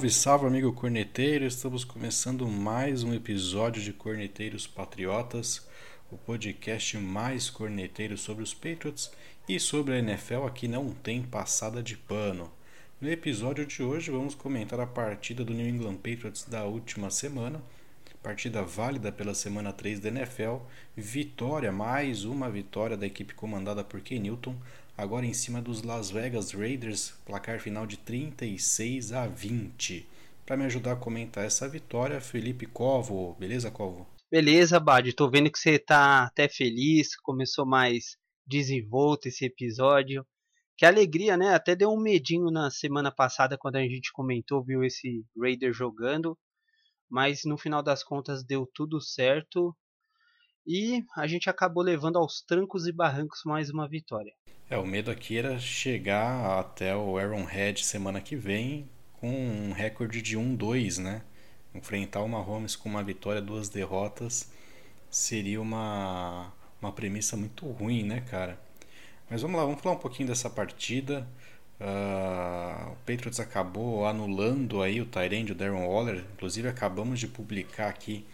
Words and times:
Salve, 0.00 0.10
salve, 0.10 0.46
amigo 0.46 0.72
corneteiro! 0.72 1.44
Estamos 1.44 1.84
começando 1.84 2.48
mais 2.48 3.02
um 3.02 3.12
episódio 3.12 3.82
de 3.82 3.92
Corneteiros 3.92 4.66
Patriotas, 4.66 5.68
o 6.10 6.16
podcast 6.16 6.96
mais 6.96 7.50
corneteiro 7.50 8.16
sobre 8.16 8.42
os 8.42 8.54
Patriots 8.54 9.12
e 9.46 9.60
sobre 9.60 9.92
a 9.92 9.98
NFL. 9.98 10.46
Aqui 10.46 10.66
não 10.66 10.94
tem 10.94 11.20
passada 11.20 11.82
de 11.82 11.98
pano. 11.98 12.50
No 12.98 13.10
episódio 13.10 13.66
de 13.66 13.82
hoje, 13.82 14.10
vamos 14.10 14.34
comentar 14.34 14.80
a 14.80 14.86
partida 14.86 15.44
do 15.44 15.52
New 15.52 15.68
England 15.68 15.96
Patriots 15.96 16.44
da 16.44 16.64
última 16.64 17.10
semana. 17.10 17.60
Partida 18.22 18.62
válida 18.62 19.12
pela 19.12 19.34
semana 19.34 19.70
3 19.70 20.00
da 20.00 20.08
NFL. 20.08 20.60
Vitória, 20.96 21.70
mais 21.70 22.24
uma 22.24 22.48
vitória 22.48 22.96
da 22.96 23.06
equipe 23.06 23.34
comandada 23.34 23.84
por 23.84 24.00
Ken 24.00 24.18
Newton 24.18 24.56
agora 24.96 25.26
em 25.26 25.32
cima 25.32 25.60
dos 25.60 25.82
Las 25.82 26.10
Vegas 26.10 26.52
Raiders, 26.52 27.14
placar 27.24 27.60
final 27.60 27.86
de 27.86 27.96
36 27.96 29.12
a 29.12 29.26
20. 29.26 30.06
Para 30.44 30.56
me 30.56 30.64
ajudar 30.64 30.92
a 30.92 30.96
comentar 30.96 31.44
essa 31.44 31.68
vitória, 31.68 32.20
Felipe 32.20 32.66
Covo. 32.66 33.36
Beleza, 33.38 33.70
Covo? 33.70 34.06
Beleza, 34.30 34.78
Bad. 34.78 35.12
Tô 35.12 35.28
vendo 35.30 35.50
que 35.50 35.58
você 35.58 35.78
tá 35.78 36.24
até 36.24 36.48
feliz, 36.48 37.16
começou 37.16 37.66
mais 37.66 38.16
desenvolto 38.46 39.26
esse 39.26 39.44
episódio. 39.44 40.26
Que 40.76 40.86
alegria, 40.86 41.36
né? 41.36 41.54
Até 41.54 41.76
deu 41.76 41.90
um 41.90 42.00
medinho 42.00 42.50
na 42.50 42.70
semana 42.70 43.12
passada 43.12 43.58
quando 43.58 43.76
a 43.76 43.82
gente 43.82 44.12
comentou, 44.12 44.64
viu 44.64 44.82
esse 44.82 45.24
Raider 45.36 45.72
jogando. 45.72 46.38
Mas 47.08 47.44
no 47.44 47.58
final 47.58 47.82
das 47.82 48.02
contas 48.02 48.44
deu 48.44 48.68
tudo 48.74 49.00
certo. 49.00 49.76
E 50.66 51.04
a 51.16 51.26
gente 51.26 51.48
acabou 51.48 51.82
levando 51.82 52.16
aos 52.16 52.42
trancos 52.42 52.86
e 52.86 52.92
barrancos 52.92 53.42
mais 53.44 53.70
uma 53.70 53.88
vitória. 53.88 54.32
É, 54.68 54.76
o 54.76 54.86
medo 54.86 55.10
aqui 55.10 55.36
era 55.36 55.58
chegar 55.58 56.60
até 56.60 56.94
o 56.94 57.18
Arrowhead 57.18 57.84
semana 57.84 58.20
que 58.20 58.36
vem 58.36 58.88
com 59.14 59.30
um 59.30 59.72
recorde 59.72 60.22
de 60.22 60.38
1-2, 60.38 60.98
né? 60.98 61.22
Enfrentar 61.74 62.20
o 62.22 62.28
Mahomes 62.28 62.76
com 62.76 62.88
uma 62.88 63.02
vitória, 63.02 63.40
duas 63.40 63.68
derrotas 63.68 64.50
seria 65.10 65.60
uma, 65.60 66.52
uma 66.80 66.92
premissa 66.92 67.36
muito 67.36 67.66
ruim, 67.66 68.04
né, 68.04 68.20
cara? 68.20 68.58
Mas 69.28 69.42
vamos 69.42 69.58
lá, 69.58 69.64
vamos 69.64 69.80
falar 69.80 69.96
um 69.96 69.98
pouquinho 69.98 70.28
dessa 70.28 70.48
partida. 70.48 71.26
Uh, 71.80 72.92
o 72.92 72.96
Patriots 73.06 73.40
acabou 73.40 74.06
anulando 74.06 74.82
aí 74.82 75.00
o 75.00 75.06
Tyrande, 75.06 75.52
o 75.52 75.54
Darren 75.54 75.86
Waller. 75.86 76.24
Inclusive 76.34 76.68
acabamos 76.68 77.18
de 77.18 77.26
publicar 77.26 77.88
aqui 77.88 78.24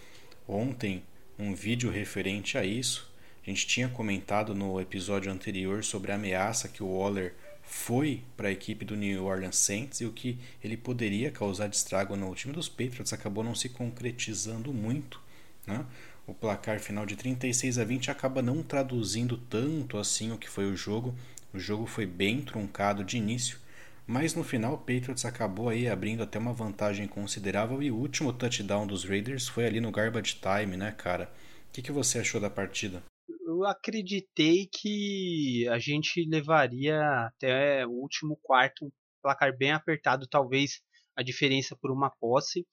ontem 0.47 1.03
um 1.39 1.55
vídeo 1.55 1.91
referente 1.91 2.56
a 2.56 2.65
isso. 2.65 3.11
A 3.47 3.51
gente 3.51 3.67
tinha 3.67 3.89
comentado 3.89 4.55
no 4.55 4.81
episódio 4.81 5.31
anterior 5.31 5.84
sobre 5.84 6.11
a 6.11 6.17
ameaça 6.17 6.69
que 6.69 6.83
o 6.83 6.98
Waller 6.98 7.34
foi 7.62 8.23
para 8.37 8.48
a 8.48 8.53
equipe 8.53 8.84
do 8.84 8.97
New 8.97 9.25
Orleans 9.25 9.56
Saints 9.56 10.01
e 10.01 10.05
o 10.05 10.12
que 10.12 10.39
ele 10.62 10.77
poderia 10.77 11.31
causar 11.31 11.69
de 11.69 11.77
estrago 11.77 12.17
no 12.17 12.34
time 12.34 12.55
dos 12.55 12.69
Patriots 12.69 13.12
acabou 13.12 13.43
não 13.45 13.55
se 13.55 13.69
concretizando 13.69 14.73
muito. 14.73 15.20
Né? 15.67 15.84
O 16.27 16.34
placar 16.34 16.81
final 16.81 17.05
de 17.05 17.17
36 17.17 17.78
a 17.78 17.84
20 17.84 18.11
acaba 18.11 18.41
não 18.41 18.62
traduzindo 18.62 19.37
tanto 19.37 19.98
assim 19.98 20.33
o 20.33 20.39
que 20.39 20.48
foi 20.48 20.66
o 20.66 20.77
jogo. 20.77 21.15
O 21.53 21.59
jogo 21.59 21.87
foi 21.87 22.06
bem 22.06 22.41
truncado 22.41 23.05
de 23.05 23.16
início, 23.16 23.59
mas 24.06 24.34
no 24.34 24.44
final 24.44 24.75
o 24.75 24.78
Patriots 24.78 25.25
acabou 25.25 25.69
aí 25.69 25.89
abrindo 25.89 26.22
até 26.22 26.39
uma 26.39 26.53
vantagem 26.53 27.06
considerável 27.06 27.83
e 27.83 27.91
o 27.91 27.97
último 27.97 28.33
touchdown 28.33 28.87
dos 28.87 29.05
Raiders 29.05 29.49
foi 29.49 29.67
ali 29.67 29.81
no 29.81 29.91
garbage 29.91 30.37
time, 30.41 30.77
né, 30.77 30.93
cara? 30.93 31.33
O 31.69 31.72
que, 31.72 31.83
que 31.83 31.93
você 31.93 32.21
achou 32.21 32.41
da 32.41 32.49
partida? 32.49 33.03
eu 33.47 33.65
acreditei 33.65 34.67
que 34.67 35.67
a 35.69 35.78
gente 35.78 36.28
levaria 36.28 37.00
até 37.27 37.87
o 37.87 37.91
último 37.91 38.37
quarto 38.43 38.84
um 38.84 38.91
placar 39.22 39.56
bem 39.56 39.72
apertado, 39.72 40.27
talvez 40.28 40.83
a 41.17 41.23
diferença 41.23 41.77
por 41.81 41.91
uma 41.91 42.11
posse. 42.11 42.67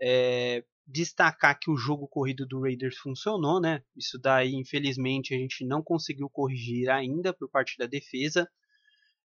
É, 0.00 0.62
destacar 0.86 1.58
que 1.58 1.70
o 1.70 1.76
jogo 1.76 2.08
corrido 2.08 2.46
do 2.46 2.60
Raiders 2.60 2.96
funcionou, 2.98 3.60
né? 3.60 3.82
Isso 3.96 4.18
daí, 4.18 4.54
infelizmente, 4.54 5.34
a 5.34 5.38
gente 5.38 5.64
não 5.64 5.82
conseguiu 5.82 6.28
corrigir 6.30 6.90
ainda 6.90 7.32
por 7.32 7.48
parte 7.48 7.76
da 7.78 7.86
defesa. 7.86 8.48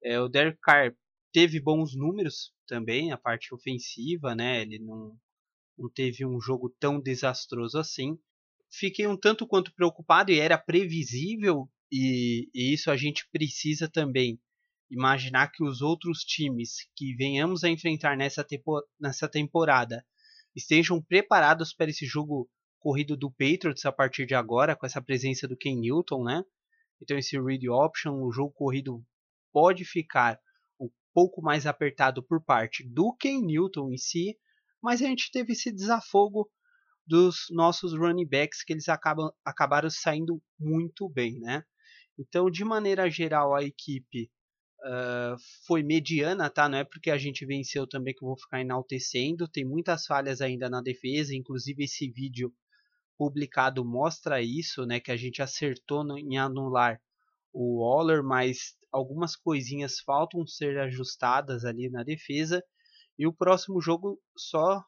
É, 0.04 0.20
o 0.20 0.28
Derek 0.28 0.58
Carr 0.62 0.94
teve 1.32 1.60
bons 1.60 1.96
números 1.96 2.54
também, 2.68 3.12
a 3.12 3.18
parte 3.18 3.54
ofensiva, 3.54 4.36
né? 4.36 4.62
Ele 4.62 4.80
não, 4.80 5.18
não 5.78 5.90
teve 5.90 6.26
um 6.26 6.40
jogo 6.40 6.70
tão 6.80 7.00
desastroso 7.00 7.78
assim 7.78 8.18
fiquei 8.72 9.08
um 9.08 9.18
tanto 9.18 9.48
quanto 9.48 9.74
preocupado 9.74 10.32
e 10.32 10.40
era 10.40 10.58
previsível, 10.58 11.70
e, 11.92 12.50
e 12.54 12.74
isso 12.74 12.92
a 12.92 12.98
gente 12.98 13.28
precisa 13.32 13.90
também 13.90 14.40
imaginar 14.92 15.52
que 15.52 15.64
os 15.64 15.82
outros 15.82 16.20
times 16.20 16.88
que 16.96 17.16
venhamos 17.16 17.64
a 17.64 17.70
enfrentar 17.70 18.16
nessa, 18.16 18.46
nessa 19.00 19.28
temporada 19.28 20.06
estejam 20.56 21.02
preparados 21.02 21.74
para 21.74 21.90
esse 21.90 22.06
jogo 22.06 22.50
corrido 22.80 23.16
do 23.18 23.30
Patriots 23.30 23.86
a 23.86 23.92
partir 23.92 24.26
de 24.26 24.34
agora, 24.34 24.76
com 24.76 24.86
essa 24.86 25.02
presença 25.02 25.48
do 25.48 25.58
Ken 25.58 25.76
Newton, 25.76 26.24
né? 26.24 26.44
Então 27.02 27.18
esse 27.18 27.40
read 27.40 27.68
option, 27.70 28.22
o 28.22 28.32
jogo 28.32 28.52
corrido 28.52 29.04
pode 29.52 29.86
ficar 29.86 30.40
pouco 31.14 31.42
mais 31.42 31.66
apertado 31.66 32.24
por 32.24 32.44
parte 32.44 32.88
do 32.88 33.16
Ken 33.16 33.42
Newton 33.42 33.92
em 33.92 33.97
si, 33.97 34.38
mas 34.81 35.02
a 35.02 35.06
gente 35.06 35.31
teve 35.31 35.53
esse 35.53 35.72
desafogo 35.72 36.50
dos 37.06 37.47
nossos 37.50 37.94
running 37.94 38.28
backs 38.28 38.64
que 38.64 38.72
eles 38.72 38.88
acabam, 38.88 39.31
acabaram 39.44 39.90
saindo 39.90 40.42
muito 40.59 41.09
bem, 41.09 41.40
né? 41.40 41.64
Então, 42.18 42.50
de 42.50 42.64
maneira 42.64 43.09
geral, 43.09 43.56
a 43.56 43.64
equipe 43.64 44.30
uh, 44.84 45.36
foi 45.66 45.81
mediana, 45.81 46.50
tá? 46.50 46.69
Não 46.69 46.78
é 46.78 46.84
porque 46.84 47.09
a 47.09 47.18
gente 47.18 47.46
venceu 47.46 47.88
também 47.88 48.14
que 48.14 48.24
eu 48.24 48.28
vou 48.28 48.38
ficar 48.38 48.62
enaltecendo. 48.62 49.48
Tem 49.48 49.66
muitas 49.66 50.06
falhas 50.06 50.42
ainda 50.42 50.69
na 50.69 50.81
defesa, 50.81 51.36
inclusive 51.36 51.84
esse 51.84 52.09
vídeo 52.12 52.53
publicado 53.18 53.84
mostra 53.84 54.42
isso, 54.42 54.86
né? 54.86 55.00
Que 55.00 55.12
a 55.12 55.18
gente 55.18 55.42
acertou 55.42 56.03
no, 56.03 56.18
em 56.18 56.38
anular 56.38 57.02
o 57.54 57.82
Waller, 57.82 58.24
mas 58.24 58.78
algumas 58.92 59.36
coisinhas 59.36 60.00
faltam 60.00 60.46
ser 60.46 60.78
ajustadas 60.80 61.66
ali 61.66 61.90
na 61.90 62.04
defesa. 62.04 62.64
E 63.18 63.28
o 63.28 63.34
próximo 63.34 63.82
jogo 63.82 64.20
só 64.38 64.84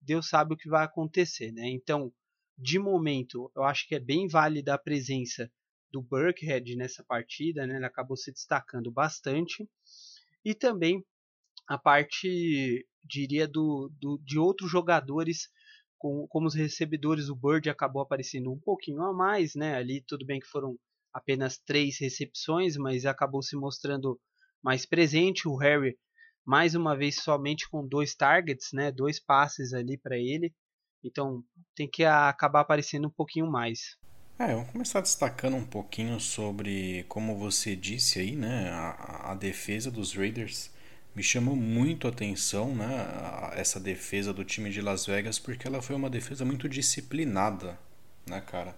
Deus 0.00 0.28
sabe 0.28 0.54
o 0.54 0.56
que 0.56 0.68
vai 0.68 0.84
acontecer, 0.84 1.52
né? 1.52 1.68
Então, 1.68 2.12
de 2.58 2.78
momento, 2.78 3.50
eu 3.56 3.62
acho 3.62 3.86
que 3.86 3.94
é 3.94 4.00
bem 4.00 4.28
válida 4.28 4.74
a 4.74 4.78
presença 4.78 5.50
do 5.92 6.02
Burkhead 6.02 6.74
nessa 6.76 7.04
partida, 7.04 7.66
né? 7.66 7.76
Ele 7.76 7.86
acabou 7.86 8.16
se 8.16 8.32
destacando 8.32 8.90
bastante. 8.90 9.68
E 10.44 10.54
também 10.54 11.04
a 11.68 11.78
parte, 11.78 12.86
diria, 13.04 13.46
do, 13.46 13.90
do 14.00 14.18
de 14.24 14.38
outros 14.38 14.70
jogadores, 14.70 15.48
com, 15.98 16.26
como 16.28 16.46
os 16.46 16.54
recebedores, 16.54 17.28
o 17.28 17.36
Bird 17.36 17.70
acabou 17.70 18.02
aparecendo 18.02 18.50
um 18.50 18.58
pouquinho 18.58 19.02
a 19.02 19.12
mais, 19.12 19.54
né? 19.54 19.76
Ali 19.76 20.02
tudo 20.02 20.26
bem 20.26 20.40
que 20.40 20.46
foram 20.46 20.76
apenas 21.12 21.58
três 21.58 21.98
recepções, 22.00 22.76
mas 22.76 23.04
acabou 23.04 23.42
se 23.42 23.56
mostrando 23.56 24.18
mais 24.62 24.86
presente. 24.86 25.48
O 25.48 25.56
Harry 25.56 25.96
mais 26.44 26.74
uma 26.74 26.96
vez 26.96 27.16
somente 27.16 27.68
com 27.68 27.86
dois 27.86 28.14
targets, 28.14 28.68
né, 28.72 28.90
dois 28.90 29.20
passes 29.20 29.72
ali 29.72 29.96
para 29.96 30.16
ele. 30.16 30.52
Então 31.04 31.42
tem 31.74 31.88
que 31.88 32.04
acabar 32.04 32.60
aparecendo 32.60 33.08
um 33.08 33.10
pouquinho 33.10 33.50
mais. 33.50 33.96
É, 34.38 34.54
vamos 34.54 34.70
começar 34.70 35.00
destacando 35.00 35.56
um 35.56 35.64
pouquinho 35.64 36.18
sobre, 36.18 37.04
como 37.08 37.38
você 37.38 37.76
disse 37.76 38.18
aí, 38.18 38.34
né, 38.34 38.70
a, 38.70 39.32
a 39.32 39.34
defesa 39.34 39.90
dos 39.90 40.14
Raiders 40.14 40.70
me 41.14 41.22
chamou 41.22 41.54
muito 41.54 42.06
a 42.06 42.10
atenção, 42.10 42.74
né, 42.74 43.52
essa 43.54 43.78
defesa 43.78 44.32
do 44.32 44.44
time 44.44 44.70
de 44.70 44.80
Las 44.80 45.06
Vegas, 45.06 45.38
porque 45.38 45.66
ela 45.68 45.82
foi 45.82 45.94
uma 45.94 46.08
defesa 46.08 46.44
muito 46.44 46.68
disciplinada, 46.68 47.78
né, 48.26 48.40
cara. 48.40 48.76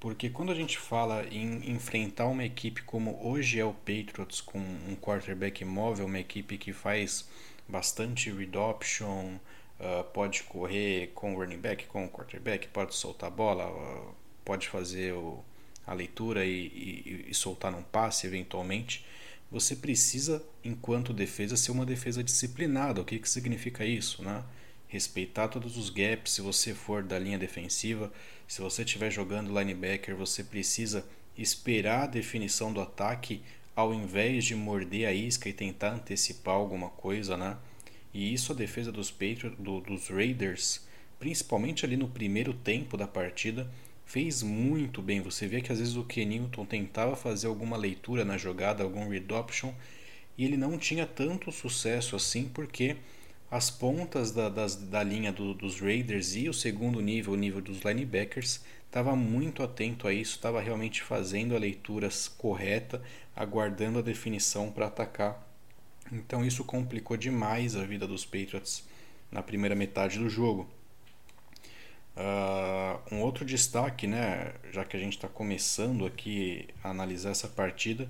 Porque 0.00 0.30
quando 0.30 0.50
a 0.50 0.54
gente 0.54 0.78
fala 0.78 1.26
em 1.30 1.70
enfrentar 1.70 2.26
uma 2.26 2.42
equipe 2.42 2.82
como 2.82 3.20
hoje 3.22 3.60
é 3.60 3.64
o 3.64 3.74
Patriots, 3.74 4.40
com 4.40 4.58
um 4.58 4.96
quarterback 4.96 5.62
móvel, 5.62 6.06
uma 6.06 6.18
equipe 6.18 6.56
que 6.56 6.72
faz 6.72 7.28
bastante 7.68 8.30
read 8.30 8.56
option, 8.56 9.36
uh, 9.78 10.02
pode 10.14 10.42
correr 10.44 11.12
com 11.14 11.34
o 11.34 11.38
running 11.38 11.58
back, 11.58 11.84
com 11.84 12.06
o 12.06 12.08
quarterback, 12.08 12.66
pode 12.68 12.94
soltar 12.94 13.28
a 13.28 13.30
bola, 13.30 13.70
uh, 13.70 14.14
pode 14.42 14.68
fazer 14.68 15.12
o, 15.12 15.44
a 15.86 15.92
leitura 15.92 16.46
e, 16.46 16.66
e, 16.66 17.26
e 17.28 17.34
soltar 17.34 17.70
num 17.70 17.82
passe 17.82 18.26
eventualmente, 18.26 19.04
você 19.50 19.76
precisa, 19.76 20.42
enquanto 20.64 21.12
defesa, 21.12 21.58
ser 21.58 21.72
uma 21.72 21.84
defesa 21.84 22.24
disciplinada. 22.24 23.02
O 23.02 23.04
que, 23.04 23.18
que 23.18 23.28
significa 23.28 23.84
isso? 23.84 24.22
Né? 24.22 24.42
Respeitar 24.90 25.48
todos 25.48 25.78
os 25.78 25.88
gaps 25.88 26.32
se 26.32 26.42
você 26.42 26.74
for 26.74 27.02
da 27.02 27.18
linha 27.18 27.38
defensiva 27.38 28.12
se 28.50 28.60
você 28.60 28.82
estiver 28.82 29.12
jogando 29.12 29.56
linebacker, 29.56 30.16
você 30.16 30.42
precisa 30.42 31.06
esperar 31.38 32.02
a 32.02 32.06
definição 32.08 32.72
do 32.72 32.80
ataque 32.80 33.42
ao 33.76 33.94
invés 33.94 34.44
de 34.44 34.56
morder 34.56 35.06
a 35.06 35.12
isca 35.12 35.48
e 35.48 35.52
tentar 35.52 35.92
antecipar 35.92 36.56
alguma 36.56 36.88
coisa, 36.88 37.36
né? 37.36 37.56
E 38.12 38.34
isso 38.34 38.50
a 38.50 38.56
defesa 38.56 38.90
dos 38.90 39.08
Patriots, 39.08 39.56
do, 39.56 39.80
dos 39.80 40.08
Raiders, 40.08 40.84
principalmente 41.20 41.84
ali 41.84 41.96
no 41.96 42.08
primeiro 42.08 42.52
tempo 42.52 42.96
da 42.96 43.06
partida, 43.06 43.70
fez 44.04 44.42
muito 44.42 45.00
bem. 45.00 45.20
Você 45.20 45.46
vê 45.46 45.60
que 45.60 45.70
às 45.70 45.78
vezes 45.78 45.94
o 45.94 46.02
Kenilton 46.02 46.66
tentava 46.66 47.14
fazer 47.14 47.46
alguma 47.46 47.76
leitura 47.76 48.24
na 48.24 48.36
jogada, 48.36 48.82
algum 48.82 49.08
read 49.08 49.32
option, 49.32 49.72
e 50.36 50.44
ele 50.44 50.56
não 50.56 50.76
tinha 50.76 51.06
tanto 51.06 51.52
sucesso 51.52 52.16
assim 52.16 52.50
porque 52.52 52.96
as 53.50 53.70
pontas 53.70 54.30
da, 54.30 54.48
das, 54.48 54.76
da 54.76 55.02
linha 55.02 55.32
do, 55.32 55.52
dos 55.52 55.80
Raiders 55.80 56.36
e 56.36 56.48
o 56.48 56.54
segundo 56.54 57.00
nível, 57.00 57.32
o 57.32 57.36
nível 57.36 57.60
dos 57.60 57.80
linebackers, 57.80 58.60
estava 58.86 59.16
muito 59.16 59.62
atento 59.62 60.06
a 60.06 60.12
isso, 60.12 60.36
estava 60.36 60.60
realmente 60.60 61.02
fazendo 61.02 61.56
a 61.56 61.58
leitura 61.58 62.08
correta, 62.38 63.02
aguardando 63.34 63.98
a 63.98 64.02
definição 64.02 64.70
para 64.70 64.86
atacar. 64.86 65.46
Então 66.12 66.44
isso 66.44 66.64
complicou 66.64 67.16
demais 67.16 67.76
a 67.76 67.84
vida 67.84 68.06
dos 68.06 68.24
Patriots 68.24 68.84
na 69.30 69.42
primeira 69.42 69.74
metade 69.74 70.18
do 70.18 70.28
jogo. 70.28 70.68
Uh, 72.16 73.14
um 73.14 73.20
outro 73.20 73.44
destaque, 73.44 74.06
né, 74.06 74.52
já 74.72 74.84
que 74.84 74.96
a 74.96 75.00
gente 75.00 75.16
está 75.16 75.28
começando 75.28 76.04
aqui 76.04 76.68
a 76.82 76.90
analisar 76.90 77.30
essa 77.30 77.48
partida, 77.48 78.08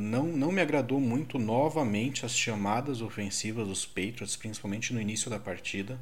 não, 0.00 0.24
não 0.24 0.52
me 0.52 0.60
agradou 0.60 1.00
muito 1.00 1.38
novamente 1.38 2.26
as 2.26 2.36
chamadas 2.36 3.00
ofensivas 3.00 3.66
dos 3.66 3.86
Patriots, 3.86 4.36
principalmente 4.36 4.92
no 4.92 5.00
início 5.00 5.30
da 5.30 5.38
partida. 5.38 5.98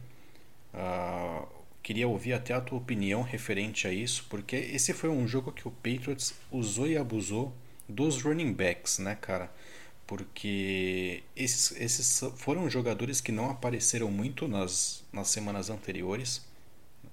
Uh, 0.75 1.47
queria 1.83 2.09
ouvir 2.09 2.33
até 2.33 2.53
a 2.55 2.61
tua 2.61 2.79
opinião 2.79 3.23
referente 3.23 3.87
a 3.87 3.93
isso, 3.93 4.27
porque 4.29 4.57
esse 4.57 4.93
foi 4.93 5.11
um 5.11 5.27
jogo 5.27 5.53
que 5.53 5.69
o 5.69 5.71
Patriots 5.71 6.35
usou 6.51 6.87
e 6.87 6.97
abusou 6.97 7.53
dos 7.89 8.23
running 8.23 8.53
backs, 8.53 8.99
né, 8.99 9.15
cara? 9.15 9.51
Porque 10.07 11.23
esses, 11.35 11.73
esses 11.81 12.21
foram 12.37 12.69
jogadores 12.71 13.21
que 13.21 13.33
não 13.33 13.51
apareceram 13.51 14.11
muito 14.11 14.49
nas, 14.49 15.05
nas 15.13 15.29
semanas 15.29 15.71
anteriores 15.71 16.47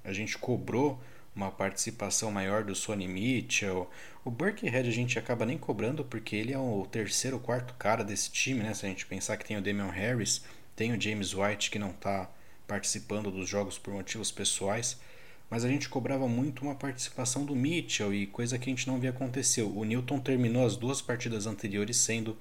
a 0.04 0.12
gente 0.12 0.38
cobrou 0.38 1.00
uma 1.35 1.51
participação 1.51 2.31
maior 2.31 2.63
do 2.63 2.75
Sonny 2.75 3.07
Mitchell. 3.07 3.89
O 4.24 4.31
Burkhead 4.31 4.88
a 4.88 4.91
gente 4.91 5.18
acaba 5.18 5.45
nem 5.45 5.57
cobrando 5.57 6.06
porque 6.06 6.35
ele 6.35 6.53
é 6.53 6.57
o 6.57 6.88
terceiro, 6.89 7.39
quarto 7.39 7.74
cara 7.74 8.03
desse 8.03 8.31
time, 8.31 8.62
né? 8.62 8.74
Se 8.74 8.85
a 8.85 8.89
gente 8.89 9.06
pensar 9.06 9.38
que 9.38 9.45
tem 9.45 9.57
o 9.57 9.62
Damian 9.62 9.89
Harris, 9.89 10.44
tem 10.75 10.91
o 10.94 11.01
James 11.01 11.33
White 11.33 11.71
que 11.71 11.80
não 11.80 11.91
está 11.91 12.30
participando 12.68 13.31
dos 13.31 13.50
jogos 13.50 13.77
por 13.77 13.94
motivos 13.94 14.31
pessoais, 14.31 14.97
mas 15.50 15.65
a 15.65 15.68
gente 15.68 15.89
cobrava 15.89 16.27
muito 16.27 16.63
uma 16.63 16.75
participação 16.75 17.45
do 17.45 17.56
Mitchell 17.56 18.13
e 18.13 18.25
coisa 18.25 18.57
que 18.57 18.69
a 18.69 18.74
gente 18.74 18.88
não 18.88 19.00
via 19.00 19.09
acontecer. 19.09 19.62
O 19.62 19.83
Newton 19.83 20.19
terminou 20.19 20.65
as 20.65 20.75
duas 20.75 21.01
partidas 21.01 21.45
anteriores 21.45 21.97
sendo 21.97 22.38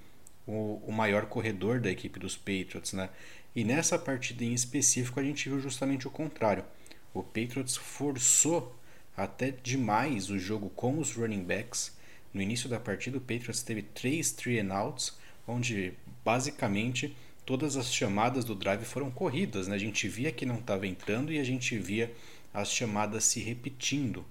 o, 0.46 0.80
o 0.86 0.92
maior 0.92 1.26
corredor 1.26 1.80
da 1.80 1.90
equipe 1.90 2.18
dos 2.18 2.36
Patriots, 2.36 2.92
né? 2.92 3.10
E 3.54 3.64
nessa 3.64 3.98
partida 3.98 4.44
em 4.44 4.54
específico 4.54 5.20
a 5.20 5.22
gente 5.22 5.48
viu 5.48 5.60
justamente 5.60 6.06
o 6.06 6.10
contrário. 6.10 6.64
O 7.12 7.22
Patriots 7.22 7.76
forçou 7.76 8.74
até 9.16 9.50
demais 9.50 10.30
o 10.30 10.38
jogo 10.38 10.70
com 10.70 10.98
os 10.98 11.12
running 11.12 11.44
backs. 11.44 11.96
No 12.32 12.40
início 12.40 12.68
da 12.68 12.80
partida, 12.80 13.18
o 13.18 13.20
Patriots 13.20 13.62
teve 13.62 13.82
três 13.82 14.32
three 14.32 14.58
and 14.58 14.74
outs, 14.74 15.16
onde 15.46 15.92
basicamente 16.24 17.14
todas 17.44 17.76
as 17.76 17.92
chamadas 17.92 18.44
do 18.44 18.54
drive 18.54 18.84
foram 18.84 19.10
corridas. 19.10 19.68
Né? 19.68 19.74
A 19.74 19.78
gente 19.78 20.08
via 20.08 20.32
que 20.32 20.46
não 20.46 20.58
estava 20.58 20.86
entrando 20.86 21.32
e 21.32 21.38
a 21.38 21.44
gente 21.44 21.76
via 21.78 22.12
as 22.52 22.72
chamadas 22.72 23.24
se 23.24 23.40
repetindo. 23.40 24.24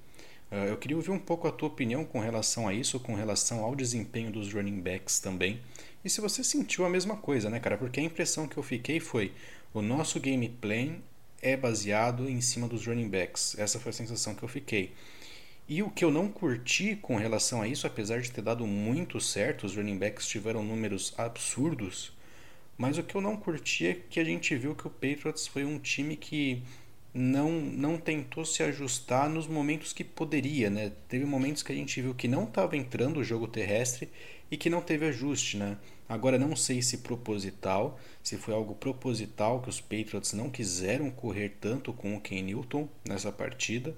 Uh, 0.52 0.68
eu 0.68 0.78
queria 0.78 0.98
ouvir 0.98 1.12
um 1.12 1.20
pouco 1.20 1.48
a 1.48 1.52
tua 1.52 1.70
opinião 1.70 2.04
com 2.04 2.20
relação 2.20 2.68
a 2.68 2.74
isso, 2.74 3.00
com 3.00 3.16
relação 3.16 3.64
ao 3.64 3.76
desempenho 3.76 4.32
dos 4.32 4.54
running 4.54 4.82
backs 4.82 5.20
também. 5.20 5.62
E 6.04 6.10
se 6.10 6.20
você 6.20 6.44
sentiu 6.44 6.86
a 6.86 6.90
mesma 6.90 7.16
coisa, 7.16 7.50
né, 7.50 7.60
cara? 7.60 7.78
Porque 7.78 8.00
a 8.00 8.04
impressão 8.04 8.48
que 8.48 8.58
eu 8.58 8.64
fiquei 8.64 9.00
foi: 9.00 9.32
o 9.74 9.82
nosso 9.82 10.20
game 10.20 10.50
plan 10.50 10.96
é 11.42 11.58
baseado 11.58 12.30
em 12.30 12.40
cima 12.42 12.68
dos 12.68 12.86
running 12.86 13.10
backs. 13.10 13.58
Essa 13.58 13.80
foi 13.80 13.90
a 13.90 13.94
sensação 13.94 14.36
que 14.36 14.44
eu 14.44 14.50
fiquei. 14.50 14.94
E 15.68 15.82
o 15.82 15.90
que 15.90 16.04
eu 16.04 16.12
não 16.12 16.28
curti 16.28 16.98
com 17.02 17.16
relação 17.16 17.62
a 17.62 17.68
isso, 17.68 17.88
apesar 17.88 18.20
de 18.22 18.32
ter 18.32 18.42
dado 18.42 18.68
muito 18.68 19.20
certo, 19.22 19.66
os 19.66 19.76
running 19.76 19.98
backs 19.98 20.28
tiveram 20.28 20.64
números 20.64 21.14
absurdos, 21.18 22.12
mas 22.78 22.98
o 22.98 23.04
que 23.04 23.16
eu 23.16 23.22
não 23.22 23.38
curti 23.38 23.88
é 23.88 23.94
que 24.10 24.20
a 24.20 24.24
gente 24.24 24.56
viu 24.56 24.76
que 24.76 24.88
o 24.88 24.90
Patriots 24.90 25.48
foi 25.48 25.64
um 25.64 25.80
time 25.80 26.16
que 26.16 26.64
não, 27.14 27.52
não 27.52 27.98
tentou 27.98 28.46
se 28.46 28.64
ajustar 28.64 29.30
nos 29.30 29.48
momentos 29.48 29.92
que 29.92 30.04
poderia, 30.04 30.70
né? 30.70 30.92
Teve 31.10 31.26
momentos 31.26 31.62
que 31.62 31.72
a 31.72 31.76
gente 31.76 32.02
viu 32.02 32.16
que 32.16 32.28
não 32.28 32.46
estava 32.46 32.78
entrando 32.78 33.20
o 33.20 33.24
jogo 33.24 33.48
terrestre 33.48 34.10
e 34.50 34.58
que 34.58 34.70
não 34.70 34.82
teve 34.82 35.06
ajuste, 35.08 35.58
né? 35.58 35.78
Agora 36.08 36.38
não 36.38 36.56
sei 36.56 36.82
se 36.82 37.00
proposital, 37.00 38.00
se 38.22 38.38
foi 38.38 38.54
algo 38.54 38.76
proposital 38.76 39.62
que 39.62 39.70
os 39.70 39.80
Patriots 39.80 40.34
não 40.34 40.50
quiseram 40.50 41.10
correr 41.10 41.58
tanto 41.60 41.94
com 41.94 42.16
o 42.16 42.22
Ken 42.22 42.42
Newton 42.42 42.88
nessa 43.08 43.32
partida, 43.32 43.96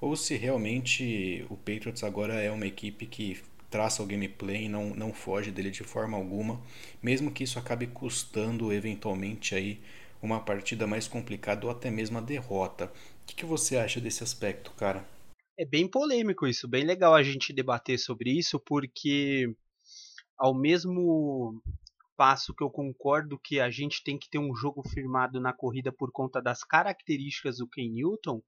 ou 0.00 0.16
se 0.16 0.36
realmente 0.36 1.44
o 1.50 1.56
Patriots 1.56 2.02
agora 2.02 2.40
é 2.40 2.50
uma 2.50 2.66
equipe 2.66 3.06
que 3.06 3.38
traça 3.70 4.02
o 4.02 4.06
gameplay 4.06 4.64
e 4.64 4.68
não, 4.68 4.90
não 4.94 5.12
foge 5.12 5.50
dele 5.50 5.70
de 5.70 5.84
forma 5.84 6.16
alguma, 6.16 6.60
mesmo 7.02 7.30
que 7.30 7.44
isso 7.44 7.58
acabe 7.58 7.86
custando 7.86 8.72
eventualmente 8.72 9.54
aí 9.54 9.80
uma 10.22 10.40
partida 10.40 10.86
mais 10.86 11.08
complicada 11.08 11.66
ou 11.66 11.72
até 11.72 11.90
mesmo 11.90 12.18
a 12.18 12.20
derrota. 12.20 12.92
O 13.22 13.26
que, 13.26 13.34
que 13.34 13.46
você 13.46 13.76
acha 13.76 14.00
desse 14.00 14.22
aspecto, 14.22 14.72
cara? 14.72 15.04
É 15.58 15.64
bem 15.64 15.88
polêmico 15.88 16.46
isso, 16.46 16.68
bem 16.68 16.84
legal 16.84 17.14
a 17.14 17.22
gente 17.22 17.52
debater 17.52 17.98
sobre 17.98 18.30
isso, 18.30 18.58
porque 18.58 19.46
ao 20.38 20.54
mesmo 20.54 21.62
passo 22.16 22.54
que 22.54 22.62
eu 22.62 22.70
concordo 22.70 23.38
que 23.38 23.60
a 23.60 23.70
gente 23.70 24.02
tem 24.02 24.18
que 24.18 24.28
ter 24.28 24.38
um 24.38 24.54
jogo 24.54 24.82
firmado 24.88 25.40
na 25.40 25.52
corrida 25.52 25.92
por 25.92 26.10
conta 26.12 26.40
das 26.40 26.62
características 26.64 27.58
do 27.58 27.68
Ken 27.68 27.88
Newton, 27.90 28.42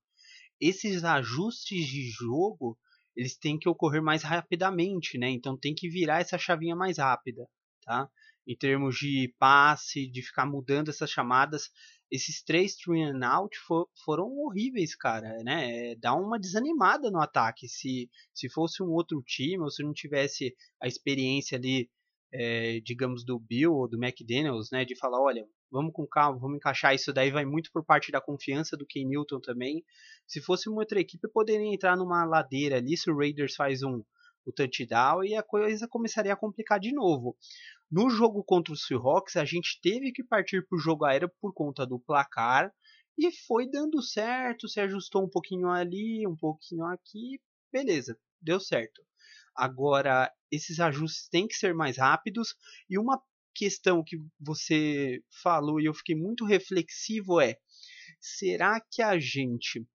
esses 0.61 1.05
ajustes 1.05 1.87
de 1.87 2.09
jogo 2.09 2.79
eles 3.17 3.37
têm 3.37 3.59
que 3.59 3.69
ocorrer 3.69 4.03
mais 4.03 4.23
rapidamente, 4.23 5.19
né? 5.19 5.29
Então 5.29 5.57
tem 5.57 5.75
que 5.75 5.89
virar 5.89 6.21
essa 6.21 6.39
chavinha 6.39 6.75
mais 6.75 6.99
rápida, 6.99 7.47
tá? 7.85 8.09
Em 8.47 8.56
termos 8.56 8.97
de 8.97 9.35
passe, 9.39 10.11
de 10.11 10.23
ficar 10.23 10.47
mudando 10.47 10.89
essas 10.89 11.11
chamadas, 11.11 11.71
esses 12.11 12.43
três 12.43 12.75
three 12.77 13.03
and 13.03 13.25
out 13.25 13.56
for, 13.67 13.89
foram 14.05 14.27
horríveis, 14.39 14.94
cara, 14.94 15.43
né? 15.43 15.94
Dá 15.96 16.15
uma 16.15 16.39
desanimada 16.39 17.11
no 17.11 17.20
ataque. 17.20 17.69
Se, 17.69 18.11
se 18.34 18.51
fosse 18.51 18.82
um 18.82 18.91
outro 18.91 19.22
time, 19.22 19.63
ou 19.63 19.70
se 19.70 19.82
não 19.82 19.94
tivesse 19.94 20.55
a 20.81 20.87
experiência 20.87 21.56
ali, 21.56 21.89
é, 22.32 22.81
digamos, 22.81 23.25
do 23.25 23.39
Bill 23.39 23.72
ou 23.72 23.89
do 23.89 24.03
McDaniels, 24.03 24.70
né? 24.70 24.84
De 24.84 24.94
falar, 24.96 25.20
olha, 25.22 25.46
vamos 25.70 25.93
com 25.94 26.06
calma, 26.06 26.39
vamos 26.39 26.56
encaixar 26.56 26.94
isso 26.94 27.13
daí, 27.13 27.31
vai 27.31 27.46
muito 27.46 27.70
por 27.72 27.84
parte 27.84 28.13
da 28.13 28.20
confiança 28.20 28.77
do 28.77 28.87
Ken 28.87 29.06
Newton 29.06 29.41
também. 29.41 29.82
Se 30.27 30.41
fosse 30.41 30.69
uma 30.69 30.81
outra 30.81 31.01
equipe, 31.01 31.27
poderia 31.29 31.72
entrar 31.72 31.96
numa 31.96 32.25
ladeira 32.25 32.77
ali, 32.77 32.96
se 32.96 33.11
o 33.11 33.17
Raiders 33.17 33.55
faz 33.55 33.82
um 33.82 34.03
o 34.44 34.53
touchdown 34.53 35.25
e 35.25 35.34
a 35.34 35.43
coisa 35.43 35.87
começaria 35.89 36.32
a 36.32 36.37
complicar 36.37 36.81
de 36.81 36.93
novo. 36.93 37.37
No 37.93 38.08
jogo 38.08 38.43
contra 38.43 38.72
os 38.72 38.87
Seahawks, 38.87 39.37
a 39.37 39.44
gente 39.44 39.79
teve 39.82 40.13
que 40.13 40.25
partir 40.25 40.67
para 40.67 40.77
o 40.77 40.81
jogo 40.81 41.05
aéreo 41.05 41.31
por 41.39 41.53
conta 41.53 41.87
do 41.87 42.01
placar 42.01 42.72
e 43.19 43.31
foi 43.46 43.70
dando 43.70 44.01
certo, 44.01 44.67
se 44.67 44.81
ajustou 44.81 45.22
um 45.22 45.29
pouquinho 45.29 45.69
ali, 45.69 46.27
um 46.27 46.34
pouquinho 46.34 46.87
aqui, 46.87 47.39
beleza, 47.70 48.19
deu 48.41 48.58
certo. 48.58 49.05
Agora, 49.55 50.32
esses 50.51 50.81
ajustes 50.81 51.29
têm 51.29 51.46
que 51.46 51.55
ser 51.55 51.75
mais 51.75 51.99
rápidos 51.99 52.55
e 52.89 52.99
uma 52.99 53.22
questão 53.55 54.03
que 54.03 54.17
você 54.41 55.22
falou 55.43 55.79
e 55.79 55.84
eu 55.84 55.93
fiquei 55.93 56.17
muito 56.17 56.46
reflexivo 56.46 57.43
é: 57.43 57.58
será 58.19 58.81
que 58.81 59.03
a 59.03 59.19
gente 59.19 59.87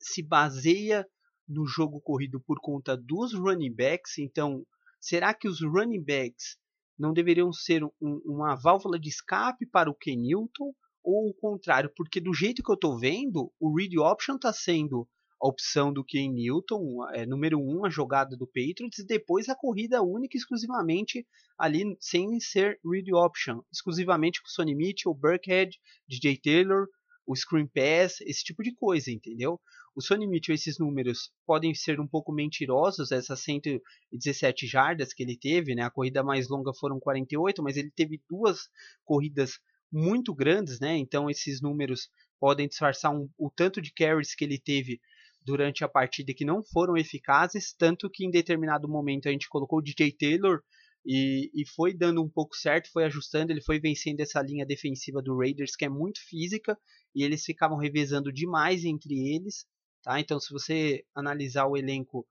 se 0.00 0.22
baseia 0.22 1.04
no 1.48 1.66
jogo 1.66 2.00
corrido 2.00 2.40
por 2.40 2.60
conta 2.60 2.96
dos 2.96 3.34
running 3.34 3.74
backs? 3.74 4.18
Então, 4.18 4.64
será 5.00 5.34
que 5.34 5.48
os 5.48 5.60
running 5.62 6.04
backs 6.04 6.61
não 7.02 7.12
deveriam 7.12 7.52
ser 7.52 7.82
um, 7.82 8.22
uma 8.24 8.54
válvula 8.54 8.96
de 8.96 9.08
escape 9.08 9.66
para 9.66 9.90
o 9.90 9.94
Ken 9.94 10.16
Newton 10.16 10.72
ou 11.02 11.28
o 11.28 11.34
contrário? 11.34 11.90
Porque 11.96 12.20
do 12.20 12.32
jeito 12.32 12.62
que 12.62 12.70
eu 12.70 12.76
estou 12.76 12.96
vendo, 12.96 13.52
o 13.58 13.76
read 13.76 13.98
option 13.98 14.36
está 14.36 14.52
sendo 14.52 15.08
a 15.42 15.48
opção 15.48 15.92
do 15.92 16.04
Ken 16.04 16.30
Newton, 16.30 17.04
é, 17.12 17.26
número 17.26 17.58
um, 17.58 17.84
a 17.84 17.90
jogada 17.90 18.36
do 18.36 18.46
Patriots, 18.46 19.00
e 19.00 19.04
depois 19.04 19.48
a 19.48 19.56
corrida 19.56 20.00
única 20.00 20.36
exclusivamente 20.36 21.26
ali 21.58 21.96
sem 21.98 22.38
ser 22.38 22.78
read 22.84 23.12
option, 23.12 23.60
exclusivamente 23.72 24.40
com 24.40 24.46
Sonny 24.46 24.76
Mitchell, 24.76 25.12
Burkhead, 25.12 25.76
DJ 26.06 26.36
Taylor, 26.36 26.86
o 27.26 27.36
screen 27.36 27.66
pass, 27.66 28.20
esse 28.22 28.42
tipo 28.42 28.62
de 28.62 28.74
coisa, 28.74 29.10
entendeu? 29.10 29.60
O 29.94 30.00
Sonny 30.00 30.26
Mitchell, 30.26 30.54
esses 30.54 30.78
números 30.78 31.30
podem 31.46 31.74
ser 31.74 32.00
um 32.00 32.06
pouco 32.06 32.32
mentirosos, 32.32 33.12
essas 33.12 33.40
117 33.40 34.66
jardas 34.66 35.12
que 35.12 35.22
ele 35.22 35.36
teve, 35.36 35.74
né? 35.74 35.82
A 35.82 35.90
corrida 35.90 36.22
mais 36.22 36.48
longa 36.48 36.72
foram 36.72 36.98
48, 36.98 37.62
mas 37.62 37.76
ele 37.76 37.90
teve 37.90 38.20
duas 38.28 38.68
corridas 39.04 39.58
muito 39.90 40.34
grandes, 40.34 40.80
né? 40.80 40.96
Então 40.96 41.28
esses 41.28 41.60
números 41.60 42.08
podem 42.40 42.66
disfarçar 42.66 43.14
um, 43.14 43.28
o 43.38 43.50
tanto 43.50 43.80
de 43.80 43.92
carries 43.92 44.34
que 44.34 44.44
ele 44.44 44.58
teve 44.58 45.00
durante 45.44 45.84
a 45.84 45.88
partida 45.88 46.32
que 46.32 46.44
não 46.44 46.62
foram 46.62 46.96
eficazes, 46.96 47.74
tanto 47.76 48.08
que 48.08 48.24
em 48.24 48.30
determinado 48.30 48.88
momento 48.88 49.28
a 49.28 49.32
gente 49.32 49.48
colocou 49.48 49.78
o 49.78 49.82
DJ 49.82 50.12
Taylor 50.12 50.62
e, 51.04 51.50
e, 51.52 51.66
foi 51.66 51.92
dando 51.92 52.22
um 52.22 52.28
pouco 52.28 52.54
certo, 52.56 52.90
foi 52.92 53.04
ajustando, 53.04 53.52
ele 53.52 53.60
foi 53.60 53.80
vencendo 53.80 54.20
essa 54.20 54.40
linha 54.40 54.64
defensiva 54.64 55.20
do 55.20 55.36
Raiders 55.36 55.74
que 55.74 55.84
é 55.84 55.88
muito 55.88 56.20
física 56.20 56.78
e 57.14 57.24
eles 57.24 57.44
ficavam 57.44 57.76
revezando 57.76 58.32
demais 58.32 58.84
entre 58.84 59.34
eles. 59.34 59.66
Tá? 60.02 60.20
Então, 60.20 60.38
se 60.38 60.52
você 60.52 61.04
analisar 61.14 61.66
o 61.66 61.76
elenco 61.76 62.26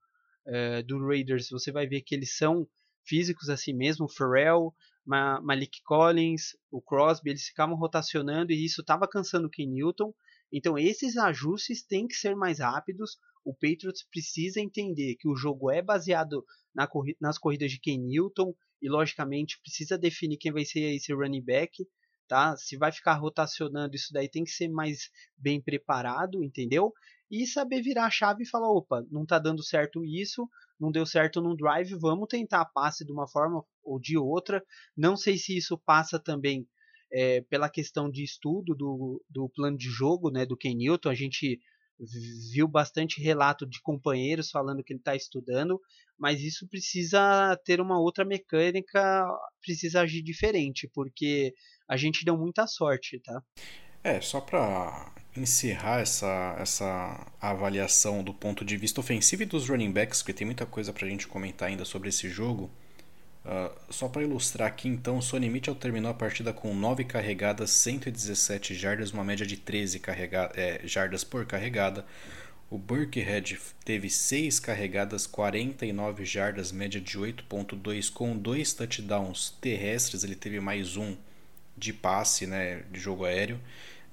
uh, 0.48 0.84
do 0.84 1.06
Raiders, 1.06 1.50
você 1.50 1.72
vai 1.72 1.86
ver 1.86 2.02
que 2.02 2.16
eles 2.16 2.38
são 2.38 2.68
físicos 3.06 3.50
assim 3.50 3.74
mesmo. 3.74 4.06
O 4.06 4.10
Pharrell, 4.10 4.74
Malik 5.06 5.82
Collins, 5.84 6.56
o 6.72 6.82
Crosby, 6.82 7.32
eles 7.32 7.46
ficavam 7.46 7.76
rotacionando 7.76 8.52
e 8.52 8.66
isso 8.66 8.82
estava 8.82 9.08
cansando 9.08 9.48
o 9.48 9.50
Ken 9.50 9.68
Newton. 9.68 10.14
Então 10.52 10.78
esses 10.78 11.18
ajustes 11.18 11.84
têm 11.84 12.08
que 12.08 12.16
ser 12.16 12.36
mais 12.36 12.60
rápidos. 12.60 13.18
O 13.44 13.54
Patriots 13.54 14.06
precisa 14.12 14.60
entender 14.60 15.16
que 15.16 15.28
o 15.28 15.36
jogo 15.36 15.72
é 15.72 15.82
baseado 15.82 16.46
na 16.74 16.88
corri 16.88 17.16
nas 17.20 17.38
corridas 17.38 17.72
de 17.72 17.80
Ken 17.80 17.98
Newton 17.98 18.54
e 18.82 18.90
logicamente 18.90 19.60
precisa 19.62 19.98
definir 19.98 20.38
quem 20.38 20.52
vai 20.52 20.66
ser 20.66 20.96
esse 20.96 21.14
running 21.14 21.44
back, 21.44 21.88
tá? 22.28 22.56
Se 22.58 22.78
vai 22.78 22.92
ficar 22.92 23.14
rotacionando 23.16 23.96
isso 23.96 24.12
daí 24.12 24.30
tem 24.30 24.44
que 24.44 24.52
ser 24.52 24.68
mais 24.68 25.10
bem 25.38 25.62
preparado, 25.62 26.44
entendeu? 26.44 26.94
E 27.30 27.48
saber 27.48 27.82
virar 27.82 28.06
a 28.06 28.10
chave 28.10 28.44
e 28.44 28.48
falar, 28.48 28.70
opa, 28.70 29.06
não 29.10 29.24
está 29.24 29.40
dando 29.40 29.64
certo 29.64 30.04
isso, 30.04 30.50
não 30.80 30.92
deu 30.92 31.06
certo 31.06 31.40
no 31.40 31.56
drive, 31.56 31.94
vamos 31.96 32.28
tentar 32.28 32.66
passe 32.66 33.06
de 33.06 33.12
uma 33.12 33.28
forma 33.28 33.64
ou 33.84 34.00
de 34.00 34.18
outra. 34.18 34.64
Não 34.98 35.16
sei 35.16 35.38
se 35.38 35.56
isso 35.56 35.78
passa 35.78 36.20
também 36.20 36.68
é, 37.12 37.42
pela 37.42 37.70
questão 37.70 38.10
de 38.10 38.24
estudo 38.24 38.76
do, 38.76 39.24
do 39.30 39.50
plano 39.50 39.78
de 39.78 39.90
jogo 39.90 40.30
né, 40.30 40.46
do 40.46 40.58
Ken 40.58 40.74
Newton. 40.74 41.10
A 41.10 41.16
gente 41.16 41.60
viu 42.52 42.68
bastante 42.68 43.22
relato 43.22 43.66
de 43.66 43.82
companheiros 43.82 44.50
falando 44.50 44.84
que 44.84 44.94
ele 44.94 45.00
está 45.00 45.16
estudando, 45.16 45.80
mas 46.18 46.42
isso 46.42 46.68
precisa 46.68 47.56
ter 47.64 47.80
uma 47.80 48.00
outra 48.00 48.26
mecânica, 48.26 49.28
precisa 49.62 50.02
agir 50.02 50.24
diferente, 50.24 50.90
porque 50.94 51.54
a 51.88 51.96
gente 51.98 52.26
deu 52.26 52.38
muita 52.38 52.66
sorte, 52.66 53.20
tá? 53.20 53.44
É, 54.04 54.20
só 54.20 54.42
para 54.42 55.14
encerrar 55.38 56.02
essa, 56.02 56.56
essa 56.60 57.32
avaliação 57.40 58.24
do 58.24 58.34
ponto 58.34 58.66
de 58.66 58.76
vista 58.76 59.00
ofensivo 59.00 59.44
e 59.44 59.46
dos 59.46 59.70
running 59.70 59.92
backs, 59.92 60.22
porque 60.22 60.34
tem 60.34 60.46
muita 60.46 60.66
coisa 60.66 60.92
para 60.92 61.06
a 61.06 61.10
gente 61.10 61.28
comentar 61.28 61.70
ainda 61.70 61.86
sobre 61.86 62.10
esse 62.10 62.28
jogo. 62.28 62.70
Uh, 63.44 63.72
só 63.90 64.08
para 64.08 64.22
ilustrar 64.22 64.68
aqui, 64.68 64.88
então, 64.88 65.18
o 65.18 65.22
Sonny 65.22 65.50
Mitchell 65.50 65.74
terminou 65.74 66.12
a 66.12 66.14
partida 66.14 66.54
com 66.54 66.76
9 66.76 67.04
carregadas, 67.06 67.72
117 67.72 68.76
jardas, 68.76 69.12
uma 69.12 69.24
média 69.24 69.46
de 69.46 69.58
13 69.58 70.00
carrega 70.00 70.52
é, 70.56 70.82
jardas 70.84 71.24
por 71.24 71.46
carregada. 71.46 72.06
O 72.70 72.78
Burkhead 72.78 73.60
teve 73.84 74.10
6 74.10 74.60
carregadas, 74.60 75.28
49 75.28 76.24
jardas, 76.24 76.72
média 76.72 77.02
de 77.02 77.18
8.2, 77.18 78.10
com 78.14 78.38
dois 78.38 78.74
touchdowns 78.74 79.58
terrestres. 79.60 80.24
Ele 80.24 80.36
teve 80.36 80.60
mais 80.62 80.96
um 80.96 81.18
de 81.76 81.92
passe, 81.92 82.48
né, 82.48 82.84
de 82.90 83.00
jogo 83.00 83.26
aéreo. 83.26 83.60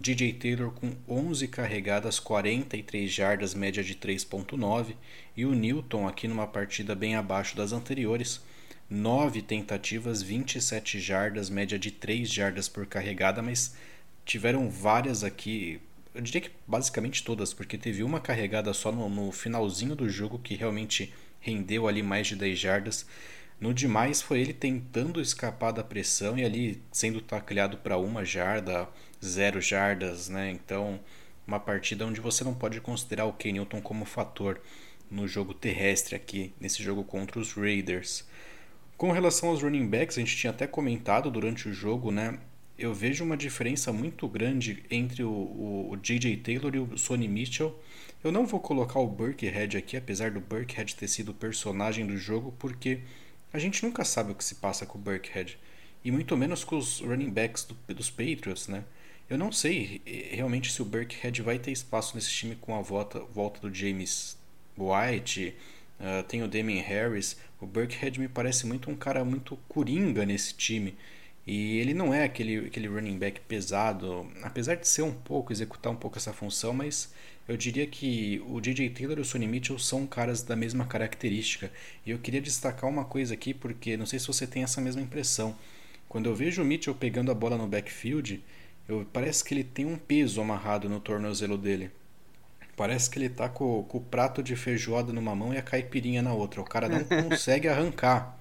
DJ 0.00 0.32
Taylor 0.32 0.70
com 0.72 0.92
11 1.08 1.48
carregadas, 1.48 2.18
43 2.18 3.12
jardas, 3.12 3.52
média 3.52 3.82
de 3.82 3.94
3.9, 3.94 4.94
e 5.36 5.44
o 5.44 5.52
Newton 5.52 6.06
aqui 6.06 6.28
numa 6.28 6.46
partida 6.46 6.94
bem 6.94 7.16
abaixo 7.16 7.56
das 7.56 7.72
anteriores, 7.72 8.40
9 8.90 9.42
tentativas, 9.42 10.22
27 10.22 10.98
jardas, 10.98 11.50
média 11.50 11.78
de 11.78 11.90
3 11.90 12.30
jardas 12.30 12.68
por 12.68 12.86
carregada, 12.86 13.42
mas 13.42 13.74
tiveram 14.24 14.70
várias 14.70 15.22
aqui, 15.22 15.80
eu 16.14 16.20
diria 16.22 16.40
que 16.40 16.50
basicamente 16.66 17.22
todas, 17.22 17.52
porque 17.52 17.76
teve 17.76 18.02
uma 18.02 18.20
carregada 18.20 18.72
só 18.72 18.90
no, 18.90 19.08
no 19.08 19.30
finalzinho 19.32 19.94
do 19.94 20.08
jogo 20.08 20.38
que 20.38 20.54
realmente 20.54 21.12
rendeu 21.40 21.86
ali 21.86 22.02
mais 22.02 22.26
de 22.26 22.36
10 22.36 22.58
jardas. 22.58 23.06
No 23.60 23.74
demais 23.74 24.22
foi 24.22 24.40
ele 24.40 24.52
tentando 24.52 25.20
escapar 25.20 25.72
da 25.72 25.82
pressão 25.82 26.38
e 26.38 26.44
ali 26.44 26.82
sendo 26.92 27.20
tacleado 27.20 27.76
para 27.78 27.98
uma 27.98 28.24
jarda, 28.24 28.88
zero 29.24 29.60
jardas, 29.60 30.28
né? 30.28 30.50
Então, 30.50 31.00
uma 31.46 31.58
partida 31.58 32.06
onde 32.06 32.20
você 32.20 32.44
não 32.44 32.54
pode 32.54 32.80
considerar 32.80 33.24
o 33.24 33.32
Kenilton 33.32 33.80
como 33.80 34.04
fator 34.04 34.60
no 35.10 35.26
jogo 35.26 35.54
terrestre 35.54 36.14
aqui, 36.14 36.52
nesse 36.60 36.82
jogo 36.82 37.02
contra 37.02 37.40
os 37.40 37.52
Raiders. 37.52 38.24
Com 38.98 39.12
relação 39.12 39.50
aos 39.50 39.62
running 39.62 39.86
backs, 39.86 40.18
a 40.18 40.20
gente 40.20 40.36
tinha 40.36 40.50
até 40.50 40.66
comentado 40.66 41.30
durante 41.30 41.68
o 41.68 41.72
jogo, 41.72 42.10
né? 42.10 42.36
Eu 42.76 42.92
vejo 42.92 43.22
uma 43.22 43.36
diferença 43.36 43.92
muito 43.92 44.26
grande 44.26 44.82
entre 44.90 45.22
o, 45.22 45.30
o, 45.30 45.90
o 45.92 45.96
J.J. 45.96 46.36
Taylor 46.38 46.74
e 46.74 46.80
o 46.80 46.98
Sonny 46.98 47.28
Mitchell. 47.28 47.80
Eu 48.24 48.32
não 48.32 48.44
vou 48.44 48.58
colocar 48.58 48.98
o 48.98 49.06
Burkhead 49.06 49.76
aqui, 49.76 49.96
apesar 49.96 50.32
do 50.32 50.40
Burkhead 50.40 50.96
ter 50.96 51.06
sido 51.06 51.28
o 51.28 51.34
personagem 51.34 52.04
do 52.04 52.18
jogo, 52.18 52.52
porque 52.58 52.98
a 53.52 53.58
gente 53.60 53.84
nunca 53.84 54.04
sabe 54.04 54.32
o 54.32 54.34
que 54.34 54.42
se 54.42 54.56
passa 54.56 54.84
com 54.84 54.98
o 54.98 55.00
Burkhead. 55.00 55.56
E 56.04 56.10
muito 56.10 56.36
menos 56.36 56.64
com 56.64 56.76
os 56.76 56.98
running 56.98 57.30
backs 57.30 57.62
do, 57.62 57.94
dos 57.94 58.10
Patriots, 58.10 58.66
né? 58.66 58.82
Eu 59.30 59.38
não 59.38 59.52
sei 59.52 60.02
realmente 60.32 60.72
se 60.72 60.82
o 60.82 60.84
Burkhead 60.84 61.40
vai 61.40 61.60
ter 61.60 61.70
espaço 61.70 62.16
nesse 62.16 62.32
time 62.32 62.56
com 62.56 62.74
a 62.74 62.82
volta, 62.82 63.20
volta 63.20 63.60
do 63.60 63.72
James 63.72 64.36
White, 64.76 65.54
uh, 66.00 66.22
tem 66.24 66.42
o 66.42 66.48
Damien 66.48 66.80
Harris. 66.80 67.36
O 67.60 67.66
Burkhead 67.66 68.18
me 68.20 68.28
parece 68.28 68.66
muito 68.66 68.90
um 68.90 68.96
cara 68.96 69.24
muito 69.24 69.56
coringa 69.68 70.24
nesse 70.24 70.54
time. 70.54 70.96
E 71.46 71.78
ele 71.78 71.94
não 71.94 72.12
é 72.12 72.24
aquele, 72.24 72.66
aquele 72.66 72.88
running 72.88 73.18
back 73.18 73.40
pesado, 73.40 74.30
apesar 74.42 74.74
de 74.74 74.86
ser 74.86 75.02
um 75.02 75.12
pouco, 75.12 75.50
executar 75.50 75.90
um 75.90 75.96
pouco 75.96 76.18
essa 76.18 76.32
função, 76.32 76.74
mas 76.74 77.10
eu 77.48 77.56
diria 77.56 77.86
que 77.86 78.42
o 78.46 78.60
DJ 78.60 78.90
Taylor 78.90 79.16
e 79.16 79.22
o 79.22 79.24
Sonny 79.24 79.46
Mitchell 79.46 79.78
são 79.78 80.06
caras 80.06 80.42
da 80.42 80.54
mesma 80.54 80.84
característica. 80.84 81.72
E 82.04 82.10
eu 82.10 82.18
queria 82.18 82.42
destacar 82.42 82.90
uma 82.90 83.06
coisa 83.06 83.32
aqui, 83.32 83.54
porque 83.54 83.96
não 83.96 84.04
sei 84.04 84.18
se 84.18 84.26
você 84.26 84.46
tem 84.46 84.62
essa 84.62 84.82
mesma 84.82 85.00
impressão. 85.00 85.56
Quando 86.06 86.28
eu 86.28 86.34
vejo 86.34 86.60
o 86.60 86.64
Mitchell 86.64 86.94
pegando 86.94 87.30
a 87.30 87.34
bola 87.34 87.56
no 87.56 87.66
backfield, 87.66 88.44
eu, 88.86 89.06
parece 89.10 89.42
que 89.42 89.54
ele 89.54 89.64
tem 89.64 89.86
um 89.86 89.96
peso 89.96 90.42
amarrado 90.42 90.88
no 90.88 91.00
tornozelo 91.00 91.56
dele. 91.56 91.90
Parece 92.78 93.10
que 93.10 93.18
ele 93.18 93.28
tá 93.28 93.48
com, 93.48 93.82
com 93.82 93.98
o 93.98 94.00
prato 94.00 94.40
de 94.40 94.54
feijoada 94.54 95.12
numa 95.12 95.34
mão 95.34 95.52
e 95.52 95.58
a 95.58 95.62
caipirinha 95.62 96.22
na 96.22 96.32
outra. 96.32 96.60
O 96.60 96.64
cara 96.64 96.88
não 96.88 97.02
consegue 97.28 97.66
arrancar. 97.66 98.38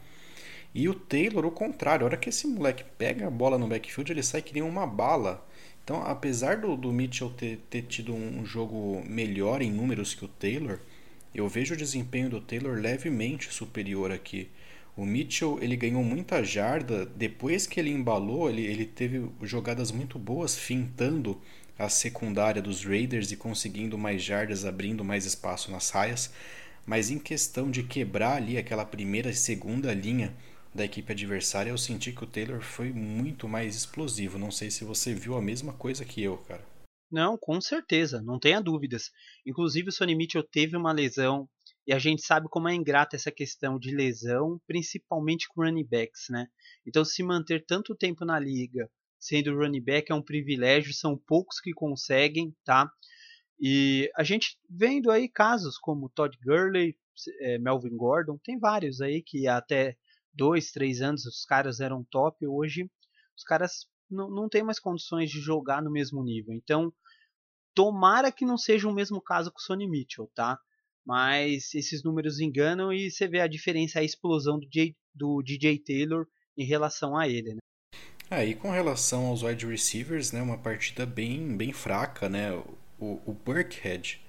E 0.75 0.87
o 0.87 0.93
Taylor, 0.93 1.43
o 1.43 1.49
contrário, 1.49 2.03
a 2.03 2.05
hora 2.05 2.17
que 2.17 2.29
esse 2.29 2.45
moleque 2.45 2.85
pega 2.99 3.25
a 3.25 3.31
bola 3.31 3.57
no 3.57 3.67
backfield, 3.67 4.11
ele 4.11 4.21
sai 4.21 4.43
que 4.43 4.53
nem 4.53 4.61
uma 4.61 4.85
bala. 4.85 5.43
Então, 5.83 6.03
apesar 6.03 6.57
do, 6.57 6.77
do 6.77 6.93
Mitchell 6.93 7.31
ter, 7.31 7.57
ter 7.67 7.81
tido 7.81 8.13
um 8.13 8.45
jogo 8.45 9.01
melhor 9.07 9.59
em 9.63 9.71
números 9.71 10.13
que 10.13 10.25
o 10.25 10.27
Taylor, 10.27 10.77
eu 11.33 11.49
vejo 11.49 11.73
o 11.73 11.77
desempenho 11.77 12.29
do 12.29 12.39
Taylor 12.39 12.77
levemente 12.77 13.51
superior 13.51 14.11
aqui. 14.11 14.51
O 14.95 15.03
Mitchell 15.03 15.57
ele 15.63 15.75
ganhou 15.75 16.03
muita 16.03 16.43
jarda 16.43 17.07
depois 17.07 17.65
que 17.65 17.79
ele 17.79 17.89
embalou, 17.89 18.49
ele, 18.49 18.63
ele 18.63 18.85
teve 18.85 19.27
jogadas 19.41 19.91
muito 19.91 20.19
boas 20.19 20.55
fintando 20.55 21.41
a 21.77 21.89
secundária 21.89 22.61
dos 22.61 22.83
Raiders 22.83 23.31
e 23.31 23.37
conseguindo 23.37 23.97
mais 23.97 24.23
jardas, 24.23 24.65
abrindo 24.65 25.03
mais 25.03 25.25
espaço 25.25 25.71
nas 25.71 25.89
raias. 25.89 26.33
Mas 26.85 27.09
em 27.11 27.19
questão 27.19 27.69
de 27.69 27.83
quebrar 27.83 28.37
ali 28.37 28.57
aquela 28.57 28.85
primeira 28.85 29.29
e 29.29 29.35
segunda 29.35 29.93
linha 29.93 30.33
da 30.73 30.85
equipe 30.85 31.11
adversária, 31.11 31.69
eu 31.69 31.77
senti 31.77 32.11
que 32.11 32.23
o 32.23 32.27
Taylor 32.27 32.61
foi 32.61 32.91
muito 32.91 33.47
mais 33.47 33.75
explosivo. 33.75 34.37
Não 34.37 34.51
sei 34.51 34.71
se 34.71 34.83
você 34.83 35.13
viu 35.13 35.35
a 35.35 35.41
mesma 35.41 35.73
coisa 35.73 36.05
que 36.05 36.21
eu, 36.23 36.37
cara. 36.37 36.65
Não, 37.11 37.37
com 37.37 37.59
certeza, 37.61 38.21
não 38.21 38.39
tenha 38.39 38.61
dúvidas. 38.61 39.11
Inclusive 39.45 39.89
o 39.89 39.91
Sonny 39.91 40.15
Mitchell 40.15 40.43
teve 40.43 40.75
uma 40.75 40.91
lesão 40.91 41.47
e 41.85 41.93
a 41.93 41.99
gente 41.99 42.21
sabe 42.21 42.47
como 42.49 42.67
é 42.67 42.75
ingrata 42.75 43.15
essa 43.15 43.31
questão 43.31 43.79
de 43.79 43.95
lesão, 43.95 44.59
principalmente 44.67 45.47
com 45.47 45.63
running 45.63 45.85
backs, 45.85 46.25
né? 46.29 46.47
Então, 46.85 47.05
se 47.05 47.23
manter 47.23 47.63
tanto 47.65 47.95
tempo 47.95 48.25
na 48.25 48.37
liga 48.37 48.89
sendo 49.27 49.55
running 49.55 49.83
back 49.83 50.11
é 50.11 50.15
um 50.15 50.21
privilégio, 50.21 50.93
são 50.93 51.17
poucos 51.17 51.59
que 51.59 51.73
conseguem, 51.73 52.55
tá? 52.63 52.91
E 53.59 54.11
a 54.15 54.23
gente 54.23 54.57
vendo 54.69 55.11
aí 55.11 55.27
casos 55.27 55.77
como 55.77 56.09
Todd 56.09 56.37
Gurley, 56.43 56.95
é, 57.41 57.57
Melvin 57.57 57.97
Gordon, 57.97 58.37
tem 58.43 58.59
vários 58.59 59.01
aí 59.01 59.21
que 59.21 59.47
até 59.47 59.97
dois, 60.33 60.71
três 60.71 61.01
anos 61.01 61.25
os 61.25 61.45
caras 61.45 61.79
eram 61.79 62.03
top, 62.03 62.45
hoje 62.47 62.89
os 63.35 63.43
caras 63.43 63.87
não, 64.09 64.29
não 64.29 64.47
têm 64.47 64.63
mais 64.63 64.79
condições 64.79 65.29
de 65.31 65.39
jogar 65.39 65.81
no 65.81 65.91
mesmo 65.91 66.23
nível. 66.23 66.53
Então, 66.53 66.93
tomara 67.73 68.31
que 68.31 68.45
não 68.45 68.57
seja 68.57 68.87
o 68.87 68.93
mesmo 68.93 69.21
caso 69.21 69.51
com 69.51 69.57
o 69.57 69.61
Sonny 69.61 69.87
Mitchell, 69.87 70.31
tá? 70.35 70.59
mas 71.07 71.73
esses 71.73 72.03
números 72.03 72.41
enganam 72.41 72.91
e 72.91 73.09
você 73.09 73.29
vê 73.29 73.39
a 73.39 73.47
diferença, 73.47 74.01
a 74.01 74.03
explosão 74.03 74.59
do, 74.59 74.67
J, 74.69 74.93
do 75.15 75.41
DJ 75.41 75.79
Taylor 75.79 76.27
em 76.57 76.65
relação 76.65 77.15
a 77.15 77.29
ele. 77.29 77.53
Né? 77.53 77.59
É, 78.29 78.45
e 78.45 78.53
com 78.53 78.71
relação 78.71 79.27
aos 79.27 79.41
wide 79.41 79.65
receivers, 79.65 80.33
né, 80.33 80.41
uma 80.41 80.57
partida 80.57 81.05
bem, 81.05 81.55
bem 81.55 81.71
fraca, 81.71 82.27
né? 82.27 82.51
O, 82.99 83.21
o 83.25 83.33
Burkhead, 83.33 84.19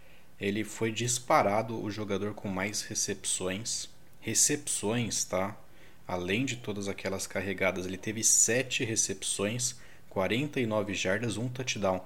ele 0.41 0.63
foi 0.63 0.93
disparado 0.93 1.83
o 1.83 1.91
jogador 1.91 2.33
com 2.33 2.49
mais 2.49 2.83
recepções. 2.83 3.89
Recepções, 4.21 5.25
tá? 5.25 5.57
Além 6.07 6.45
de 6.45 6.57
todas 6.57 6.87
aquelas 6.87 7.27
carregadas, 7.27 7.87
ele 7.87 7.99
teve 7.99 8.23
7 8.23 8.85
recepções, 8.85 9.75
49 10.09 10.95
jardas, 10.95 11.37
um 11.37 11.49
touchdown. 11.49 12.05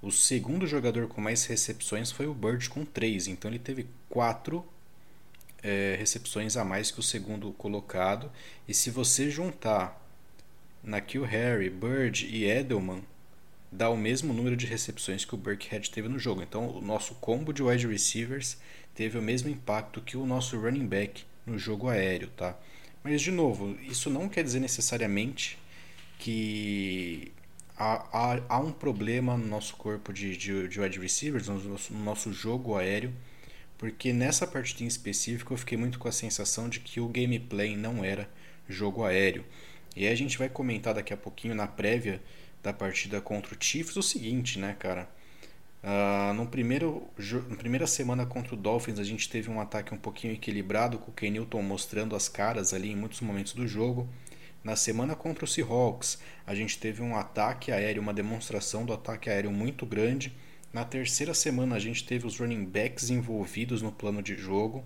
O 0.00 0.12
segundo 0.12 0.68
jogador 0.68 1.08
com 1.08 1.20
mais 1.20 1.44
recepções 1.46 2.12
foi 2.12 2.28
o 2.28 2.34
Bird 2.34 2.70
com 2.70 2.84
3, 2.84 3.26
então 3.26 3.50
ele 3.50 3.58
teve 3.58 3.88
4 4.08 4.64
é, 5.62 5.96
recepções 5.98 6.56
a 6.56 6.64
mais 6.64 6.92
que 6.92 7.00
o 7.00 7.02
segundo 7.02 7.52
colocado. 7.54 8.30
E 8.68 8.72
se 8.72 8.88
você 8.88 9.28
juntar 9.28 10.07
na 10.82 11.00
Kill 11.00 11.24
Harry, 11.24 11.70
Bird 11.70 12.26
e 12.26 12.44
Edelman, 12.44 13.02
dá 13.70 13.90
o 13.90 13.96
mesmo 13.96 14.32
número 14.32 14.56
de 14.56 14.66
recepções 14.66 15.24
que 15.24 15.34
o 15.34 15.38
Burkhead 15.38 15.90
teve 15.90 16.08
no 16.08 16.18
jogo. 16.18 16.42
Então 16.42 16.68
o 16.68 16.80
nosso 16.80 17.14
combo 17.16 17.52
de 17.52 17.62
wide 17.62 17.86
receivers 17.86 18.58
teve 18.94 19.18
o 19.18 19.22
mesmo 19.22 19.48
impacto 19.48 20.00
que 20.00 20.16
o 20.16 20.26
nosso 20.26 20.58
running 20.58 20.86
back 20.86 21.24
no 21.46 21.58
jogo 21.58 21.88
aéreo, 21.88 22.28
tá? 22.36 22.58
Mas, 23.02 23.22
de 23.22 23.30
novo, 23.30 23.78
isso 23.82 24.10
não 24.10 24.28
quer 24.28 24.42
dizer 24.42 24.60
necessariamente 24.60 25.58
que 26.18 27.32
há, 27.76 28.06
há, 28.12 28.42
há 28.48 28.58
um 28.58 28.72
problema 28.72 29.36
no 29.36 29.46
nosso 29.46 29.76
corpo 29.76 30.12
de, 30.12 30.36
de, 30.36 30.68
de 30.68 30.80
wide 30.80 30.98
receivers, 30.98 31.48
no 31.48 31.58
nosso, 31.60 31.92
no 31.92 32.04
nosso 32.04 32.32
jogo 32.32 32.76
aéreo, 32.76 33.14
porque 33.78 34.12
nessa 34.12 34.46
partida 34.46 34.82
em 34.82 34.88
específico 34.88 35.54
eu 35.54 35.58
fiquei 35.58 35.78
muito 35.78 35.98
com 35.98 36.08
a 36.08 36.12
sensação 36.12 36.68
de 36.68 36.80
que 36.80 37.00
o 37.00 37.08
gameplay 37.08 37.76
não 37.76 38.04
era 38.04 38.28
jogo 38.68 39.04
aéreo. 39.04 39.44
E 39.98 40.06
aí 40.06 40.12
a 40.12 40.16
gente 40.16 40.38
vai 40.38 40.48
comentar 40.48 40.94
daqui 40.94 41.12
a 41.12 41.16
pouquinho 41.16 41.56
na 41.56 41.66
prévia 41.66 42.22
da 42.62 42.72
partida 42.72 43.20
contra 43.20 43.52
o 43.52 43.56
Chiefs 43.58 43.96
o 43.96 44.02
seguinte, 44.02 44.56
né, 44.56 44.76
cara? 44.78 45.10
Uh, 45.82 46.32
no 46.34 46.46
primeiro, 46.46 47.02
na 47.48 47.56
primeira 47.56 47.84
semana 47.84 48.24
contra 48.24 48.54
o 48.54 48.56
Dolphins, 48.56 49.00
a 49.00 49.02
gente 49.02 49.28
teve 49.28 49.50
um 49.50 49.60
ataque 49.60 49.92
um 49.92 49.98
pouquinho 49.98 50.34
equilibrado, 50.34 51.00
com 51.00 51.10
o 51.10 51.14
Ken 51.14 51.32
Newton 51.32 51.62
mostrando 51.62 52.14
as 52.14 52.28
caras 52.28 52.72
ali 52.72 52.92
em 52.92 52.94
muitos 52.94 53.20
momentos 53.20 53.54
do 53.54 53.66
jogo. 53.66 54.08
Na 54.62 54.76
semana 54.76 55.16
contra 55.16 55.44
o 55.44 55.48
Seahawks, 55.48 56.20
a 56.46 56.54
gente 56.54 56.78
teve 56.78 57.02
um 57.02 57.16
ataque 57.16 57.72
aéreo, 57.72 58.00
uma 58.00 58.14
demonstração 58.14 58.86
do 58.86 58.92
ataque 58.92 59.28
aéreo 59.28 59.50
muito 59.50 59.84
grande. 59.84 60.32
Na 60.72 60.84
terceira 60.84 61.34
semana, 61.34 61.74
a 61.74 61.80
gente 61.80 62.04
teve 62.04 62.24
os 62.24 62.38
running 62.38 62.66
backs 62.66 63.10
envolvidos 63.10 63.82
no 63.82 63.90
plano 63.90 64.22
de 64.22 64.36
jogo. 64.36 64.84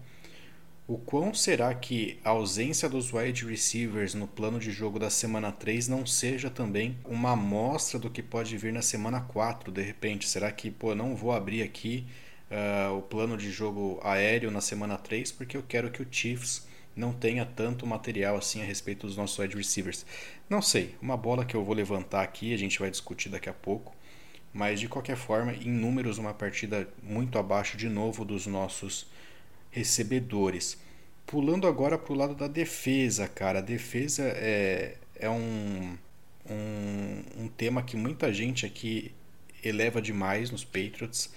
O 0.93 0.99
quão 0.99 1.33
será 1.33 1.73
que 1.75 2.21
a 2.23 2.29
ausência 2.29 2.87
dos 2.87 3.15
wide 3.15 3.47
receivers 3.47 4.13
no 4.13 4.29
plano 4.29 4.59
de 4.59 4.71
jogo 4.71 4.99
da 4.99 5.09
semana 5.09 5.51
3 5.51 5.89
não 5.89 6.05
seja 6.05 6.51
também 6.51 6.99
uma 7.07 7.31
amostra 7.31 7.99
do 7.99 8.11
que 8.11 8.23
pode 8.23 8.55
vir 8.59 8.75
na 8.75 8.83
semana 8.83 9.19
4, 9.19 9.73
de 9.73 9.81
repente? 9.81 10.29
Será 10.29 10.53
que, 10.53 10.71
pô, 10.71 10.95
não 10.95 11.17
vou 11.17 11.33
abrir 11.33 11.63
aqui 11.63 12.07
uh, 12.51 12.95
o 12.95 13.01
plano 13.01 13.39
de 13.39 13.51
jogo 13.51 14.01
aéreo 14.05 14.51
na 14.51 14.61
semana 14.61 14.99
3 14.99 15.33
porque 15.33 15.57
eu 15.57 15.63
quero 15.67 15.91
que 15.91 16.03
o 16.03 16.07
Chiefs 16.11 16.69
não 16.95 17.15
tenha 17.15 17.47
tanto 17.47 17.87
material 17.87 18.37
assim 18.37 18.61
a 18.61 18.67
respeito 18.67 19.07
dos 19.07 19.17
nossos 19.17 19.39
wide 19.39 19.57
receivers? 19.57 20.05
Não 20.47 20.61
sei, 20.61 20.95
uma 21.01 21.17
bola 21.17 21.43
que 21.43 21.57
eu 21.57 21.65
vou 21.65 21.75
levantar 21.75 22.23
aqui, 22.23 22.53
a 22.53 22.59
gente 22.59 22.79
vai 22.79 22.91
discutir 22.91 23.31
daqui 23.31 23.49
a 23.49 23.55
pouco. 23.55 23.97
Mas 24.53 24.79
de 24.79 24.89
qualquer 24.89 25.17
forma, 25.17 25.55
em 25.55 25.71
números, 25.71 26.19
uma 26.19 26.35
partida 26.35 26.87
muito 27.03 27.39
abaixo 27.39 27.79
de 27.79 27.89
novo 27.89 28.27
dos 28.27 28.47
nossos 28.47 29.07
recebedores. 29.73 30.79
Pulando 31.27 31.67
agora 31.67 31.99
para 31.99 32.13
o 32.13 32.17
lado 32.17 32.35
da 32.35 32.47
defesa, 32.47 33.27
cara. 33.27 33.59
A 33.59 33.63
defesa 33.63 34.23
é, 34.23 34.99
é 35.17 35.29
um, 35.29 35.97
um, 36.49 37.45
um 37.45 37.49
tema 37.49 37.83
que 37.83 37.97
muita 37.97 38.33
gente 38.33 38.65
aqui 38.65 39.13
eleva 39.65 40.01
demais 40.01 40.51
nos 40.51 40.65
Patriots 40.65 41.33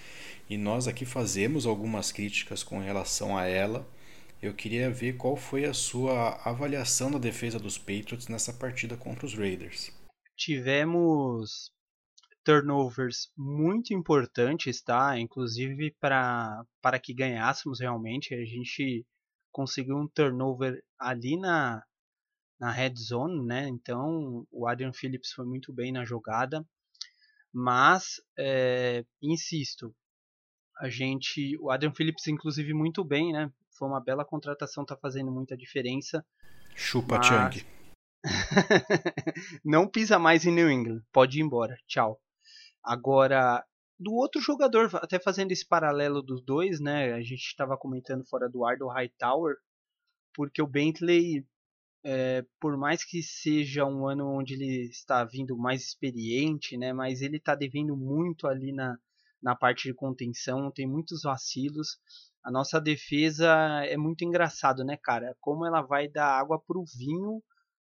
e 0.49 0.57
nós 0.57 0.87
aqui 0.87 1.05
fazemos 1.05 1.65
algumas 1.65 2.11
críticas 2.11 2.61
com 2.61 2.79
relação 2.79 3.37
a 3.37 3.45
ela. 3.45 3.87
Eu 4.41 4.53
queria 4.53 4.91
ver 4.91 5.15
qual 5.15 5.35
foi 5.35 5.65
a 5.65 5.73
sua 5.73 6.39
avaliação 6.43 7.09
da 7.09 7.17
defesa 7.17 7.57
dos 7.57 7.77
Patriots 7.77 8.27
nessa 8.27 8.53
partida 8.53 8.97
contra 8.97 9.25
os 9.25 9.33
Raiders. 9.33 9.91
Tivemos 10.35 11.71
turnovers 12.45 13.31
muito 13.35 13.93
importantes, 13.93 14.81
tá? 14.81 15.19
Inclusive 15.19 15.95
para 15.99 16.99
que 17.01 17.13
ganhássemos 17.13 17.79
realmente, 17.79 18.33
a 18.35 18.45
gente 18.45 19.05
conseguiu 19.51 19.97
um 19.97 20.07
turnover 20.07 20.81
ali 20.97 21.37
na 21.37 21.83
na 22.57 22.71
red 22.71 22.93
zone, 22.95 23.45
né? 23.45 23.67
Então 23.67 24.47
o 24.49 24.65
Adrian 24.65 24.93
Phillips 24.93 25.33
foi 25.33 25.45
muito 25.45 25.73
bem 25.73 25.91
na 25.91 26.05
jogada, 26.05 26.65
mas 27.51 28.21
é, 28.37 29.03
insisto, 29.21 29.93
a 30.77 30.87
gente, 30.87 31.57
o 31.59 31.69
Adrian 31.69 31.93
Phillips 31.93 32.27
inclusive 32.27 32.73
muito 32.73 33.03
bem, 33.03 33.33
né? 33.33 33.51
Foi 33.77 33.89
uma 33.89 33.99
bela 33.99 34.23
contratação, 34.23 34.85
tá 34.85 34.95
fazendo 34.95 35.31
muita 35.31 35.57
diferença. 35.57 36.25
Chupa 36.75 37.17
mas... 37.17 37.27
Chang. 37.27 37.65
não 39.65 39.87
pisa 39.87 40.17
mais 40.17 40.45
em 40.45 40.51
New 40.51 40.71
England, 40.71 41.01
pode 41.11 41.39
ir 41.39 41.43
embora, 41.43 41.77
tchau. 41.87 42.21
Agora, 42.85 43.65
do 43.99 44.13
outro 44.13 44.39
jogador, 44.39 44.89
até 44.95 45.19
fazendo 45.19 45.51
esse 45.51 45.67
paralelo 45.67 46.21
dos 46.21 46.43
dois, 46.43 46.79
né? 46.79 47.13
A 47.13 47.21
gente 47.21 47.41
estava 47.41 47.75
comentando 47.75 48.23
fora 48.25 48.47
do 48.47 48.63
ar 48.63 48.77
do 48.77 48.87
Hightower, 48.87 49.55
porque 50.35 50.61
o 50.61 50.67
Bentley, 50.67 51.45
é, 52.03 52.45
por 52.59 52.77
mais 52.77 53.03
que 53.03 53.23
seja 53.23 53.85
um 53.85 54.07
ano 54.07 54.27
onde 54.27 54.53
ele 54.53 54.87
está 54.89 55.23
vindo 55.23 55.57
mais 55.57 55.81
experiente, 55.81 56.77
né? 56.77 56.93
Mas 56.93 57.21
ele 57.21 57.37
está 57.37 57.55
devendo 57.55 57.97
muito 57.97 58.47
ali 58.47 58.71
na, 58.71 58.95
na 59.41 59.55
parte 59.55 59.87
de 59.87 59.93
contenção, 59.93 60.71
tem 60.71 60.87
muitos 60.87 61.23
vacilos. 61.23 61.97
A 62.43 62.51
nossa 62.51 62.79
defesa 62.79 63.47
é 63.85 63.97
muito 63.97 64.23
engraçado, 64.23 64.83
né, 64.83 64.97
cara? 65.01 65.35
Como 65.39 65.65
ela 65.65 65.81
vai 65.81 66.07
dar 66.07 66.37
água 66.37 66.59
pro 66.59 66.83
vinho, 66.95 67.41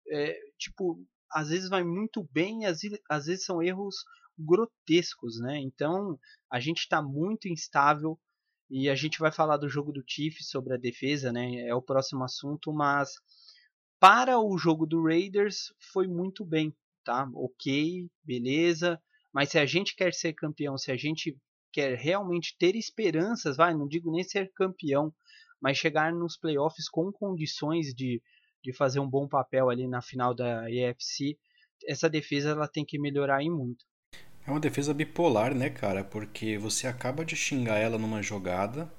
é, 0.09 0.35
tipo, 0.57 1.05
às 1.31 1.49
vezes 1.49 1.69
vai 1.69 1.83
muito 1.83 2.27
bem, 2.31 2.65
às, 2.65 2.79
às 3.09 3.25
vezes 3.25 3.45
são 3.45 3.61
erros 3.61 3.95
grotescos, 4.37 5.39
né? 5.39 5.59
Então 5.59 6.19
a 6.49 6.59
gente 6.59 6.79
está 6.79 7.01
muito 7.01 7.47
instável 7.47 8.19
e 8.69 8.89
a 8.89 8.95
gente 8.95 9.19
vai 9.19 9.31
falar 9.31 9.57
do 9.57 9.69
jogo 9.69 9.91
do 9.91 10.03
Chiefs 10.05 10.49
sobre 10.49 10.73
a 10.73 10.77
defesa, 10.77 11.31
né? 11.31 11.67
É 11.67 11.73
o 11.73 11.81
próximo 11.81 12.23
assunto, 12.23 12.73
mas 12.73 13.15
para 13.99 14.39
o 14.39 14.57
jogo 14.57 14.85
do 14.85 15.03
Raiders 15.03 15.73
foi 15.91 16.07
muito 16.07 16.45
bem, 16.45 16.75
tá? 17.03 17.27
Ok, 17.33 18.07
beleza. 18.23 19.01
Mas 19.33 19.49
se 19.49 19.59
a 19.59 19.65
gente 19.65 19.95
quer 19.95 20.13
ser 20.13 20.33
campeão, 20.33 20.77
se 20.77 20.91
a 20.91 20.97
gente 20.97 21.37
quer 21.71 21.97
realmente 21.97 22.55
ter 22.57 22.75
esperanças, 22.75 23.57
vai, 23.57 23.73
não 23.73 23.87
digo 23.87 24.11
nem 24.11 24.23
ser 24.23 24.51
campeão, 24.53 25.13
mas 25.61 25.77
chegar 25.77 26.13
nos 26.13 26.37
playoffs 26.37 26.89
com 26.89 27.11
condições 27.11 27.93
de, 27.93 28.21
de 28.63 28.73
fazer 28.73 28.99
um 28.99 29.09
bom 29.09 29.27
papel 29.27 29.69
ali 29.69 29.87
na 29.87 30.01
final 30.01 30.33
da 30.33 30.69
EFC, 30.69 31.37
essa 31.87 32.09
defesa 32.09 32.49
ela 32.49 32.67
tem 32.67 32.85
que 32.85 32.99
melhorar 32.99 33.41
em 33.41 33.49
muito. 33.49 33.85
É 34.47 34.49
uma 34.49 34.61
defesa 34.61 34.93
bipolar, 34.93 35.53
né, 35.53 35.69
cara? 35.69 36.05
Porque 36.05 36.57
você 36.57 36.87
acaba 36.87 37.25
de 37.25 37.35
xingar 37.35 37.79
ela 37.79 37.97
numa 37.97 38.23
jogada 38.23 38.89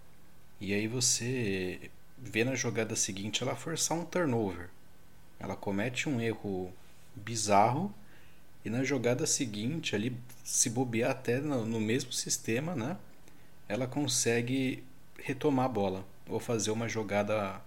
e 0.61 0.75
aí 0.75 0.87
você 0.87 1.91
vê 2.19 2.45
na 2.45 2.55
jogada 2.55 2.95
seguinte 2.95 3.43
ela 3.43 3.57
forçar 3.57 3.97
um 3.97 4.05
turnover. 4.05 4.69
Ela 5.41 5.57
comete 5.57 6.07
um 6.07 6.21
erro 6.21 6.71
bizarro 7.17 7.95
e 8.63 8.69
na 8.69 8.85
jogada 8.85 9.27
seguinte, 9.27 9.95
ali, 9.97 10.15
se 10.45 10.69
bobear 10.69 11.13
até 11.13 11.41
no, 11.41 11.65
no 11.65 11.81
mesmo 11.81 12.13
sistema, 12.13 12.77
né? 12.77 12.99
Ela 13.67 13.87
consegue 13.87 14.85
retomar 15.19 15.65
a 15.65 15.69
bola 15.69 16.05
ou 16.29 16.39
fazer 16.39 16.73
uma 16.73 16.89
jogada, 16.89 17.59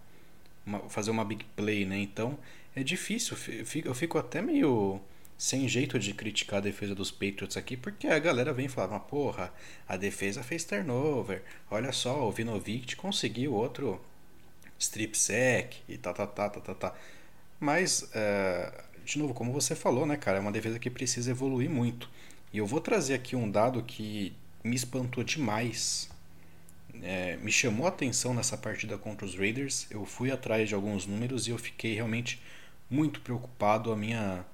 uma, 0.64 0.82
fazer 0.90 1.10
uma 1.10 1.26
big 1.26 1.46
play, 1.56 1.84
né? 1.86 1.98
Então 1.98 2.38
é 2.76 2.84
difícil. 2.84 3.36
Eu 3.84 3.96
fico 3.96 4.20
até 4.20 4.40
meio 4.40 5.02
sem 5.42 5.68
jeito 5.68 5.98
de 5.98 6.14
criticar 6.14 6.60
a 6.60 6.62
defesa 6.62 6.94
dos 6.94 7.10
Patriots 7.10 7.58
aqui, 7.58 7.76
porque 7.76 8.06
a 8.06 8.20
galera 8.20 8.54
vem 8.54 8.68
falar, 8.68 8.90
mas 8.90 9.02
porra, 9.10 9.52
a 9.88 9.98
defesa 9.98 10.44
fez 10.44 10.64
turnover, 10.64 11.42
olha 11.72 11.92
só, 11.92 12.28
o 12.28 12.32
Vinovic 12.32 12.96
conseguiu 12.96 13.56
outro 13.56 14.00
strip 14.78 15.18
e 15.90 15.98
tá, 15.98 16.14
tá, 16.14 16.28
tá, 16.28 16.48
tá, 16.48 16.62
tá, 16.62 16.76
tá. 16.76 16.96
Mas, 17.60 18.08
é, 18.14 18.84
de 19.04 19.18
novo, 19.18 19.34
como 19.34 19.52
você 19.52 19.74
falou, 19.74 20.06
né, 20.06 20.16
cara, 20.16 20.38
é 20.38 20.42
uma 20.42 20.52
defesa 20.52 20.78
que 20.78 20.92
precisa 20.92 21.32
evoluir 21.32 21.72
muito. 21.72 22.08
E 22.54 22.60
eu 22.60 22.68
vou 22.68 22.80
trazer 22.80 23.16
aqui 23.16 23.36
um 23.36 23.50
dado 23.50 23.82
que 23.82 24.34
me 24.64 24.76
espantou 24.76 25.24
demais. 25.24 26.08
É, 27.02 27.38
me 27.38 27.52
chamou 27.52 27.88
a 27.88 27.90
atenção 27.90 28.36
nessa 28.36 28.56
partida 28.60 28.96
contra 28.96 29.26
os 29.26 29.36
Raiders. 29.36 29.88
Eu 29.90 30.06
fui 30.06 30.30
atrás 30.30 30.70
de 30.70 30.76
alguns 30.76 31.08
números 31.08 31.48
e 31.48 31.50
eu 31.50 31.58
fiquei 31.58 31.96
realmente 31.96 32.40
muito 32.88 33.22
preocupado. 33.22 33.92
A 33.92 33.98
minha 33.98 34.46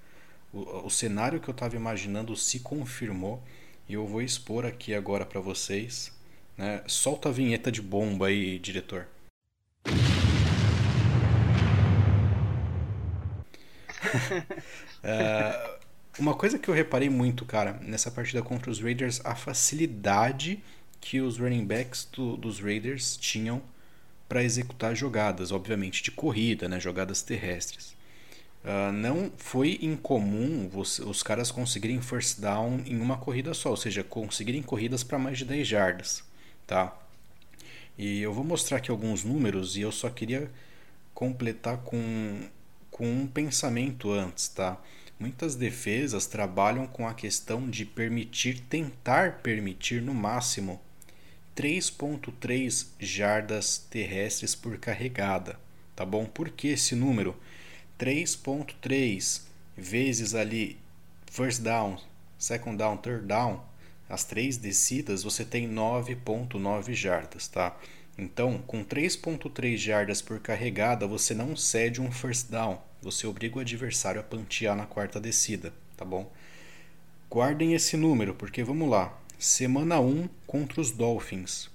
o, 0.53 0.85
o 0.85 0.89
cenário 0.89 1.39
que 1.39 1.49
eu 1.49 1.53
estava 1.53 1.75
imaginando 1.75 2.35
se 2.35 2.59
confirmou 2.59 3.41
e 3.87 3.93
eu 3.93 4.05
vou 4.05 4.21
expor 4.21 4.65
aqui 4.65 4.93
agora 4.93 5.25
para 5.25 5.39
vocês. 5.39 6.11
Né? 6.57 6.83
Solta 6.87 7.29
a 7.29 7.31
vinheta 7.31 7.71
de 7.71 7.81
bomba 7.81 8.27
aí, 8.27 8.59
diretor. 8.59 9.07
é, 15.03 15.77
uma 16.19 16.33
coisa 16.33 16.57
que 16.57 16.69
eu 16.69 16.73
reparei 16.73 17.09
muito, 17.09 17.45
cara, 17.45 17.73
nessa 17.81 18.09
partida 18.09 18.41
contra 18.41 18.71
os 18.71 18.81
Raiders, 18.81 19.21
a 19.23 19.35
facilidade 19.35 20.63
que 20.99 21.21
os 21.21 21.37
running 21.37 21.65
backs 21.65 22.07
do, 22.11 22.35
dos 22.35 22.59
Raiders 22.59 23.15
tinham 23.17 23.61
para 24.27 24.43
executar 24.43 24.95
jogadas, 24.95 25.51
obviamente 25.51 26.03
de 26.03 26.11
corrida, 26.11 26.67
né, 26.67 26.79
jogadas 26.79 27.21
terrestres. 27.21 27.95
Uh, 28.63 28.91
não 28.91 29.31
foi 29.37 29.79
incomum 29.81 30.67
você, 30.67 31.01
os 31.01 31.23
caras 31.23 31.51
conseguirem 31.51 32.01
first 32.01 32.39
down 32.39 32.81
em 32.85 32.99
uma 32.99 33.17
corrida 33.17 33.53
só, 33.53 33.69
ou 33.69 33.77
seja, 33.77 34.03
conseguirem 34.03 34.61
corridas 34.61 35.03
para 35.03 35.17
mais 35.17 35.37
de 35.37 35.45
10 35.45 35.67
jardas, 35.67 36.23
tá? 36.65 36.97
E 37.97 38.21
eu 38.21 38.33
vou 38.33 38.43
mostrar 38.43 38.77
aqui 38.77 38.91
alguns 38.91 39.23
números 39.23 39.77
e 39.77 39.81
eu 39.81 39.91
só 39.91 40.09
queria 40.09 40.51
completar 41.13 41.77
com, 41.77 42.41
com 42.91 43.09
um 43.09 43.25
pensamento 43.25 44.11
antes, 44.11 44.49
tá? 44.49 44.77
Muitas 45.19 45.55
defesas 45.55 46.27
trabalham 46.27 46.85
com 46.85 47.07
a 47.07 47.13
questão 47.13 47.67
de 47.67 47.85
permitir, 47.85 48.59
tentar 48.59 49.39
permitir 49.39 49.99
no 50.01 50.13
máximo 50.13 50.79
3.3 51.55 52.85
jardas 52.99 53.79
terrestres 53.89 54.53
por 54.53 54.77
carregada, 54.77 55.59
tá 55.95 56.05
bom? 56.05 56.25
Por 56.25 56.49
que 56.49 56.67
esse 56.67 56.93
número? 56.93 57.35
3.3 57.99 59.41
vezes 59.75 60.35
ali 60.35 60.77
first 61.31 61.61
down, 61.61 61.97
second 62.37 62.77
down, 62.77 62.97
third 62.97 63.27
down, 63.27 63.61
as 64.09 64.23
três 64.23 64.57
descidas, 64.57 65.23
você 65.23 65.43
tem 65.43 65.69
9.9 65.69 66.93
jardas, 66.93 67.47
tá? 67.47 67.77
Então, 68.17 68.57
com 68.65 68.83
3.3 68.83 69.77
jardas 69.77 70.21
por 70.21 70.39
carregada, 70.39 71.05
você 71.05 71.33
não 71.33 71.55
cede 71.55 72.01
um 72.01 72.11
first 72.11 72.49
down, 72.49 72.81
você 73.01 73.27
obriga 73.27 73.57
o 73.57 73.61
adversário 73.61 74.19
a 74.19 74.23
pantear 74.23 74.75
na 74.75 74.85
quarta 74.85 75.19
descida, 75.19 75.73
tá 75.95 76.03
bom? 76.03 76.31
Guardem 77.29 77.73
esse 77.73 77.97
número, 77.97 78.33
porque 78.33 78.63
vamos 78.63 78.89
lá. 78.89 79.15
Semana 79.37 79.99
1 79.99 80.29
contra 80.47 80.81
os 80.81 80.91
Dolphins. 80.91 81.69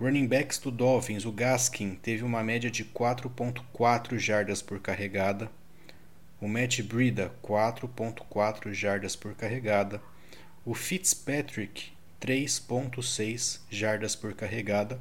Running 0.00 0.28
backs 0.28 0.58
do 0.58 0.70
Dolphins, 0.70 1.24
o 1.24 1.32
Gaskin 1.32 1.96
teve 1.96 2.22
uma 2.22 2.40
média 2.40 2.70
de 2.70 2.84
4.4 2.84 4.16
jardas 4.16 4.62
por 4.62 4.78
carregada. 4.78 5.50
O 6.40 6.46
Matt 6.46 6.82
Brida, 6.82 7.32
4.4 7.42 8.72
jardas 8.72 9.16
por 9.16 9.34
carregada. 9.34 10.00
O 10.64 10.72
Fitzpatrick, 10.72 11.90
3.6 12.20 13.58
jardas 13.68 14.14
por 14.14 14.34
carregada. 14.34 15.00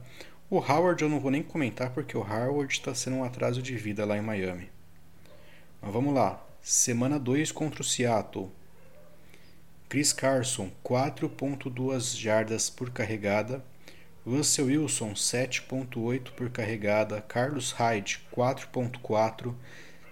O 0.50 0.58
Howard 0.58 1.04
eu 1.04 1.10
não 1.10 1.20
vou 1.20 1.30
nem 1.30 1.44
comentar 1.44 1.92
porque 1.92 2.18
o 2.18 2.22
Howard 2.22 2.74
está 2.74 2.96
sendo 2.96 3.18
um 3.18 3.24
atraso 3.24 3.62
de 3.62 3.76
vida 3.76 4.04
lá 4.04 4.18
em 4.18 4.22
Miami. 4.22 4.72
Mas 5.80 5.94
vamos 5.94 6.12
lá. 6.12 6.44
Semana 6.60 7.20
2 7.20 7.52
contra 7.52 7.84
o 7.84 7.86
Seattle. 7.86 8.50
Chris 9.88 10.12
Carson, 10.12 10.72
4.2 10.84 12.18
jardas 12.18 12.68
por 12.68 12.90
carregada. 12.90 13.64
Russell 14.28 14.66
Wilson, 14.66 15.14
7.8 15.14 16.32
por 16.32 16.50
carregada. 16.50 17.22
Carlos 17.22 17.72
Hyde, 17.72 18.20
4.4. 18.36 19.56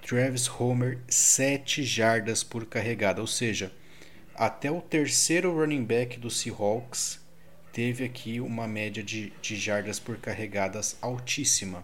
Travis 0.01 0.47
Homer, 0.47 0.99
7 1.09 1.83
jardas 1.83 2.41
por 2.41 2.65
carregada. 2.65 3.19
Ou 3.19 3.27
seja, 3.27 3.73
até 4.33 4.71
o 4.71 4.79
terceiro 4.79 5.53
running 5.53 5.83
back 5.83 6.17
do 6.17 6.29
Seahawks 6.29 7.19
teve 7.73 8.05
aqui 8.05 8.39
uma 8.39 8.65
média 8.69 9.03
de, 9.03 9.33
de 9.41 9.57
jardas 9.57 9.99
por 9.99 10.15
carregadas 10.15 10.97
altíssima. 11.01 11.83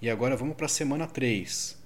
E 0.00 0.08
agora 0.08 0.36
vamos 0.36 0.54
para 0.54 0.66
a 0.66 0.68
semana 0.68 1.08
3. 1.08 1.76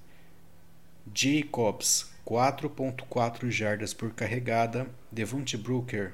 Jacobs, 1.15 2.11
4.4 2.27 3.51
jardas 3.51 3.95
por 3.95 4.13
carregada. 4.13 4.87
Devonte 5.11 5.57
Brooker, 5.57 6.13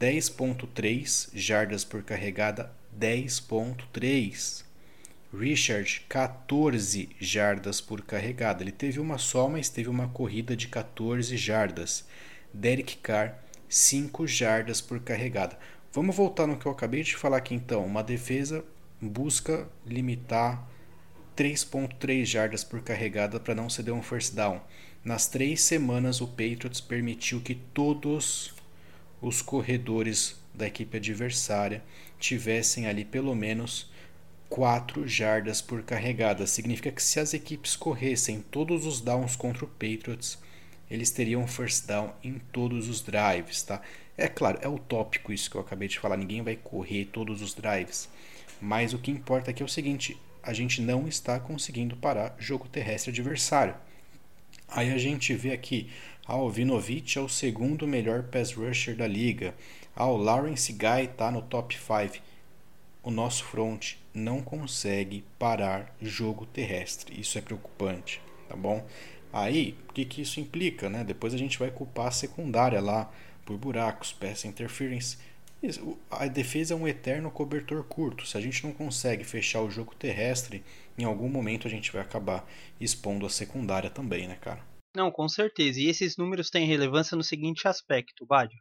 10.3 0.00 1.28
jardas 1.34 1.84
por 1.84 2.02
carregada, 2.02 2.72
10.3. 2.98 4.64
Richard, 5.38 6.06
14 6.08 7.10
jardas 7.20 7.82
por 7.82 8.00
carregada. 8.00 8.62
Ele 8.62 8.72
teve 8.72 8.98
uma 8.98 9.18
só, 9.18 9.46
mas 9.46 9.68
teve 9.68 9.90
uma 9.90 10.08
corrida 10.08 10.56
de 10.56 10.68
14 10.68 11.36
jardas. 11.36 12.06
Derek 12.50 12.96
Carr, 12.96 13.44
5 13.68 14.26
jardas 14.26 14.80
por 14.80 15.00
carregada. 15.00 15.58
Vamos 15.92 16.16
voltar 16.16 16.46
no 16.46 16.56
que 16.56 16.64
eu 16.64 16.72
acabei 16.72 17.02
de 17.02 17.14
falar 17.14 17.36
aqui 17.36 17.54
então. 17.54 17.84
Uma 17.84 18.02
defesa 18.02 18.64
busca 18.98 19.68
limitar 19.86 20.66
3.3 21.36 22.24
jardas 22.24 22.64
por 22.64 22.80
carregada 22.80 23.38
para 23.38 23.54
não 23.54 23.68
ceder 23.68 23.92
um 23.92 24.02
first 24.02 24.34
down. 24.34 24.62
Nas 25.04 25.26
três 25.26 25.60
semanas, 25.60 26.22
o 26.22 26.26
Patriots 26.26 26.80
permitiu 26.80 27.42
que 27.42 27.54
todos 27.54 28.54
os 29.20 29.42
corredores 29.42 30.40
da 30.54 30.66
equipe 30.66 30.96
adversária 30.96 31.82
tivessem 32.18 32.86
ali 32.86 33.04
pelo 33.04 33.34
menos 33.34 33.90
4 34.48 35.06
jardas 35.06 35.62
por 35.62 35.82
carregada. 35.82 36.46
Significa 36.46 36.90
que 36.90 37.02
se 37.02 37.20
as 37.20 37.32
equipes 37.32 37.76
corressem 37.76 38.40
todos 38.40 38.84
os 38.84 39.00
downs 39.00 39.36
contra 39.36 39.64
o 39.64 39.68
Patriots, 39.68 40.38
eles 40.90 41.10
teriam 41.10 41.46
first 41.46 41.86
down 41.86 42.12
em 42.22 42.38
todos 42.52 42.88
os 42.88 43.00
drives, 43.00 43.62
tá? 43.62 43.80
É 44.18 44.26
claro, 44.26 44.58
é 44.60 44.68
utópico 44.68 45.32
isso 45.32 45.48
que 45.48 45.56
eu 45.56 45.60
acabei 45.60 45.86
de 45.86 45.98
falar, 45.98 46.16
ninguém 46.16 46.42
vai 46.42 46.56
correr 46.56 47.06
todos 47.06 47.40
os 47.40 47.54
drives. 47.54 48.08
Mas 48.60 48.92
o 48.92 48.98
que 48.98 49.10
importa 49.10 49.50
aqui 49.50 49.62
é 49.62 49.66
o 49.66 49.68
seguinte, 49.68 50.20
a 50.42 50.52
gente 50.52 50.82
não 50.82 51.06
está 51.06 51.38
conseguindo 51.38 51.96
parar 51.96 52.34
jogo 52.38 52.68
terrestre 52.68 53.10
adversário. 53.10 53.74
Aí 54.68 54.92
a 54.92 54.98
gente 54.98 55.32
vê 55.34 55.52
aqui, 55.52 55.90
ah, 56.32 56.36
o 56.36 56.50
Vinovich 56.50 57.18
é 57.18 57.20
o 57.20 57.28
segundo 57.28 57.86
melhor 57.86 58.22
pass 58.24 58.52
rusher 58.52 58.94
da 58.96 59.06
liga. 59.06 59.54
Ah, 59.96 60.06
o 60.06 60.16
Lawrence 60.16 60.72
Guy 60.72 61.04
está 61.04 61.30
no 61.30 61.42
top 61.42 61.76
5. 61.76 62.22
O 63.02 63.10
nosso 63.10 63.44
front 63.44 63.94
não 64.14 64.40
consegue 64.40 65.24
parar 65.38 65.94
jogo 66.00 66.46
terrestre. 66.46 67.20
Isso 67.20 67.36
é 67.36 67.40
preocupante, 67.40 68.22
tá 68.48 68.54
bom? 68.54 68.86
Aí, 69.32 69.76
o 69.88 69.92
que, 69.92 70.04
que 70.04 70.22
isso 70.22 70.38
implica, 70.38 70.88
né? 70.88 71.02
Depois 71.02 71.34
a 71.34 71.38
gente 71.38 71.58
vai 71.58 71.70
culpar 71.70 72.06
a 72.06 72.12
secundária 72.12 72.80
lá 72.80 73.10
por 73.44 73.56
buracos, 73.56 74.12
pass 74.12 74.44
interference 74.44 75.16
a 76.10 76.26
defesa 76.26 76.72
é 76.72 76.76
um 76.76 76.88
eterno 76.88 77.30
cobertor 77.30 77.84
curto. 77.84 78.26
Se 78.26 78.36
a 78.36 78.40
gente 78.40 78.64
não 78.64 78.72
consegue 78.72 79.24
fechar 79.24 79.60
o 79.60 79.70
jogo 79.70 79.94
terrestre, 79.94 80.64
em 80.96 81.04
algum 81.04 81.28
momento 81.28 81.66
a 81.66 81.70
gente 81.70 81.92
vai 81.92 82.00
acabar 82.00 82.48
expondo 82.80 83.26
a 83.26 83.30
secundária 83.30 83.90
também, 83.90 84.26
né, 84.26 84.38
cara? 84.40 84.69
Não, 84.94 85.10
com 85.10 85.28
certeza. 85.28 85.80
E 85.80 85.86
esses 85.86 86.16
números 86.16 86.50
têm 86.50 86.66
relevância 86.66 87.16
no 87.16 87.22
seguinte 87.22 87.68
aspecto, 87.68 88.26
Badio. 88.26 88.58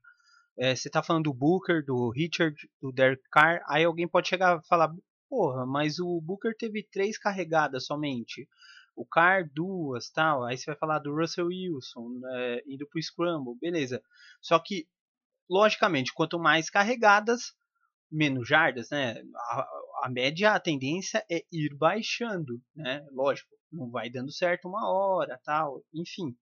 É, 0.58 0.76
você 0.76 0.90
está 0.90 1.02
falando 1.02 1.26
do 1.26 1.34
Booker, 1.34 1.84
do 1.84 2.10
Richard, 2.10 2.56
do 2.82 2.92
Derek 2.92 3.24
Carr, 3.32 3.64
aí 3.68 3.86
alguém 3.86 4.08
pode 4.08 4.28
chegar 4.28 4.60
e 4.60 4.68
falar, 4.68 4.94
porra, 5.30 5.66
mas 5.66 6.00
o 6.00 6.20
Booker 6.22 6.56
teve 6.58 6.84
três 6.92 7.18
carregadas 7.18 7.86
somente. 7.86 8.48
O 8.96 9.06
Carr, 9.06 9.50
duas, 9.54 10.10
tal. 10.10 10.44
Aí 10.44 10.58
você 10.58 10.66
vai 10.66 10.76
falar 10.76 11.00
do 11.00 11.16
Russell 11.16 11.48
Wilson, 11.48 12.20
é, 12.34 12.64
indo 12.68 12.86
pro 12.88 13.02
Scramble, 13.02 13.58
beleza. 13.60 14.04
Só 14.42 14.60
que 14.60 14.86
logicamente, 15.50 16.14
quanto 16.14 16.38
mais 16.38 16.70
carregadas, 16.70 17.54
menos 18.12 18.48
jardas, 18.48 18.90
né? 18.90 19.22
A, 19.36 19.68
a, 20.04 20.10
média, 20.10 20.54
a 20.54 20.60
tendência 20.60 21.24
é 21.30 21.44
ir 21.52 21.76
baixando, 21.76 22.62
né? 22.76 23.06
Lógico, 23.12 23.50
não 23.72 23.90
vai 23.90 24.10
dando 24.10 24.32
certo 24.32 24.68
uma 24.68 24.92
hora, 24.92 25.40
tal, 25.44 25.84
enfim. 25.94 26.36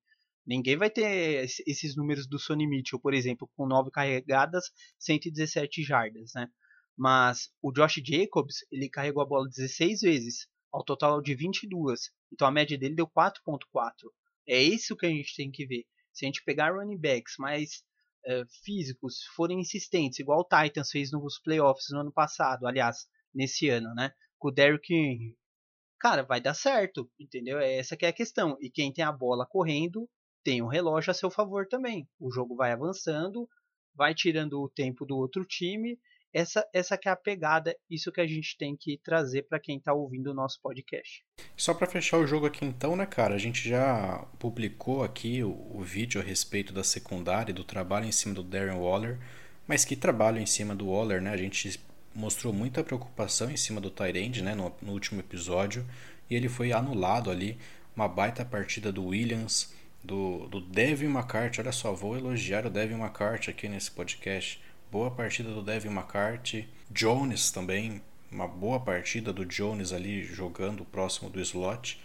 Ninguém 0.45 0.77
vai 0.77 0.89
ter 0.89 1.43
esses 1.67 1.95
números 1.95 2.25
do 2.25 2.39
Sonny 2.39 2.67
Mitchell, 2.67 2.99
por 2.99 3.13
exemplo, 3.13 3.49
com 3.55 3.67
9 3.67 3.91
carregadas, 3.91 4.65
117 4.97 5.83
jardas, 5.83 6.31
né? 6.33 6.47
Mas 6.97 7.49
o 7.61 7.71
Josh 7.71 8.01
Jacobs, 8.03 8.65
ele 8.71 8.89
carregou 8.89 9.21
a 9.21 9.25
bola 9.25 9.47
16 9.49 10.01
vezes, 10.01 10.47
ao 10.71 10.83
total 10.83 11.21
de 11.21 11.35
22. 11.35 12.11
Então 12.31 12.47
a 12.47 12.51
média 12.51 12.77
dele 12.77 12.95
deu 12.95 13.07
4.4. 13.07 13.59
É 14.47 14.61
isso 14.61 14.95
que 14.95 15.05
a 15.05 15.09
gente 15.09 15.35
tem 15.35 15.51
que 15.51 15.65
ver. 15.65 15.83
Se 16.13 16.25
a 16.25 16.27
gente 16.27 16.43
pegar 16.43 16.73
running 16.73 16.97
backs 16.97 17.35
mais 17.37 17.83
físicos 18.63 19.23
forem 19.35 19.59
insistentes, 19.59 20.19
igual 20.19 20.39
o 20.39 20.43
Titans 20.43 20.89
fez 20.89 21.11
nos 21.11 21.39
playoffs 21.39 21.87
no 21.91 22.01
ano 22.01 22.11
passado, 22.11 22.67
aliás, 22.67 23.07
nesse 23.33 23.69
ano, 23.69 23.93
né? 23.95 24.11
Com 24.37 24.49
o 24.49 24.51
Derrick 24.51 24.93
Henry. 24.93 25.35
Cara, 25.99 26.23
vai 26.23 26.39
dar 26.39 26.53
certo, 26.53 27.09
entendeu? 27.19 27.59
É 27.59 27.77
essa 27.77 27.97
que 27.97 28.05
é 28.05 28.09
a 28.09 28.13
questão. 28.13 28.57
E 28.61 28.69
quem 28.69 28.93
tem 28.93 29.03
a 29.03 29.11
bola 29.11 29.47
correndo 29.47 30.07
tem 30.43 30.61
o 30.61 30.67
relógio 30.67 31.11
a 31.11 31.13
seu 31.13 31.31
favor 31.31 31.67
também. 31.67 32.07
O 32.19 32.31
jogo 32.31 32.55
vai 32.55 32.71
avançando, 32.71 33.49
vai 33.95 34.13
tirando 34.13 34.61
o 34.61 34.69
tempo 34.69 35.05
do 35.05 35.17
outro 35.17 35.43
time 35.43 35.99
essa, 36.33 36.65
essa 36.73 36.97
que 36.97 37.07
é 37.07 37.11
a 37.11 37.15
pegada, 37.15 37.75
isso 37.89 38.11
que 38.11 38.21
a 38.21 38.27
gente 38.27 38.57
tem 38.57 38.75
que 38.75 38.99
trazer 39.03 39.43
para 39.43 39.59
quem 39.59 39.77
está 39.77 39.93
ouvindo 39.93 40.31
o 40.31 40.33
nosso 40.33 40.59
podcast. 40.61 41.23
Só 41.55 41.73
para 41.73 41.87
fechar 41.87 42.17
o 42.17 42.27
jogo 42.27 42.45
aqui 42.45 42.65
então, 42.65 42.95
né, 42.95 43.05
cara? 43.05 43.35
A 43.35 43.39
gente 43.39 43.67
já 43.67 44.25
publicou 44.37 45.03
aqui 45.03 45.43
o, 45.43 45.49
o, 45.49 45.81
vídeo 45.81 46.21
a 46.21 46.23
respeito 46.23 46.73
da 46.73 46.83
secundária 46.83 47.51
e 47.51 47.55
do 47.55 47.63
trabalho 47.63 48.05
em 48.05 48.11
cima 48.11 48.35
do 48.35 48.43
Darren 48.43 48.79
Waller, 48.79 49.19
mas 49.67 49.83
que 49.83 49.95
trabalho 49.95 50.39
em 50.39 50.45
cima 50.45 50.75
do 50.75 50.87
Waller, 50.89 51.21
né? 51.21 51.31
A 51.31 51.37
gente 51.37 51.79
mostrou 52.13 52.51
muita 52.51 52.83
preocupação 52.83 53.49
em 53.49 53.57
cima 53.57 53.79
do 53.79 53.91
Tyrande, 53.91 54.41
né, 54.41 54.55
no, 54.55 54.75
no 54.81 54.93
último 54.93 55.19
episódio, 55.19 55.85
e 56.29 56.35
ele 56.35 56.49
foi 56.49 56.71
anulado 56.71 57.29
ali, 57.29 57.57
uma 57.95 58.07
baita 58.07 58.43
partida 58.43 58.91
do 58.91 59.05
Williams, 59.05 59.73
do, 60.03 60.47
do 60.47 60.59
Devin 60.59 61.07
McCarthy, 61.07 61.61
olha 61.61 61.71
só, 61.71 61.93
vou 61.93 62.17
elogiar 62.17 62.65
o 62.65 62.69
Devin 62.69 62.95
McCarthy 62.95 63.51
aqui 63.51 63.67
nesse 63.67 63.91
podcast, 63.91 64.59
Boa 64.89 65.11
partida 65.11 65.53
do 65.53 65.61
Devin 65.61 65.89
McCarthy. 65.89 66.67
Jones 66.89 67.51
também, 67.51 68.01
uma 68.31 68.47
boa 68.47 68.79
partida 68.79 69.33
do 69.33 69.45
Jones 69.45 69.91
ali 69.91 70.23
jogando 70.23 70.85
próximo 70.85 71.29
do 71.29 71.41
slot. 71.41 72.01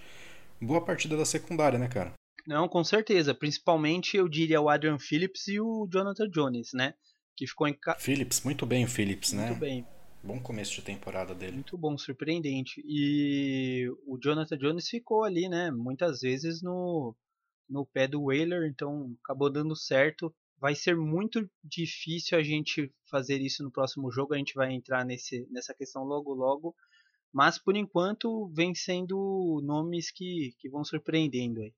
Boa 0.61 0.85
partida 0.85 1.17
da 1.17 1.25
secundária, 1.25 1.79
né, 1.79 1.89
cara? 1.89 2.13
Não, 2.45 2.69
com 2.69 2.83
certeza. 2.83 3.33
Principalmente 3.33 4.17
eu 4.17 4.29
diria 4.29 4.61
o 4.61 4.69
Adrian 4.69 4.99
Phillips 4.99 5.47
e 5.47 5.61
o 5.61 5.89
Jonathan 5.93 6.29
Jones, 6.29 6.71
né? 6.75 6.95
Que 7.37 7.47
ficou 7.47 7.69
em. 7.69 7.79
Phillips, 7.99 8.43
muito 8.43 8.67
bem 8.67 8.85
o 8.85 8.89
Phillips, 8.89 9.33
muito 9.33 9.43
né? 9.43 9.51
Muito 9.51 9.61
bem. 9.61 9.87
Bom 10.21 10.41
começo 10.41 10.75
de 10.75 10.83
temporada 10.83 11.35
dele. 11.35 11.53
Muito 11.53 11.79
bom, 11.79 11.97
surpreendente. 11.97 12.83
E 12.85 13.89
o 14.07 14.19
Jonathan 14.21 14.57
Jones 14.59 14.89
ficou 14.89 15.23
ali, 15.23 15.49
né? 15.49 15.71
Muitas 15.71 16.21
vezes 16.21 16.63
no, 16.63 17.15
no 17.69 17.87
pé 17.87 18.09
do 18.09 18.25
Whaler, 18.25 18.69
então 18.69 19.17
acabou 19.25 19.51
dando 19.51 19.77
certo 19.77 20.35
vai 20.63 20.77
ser 20.77 20.97
muito 20.97 21.45
difícil 21.65 22.39
a 22.39 22.43
gente 22.45 22.89
fazer 23.11 23.41
isso 23.41 23.65
no 23.65 23.71
próximo 23.73 24.13
jogo. 24.13 24.33
A 24.33 24.39
gente 24.39 24.55
vai 24.55 24.73
entrar 24.73 25.05
nesse, 25.05 25.45
nessa 25.51 25.75
questão 25.75 26.05
logo 26.05 26.33
logo. 26.33 26.73
Mas 27.33 27.59
por 27.59 27.77
enquanto 27.77 28.47
vem 28.55 28.73
sendo 28.73 29.61
nomes 29.65 30.13
que, 30.13 30.55
que 30.61 30.71
vão 30.71 30.85
surpreendendo 30.85 31.63
aí. 31.63 31.75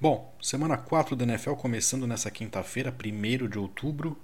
Bom, 0.00 0.34
semana 0.40 0.78
4 0.78 1.14
da 1.14 1.24
NFL 1.24 1.56
começando 1.56 2.06
nessa 2.06 2.30
quinta-feira, 2.30 2.90
1 2.90 3.48
de 3.50 3.58
outubro. 3.58 4.18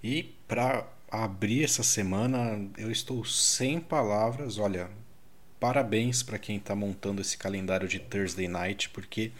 E 0.00 0.22
para 0.46 0.88
abrir 1.10 1.64
essa 1.64 1.82
semana, 1.82 2.70
eu 2.78 2.88
estou 2.88 3.24
sem 3.24 3.80
palavras. 3.80 4.58
Olha, 4.58 5.01
parabéns 5.62 6.24
para 6.24 6.40
quem 6.40 6.56
está 6.56 6.74
montando 6.74 7.20
esse 7.20 7.38
calendário 7.38 7.86
de 7.86 8.00
Thursday 8.00 8.48
Night, 8.48 8.90
porque 8.90 9.30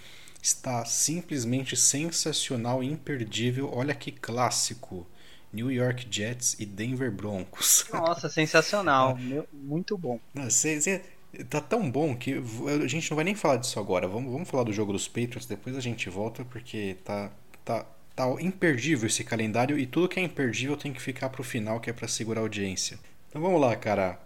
está 0.40 0.84
simplesmente 0.84 1.76
sensacional 1.76 2.80
e 2.80 2.86
imperdível. 2.86 3.68
Olha 3.74 3.92
que 3.92 4.12
clássico! 4.12 5.04
New 5.52 5.70
York 5.70 6.06
Jets 6.08 6.56
e 6.60 6.64
Denver 6.64 7.10
Broncos. 7.10 7.86
Nossa, 7.92 8.28
sensacional, 8.30 9.18
muito 9.52 9.98
bom. 9.98 10.20
Cê, 10.48 10.80
cê, 10.80 11.02
tá 11.50 11.60
tão 11.60 11.90
bom 11.90 12.16
que 12.16 12.40
a 12.82 12.86
gente 12.86 13.10
não 13.10 13.16
vai 13.16 13.24
nem 13.24 13.34
falar 13.34 13.56
disso 13.56 13.78
agora. 13.80 14.06
Vamos, 14.06 14.32
vamos 14.32 14.48
falar 14.48 14.62
do 14.62 14.72
jogo 14.72 14.92
dos 14.92 15.08
Patriots, 15.08 15.44
depois 15.44 15.76
a 15.76 15.80
gente 15.80 16.08
volta, 16.08 16.44
porque 16.44 16.96
tá, 17.04 17.30
tá, 17.64 17.84
tá 18.14 18.24
imperdível 18.40 19.08
esse 19.08 19.24
calendário 19.24 19.76
e 19.76 19.86
tudo 19.86 20.08
que 20.08 20.20
é 20.20 20.22
imperdível 20.22 20.76
tem 20.76 20.92
que 20.92 21.02
ficar 21.02 21.28
pro 21.30 21.42
final, 21.42 21.80
que 21.80 21.90
é 21.90 21.92
para 21.92 22.06
segurar 22.06 22.40
a 22.40 22.44
audiência. 22.44 22.96
Então 23.28 23.42
vamos 23.42 23.60
lá, 23.60 23.74
cara. 23.76 24.18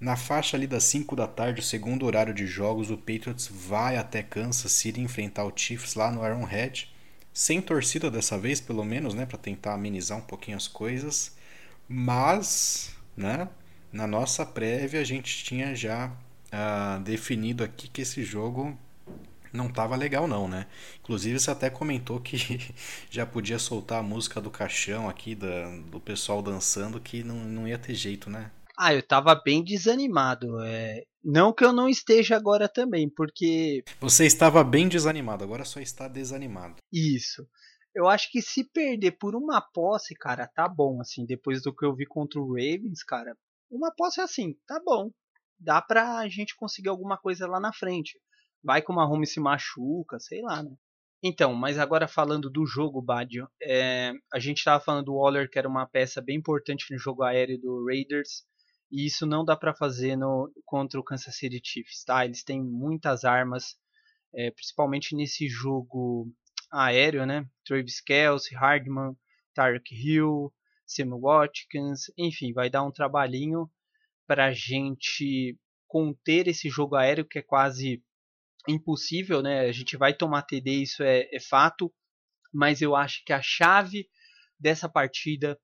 Na 0.00 0.16
faixa 0.16 0.56
ali 0.56 0.66
das 0.66 0.84
5 0.84 1.16
da 1.16 1.26
tarde, 1.26 1.60
o 1.60 1.64
segundo 1.64 2.06
horário 2.06 2.32
de 2.32 2.46
jogos, 2.46 2.90
o 2.90 2.96
Patriots 2.96 3.48
vai 3.48 3.96
até 3.96 4.22
Kansas 4.22 4.70
City 4.70 5.00
enfrentar 5.00 5.44
o 5.44 5.52
Chiefs 5.54 5.94
lá 5.94 6.10
no 6.10 6.22
Arrowhead. 6.22 6.92
Sem 7.32 7.60
torcida 7.60 8.10
dessa 8.10 8.38
vez, 8.38 8.60
pelo 8.60 8.84
menos, 8.84 9.14
né, 9.14 9.26
para 9.26 9.38
tentar 9.38 9.74
amenizar 9.74 10.18
um 10.18 10.22
pouquinho 10.22 10.56
as 10.56 10.68
coisas. 10.68 11.36
Mas, 11.88 12.92
né, 13.16 13.48
na 13.92 14.06
nossa 14.06 14.46
prévia 14.46 15.00
a 15.00 15.04
gente 15.04 15.44
tinha 15.44 15.74
já 15.74 16.12
uh, 16.52 17.00
definido 17.02 17.64
aqui 17.64 17.88
que 17.88 18.02
esse 18.02 18.22
jogo 18.22 18.78
não 19.52 19.66
estava 19.66 19.96
legal 19.96 20.28
não, 20.28 20.46
né? 20.46 20.66
Inclusive 21.00 21.40
você 21.40 21.50
até 21.50 21.70
comentou 21.70 22.20
que 22.20 22.60
já 23.10 23.24
podia 23.26 23.58
soltar 23.58 24.00
a 24.00 24.02
música 24.02 24.40
do 24.40 24.50
caixão 24.50 25.08
aqui 25.08 25.34
da, 25.34 25.70
do 25.90 25.98
pessoal 26.00 26.42
dançando 26.42 27.00
que 27.00 27.24
não, 27.24 27.36
não 27.36 27.66
ia 27.68 27.78
ter 27.78 27.94
jeito, 27.94 28.28
né? 28.30 28.50
Ah, 28.78 28.94
eu 28.94 29.02
tava 29.02 29.34
bem 29.34 29.64
desanimado. 29.64 30.60
É... 30.62 31.02
Não 31.24 31.52
que 31.52 31.64
eu 31.64 31.72
não 31.72 31.88
esteja 31.88 32.36
agora 32.36 32.68
também, 32.68 33.10
porque. 33.10 33.82
Você 34.00 34.24
estava 34.24 34.62
bem 34.62 34.88
desanimado, 34.88 35.42
agora 35.42 35.64
só 35.64 35.80
está 35.80 36.06
desanimado. 36.06 36.76
Isso. 36.92 37.44
Eu 37.94 38.06
acho 38.06 38.30
que 38.30 38.40
se 38.40 38.62
perder 38.70 39.18
por 39.18 39.34
uma 39.34 39.60
posse, 39.60 40.14
cara, 40.14 40.46
tá 40.46 40.68
bom, 40.68 41.00
assim, 41.00 41.26
depois 41.26 41.62
do 41.62 41.74
que 41.74 41.84
eu 41.84 41.94
vi 41.94 42.06
contra 42.06 42.38
o 42.40 42.52
Ravens, 42.54 43.02
cara, 43.02 43.36
uma 43.68 43.92
posse 43.92 44.20
assim, 44.20 44.54
tá 44.66 44.80
bom. 44.84 45.10
Dá 45.58 45.82
pra 45.82 46.28
gente 46.28 46.54
conseguir 46.54 46.88
alguma 46.88 47.18
coisa 47.18 47.48
lá 47.48 47.58
na 47.58 47.72
frente. 47.72 48.20
Vai 48.62 48.80
que 48.80 48.92
uma 48.92 49.08
home 49.08 49.26
se 49.26 49.40
machuca, 49.40 50.20
sei 50.20 50.40
lá, 50.42 50.62
né? 50.62 50.70
Então, 51.22 51.52
mas 51.52 51.78
agora 51.78 52.06
falando 52.06 52.48
do 52.48 52.64
jogo, 52.64 53.02
Badio, 53.02 53.48
é, 53.60 54.12
a 54.32 54.38
gente 54.38 54.58
estava 54.58 54.82
falando 54.82 55.06
do 55.06 55.16
Waller, 55.16 55.50
que 55.50 55.58
era 55.58 55.68
uma 55.68 55.86
peça 55.86 56.22
bem 56.22 56.36
importante 56.36 56.92
no 56.92 56.98
jogo 56.98 57.24
aéreo 57.24 57.58
do 57.58 57.84
Raiders. 57.86 58.44
E 58.90 59.06
isso 59.06 59.26
não 59.26 59.44
dá 59.44 59.56
para 59.56 59.74
fazer 59.74 60.16
no, 60.16 60.50
contra 60.64 60.98
o 60.98 61.04
Kansas 61.04 61.36
City 61.36 61.60
Chiefs, 61.62 62.04
tá? 62.04 62.24
Eles 62.24 62.42
têm 62.42 62.62
muitas 62.62 63.24
armas, 63.24 63.76
é, 64.34 64.50
principalmente 64.50 65.14
nesse 65.14 65.48
jogo 65.48 66.32
aéreo, 66.70 67.26
né? 67.26 67.46
Travis 67.64 68.00
Kelce, 68.00 68.54
Hardman, 68.54 69.14
Tarek 69.54 69.94
Hill, 69.94 70.52
Sam 70.86 71.18
Watkins, 71.20 72.10
enfim, 72.16 72.52
vai 72.52 72.70
dar 72.70 72.82
um 72.82 72.90
trabalhinho 72.90 73.70
para 74.26 74.46
a 74.46 74.52
gente 74.52 75.58
conter 75.86 76.48
esse 76.48 76.68
jogo 76.68 76.96
aéreo 76.96 77.26
que 77.26 77.38
é 77.38 77.42
quase 77.42 78.02
impossível, 78.66 79.42
né? 79.42 79.60
A 79.60 79.72
gente 79.72 79.96
vai 79.96 80.14
tomar 80.14 80.42
TD, 80.42 80.70
isso 80.70 81.02
é, 81.02 81.28
é 81.32 81.40
fato, 81.40 81.92
mas 82.52 82.80
eu 82.80 82.94
acho 82.94 83.24
que 83.24 83.32
a 83.32 83.42
chave 83.42 84.08
dessa 84.58 84.88
partida, 84.88 85.58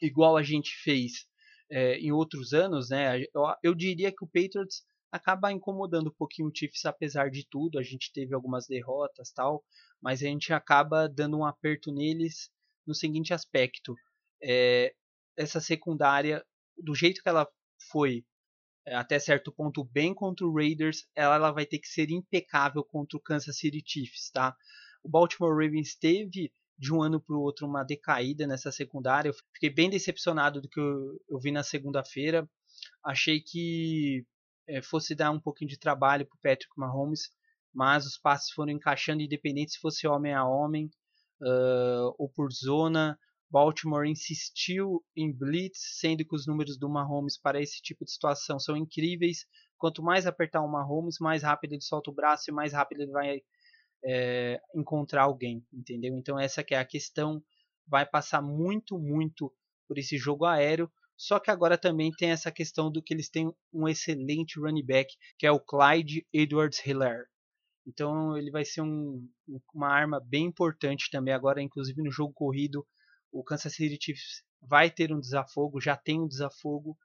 igual 0.00 0.36
a 0.36 0.42
gente 0.42 0.74
fez 0.82 1.27
é, 1.70 1.98
em 1.98 2.12
outros 2.12 2.52
anos, 2.52 2.90
né? 2.90 3.20
Eu, 3.34 3.42
eu, 3.62 3.74
diria 3.74 4.10
que 4.10 4.24
o 4.24 4.28
Patriots 4.28 4.84
acaba 5.10 5.52
incomodando 5.52 6.08
um 6.08 6.14
pouquinho 6.14 6.48
o 6.48 6.52
Chiefs 6.54 6.84
apesar 6.84 7.30
de 7.30 7.46
tudo. 7.48 7.78
A 7.78 7.82
gente 7.82 8.12
teve 8.12 8.34
algumas 8.34 8.66
derrotas 8.66 9.30
tal, 9.30 9.64
mas 10.00 10.22
a 10.22 10.26
gente 10.26 10.52
acaba 10.52 11.08
dando 11.08 11.38
um 11.38 11.44
aperto 11.44 11.92
neles 11.92 12.50
no 12.86 12.94
seguinte 12.94 13.34
aspecto: 13.34 13.94
é, 14.42 14.94
essa 15.36 15.60
secundária, 15.60 16.44
do 16.76 16.94
jeito 16.94 17.22
que 17.22 17.28
ela 17.28 17.46
foi 17.90 18.24
é, 18.86 18.94
até 18.94 19.18
certo 19.18 19.52
ponto 19.52 19.84
bem 19.84 20.14
contra 20.14 20.46
o 20.46 20.54
Raiders, 20.54 21.06
ela, 21.14 21.36
ela 21.36 21.52
vai 21.52 21.66
ter 21.66 21.78
que 21.78 21.88
ser 21.88 22.10
impecável 22.10 22.82
contra 22.82 23.18
o 23.18 23.20
Kansas 23.20 23.58
City 23.58 23.82
Chiefs, 23.84 24.30
tá? 24.30 24.56
O 25.02 25.08
Baltimore 25.08 25.52
Ravens 25.52 25.94
teve 25.94 26.50
de 26.78 26.94
um 26.94 27.02
ano 27.02 27.20
para 27.20 27.34
o 27.34 27.40
outro 27.40 27.66
uma 27.66 27.82
decaída 27.82 28.46
nessa 28.46 28.70
secundária. 28.70 29.28
Eu 29.28 29.34
fiquei 29.54 29.68
bem 29.68 29.90
decepcionado 29.90 30.60
do 30.60 30.68
que 30.68 30.78
eu, 30.78 31.20
eu 31.28 31.38
vi 31.38 31.50
na 31.50 31.64
segunda-feira. 31.64 32.48
Achei 33.04 33.40
que 33.40 34.24
é, 34.68 34.80
fosse 34.80 35.14
dar 35.14 35.30
um 35.30 35.40
pouquinho 35.40 35.68
de 35.68 35.78
trabalho 35.78 36.26
para 36.26 36.36
o 36.36 36.40
Patrick 36.40 36.72
Mahomes, 36.76 37.30
mas 37.74 38.06
os 38.06 38.16
passes 38.16 38.50
foram 38.52 38.72
encaixando 38.72 39.22
independente 39.22 39.72
se 39.72 39.80
fosse 39.80 40.06
homem 40.06 40.32
a 40.32 40.44
homem 40.44 40.90
uh, 41.42 42.14
ou 42.16 42.28
por 42.28 42.52
zona. 42.52 43.18
Baltimore 43.50 44.06
insistiu 44.06 45.02
em 45.16 45.32
blitz, 45.32 45.98
sendo 45.98 46.24
que 46.24 46.34
os 46.34 46.46
números 46.46 46.78
do 46.78 46.88
Mahomes 46.88 47.38
para 47.38 47.60
esse 47.60 47.80
tipo 47.80 48.04
de 48.04 48.12
situação 48.12 48.58
são 48.58 48.76
incríveis. 48.76 49.46
Quanto 49.78 50.02
mais 50.02 50.26
apertar 50.26 50.60
o 50.60 50.70
Mahomes, 50.70 51.18
mais 51.18 51.42
rápido 51.42 51.72
ele 51.72 51.80
solta 51.80 52.10
o 52.10 52.14
braço 52.14 52.50
e 52.50 52.52
mais 52.52 52.72
rápido 52.72 53.02
ele 53.02 53.12
vai 53.12 53.40
é, 54.04 54.60
encontrar 54.74 55.22
alguém, 55.22 55.64
entendeu? 55.72 56.16
Então 56.16 56.38
essa 56.38 56.62
que 56.62 56.74
é 56.74 56.78
a 56.78 56.84
questão, 56.84 57.42
vai 57.86 58.06
passar 58.06 58.42
muito, 58.42 58.98
muito 58.98 59.52
por 59.86 59.98
esse 59.98 60.16
jogo 60.18 60.44
aéreo. 60.44 60.90
Só 61.16 61.40
que 61.40 61.50
agora 61.50 61.76
também 61.76 62.12
tem 62.12 62.30
essa 62.30 62.52
questão 62.52 62.92
do 62.92 63.02
que 63.02 63.12
eles 63.12 63.28
têm 63.28 63.52
um 63.72 63.88
excelente 63.88 64.60
running 64.60 64.84
back, 64.84 65.12
que 65.36 65.46
é 65.46 65.50
o 65.50 65.58
Clyde 65.58 66.24
Edwards-Helaire. 66.32 67.26
Então 67.86 68.36
ele 68.36 68.50
vai 68.50 68.64
ser 68.64 68.82
um, 68.82 69.26
uma 69.74 69.88
arma 69.88 70.20
bem 70.20 70.44
importante 70.44 71.08
também 71.10 71.32
agora, 71.34 71.62
inclusive 71.62 72.02
no 72.02 72.10
jogo 72.10 72.32
corrido. 72.32 72.86
O 73.32 73.42
Kansas 73.42 73.74
City 73.74 73.98
Chiefs 74.00 74.44
vai 74.60 74.90
ter 74.90 75.12
um 75.12 75.18
desafogo, 75.18 75.80
já 75.80 75.96
tem 75.96 76.20
um 76.20 76.28
desafogo. 76.28 76.96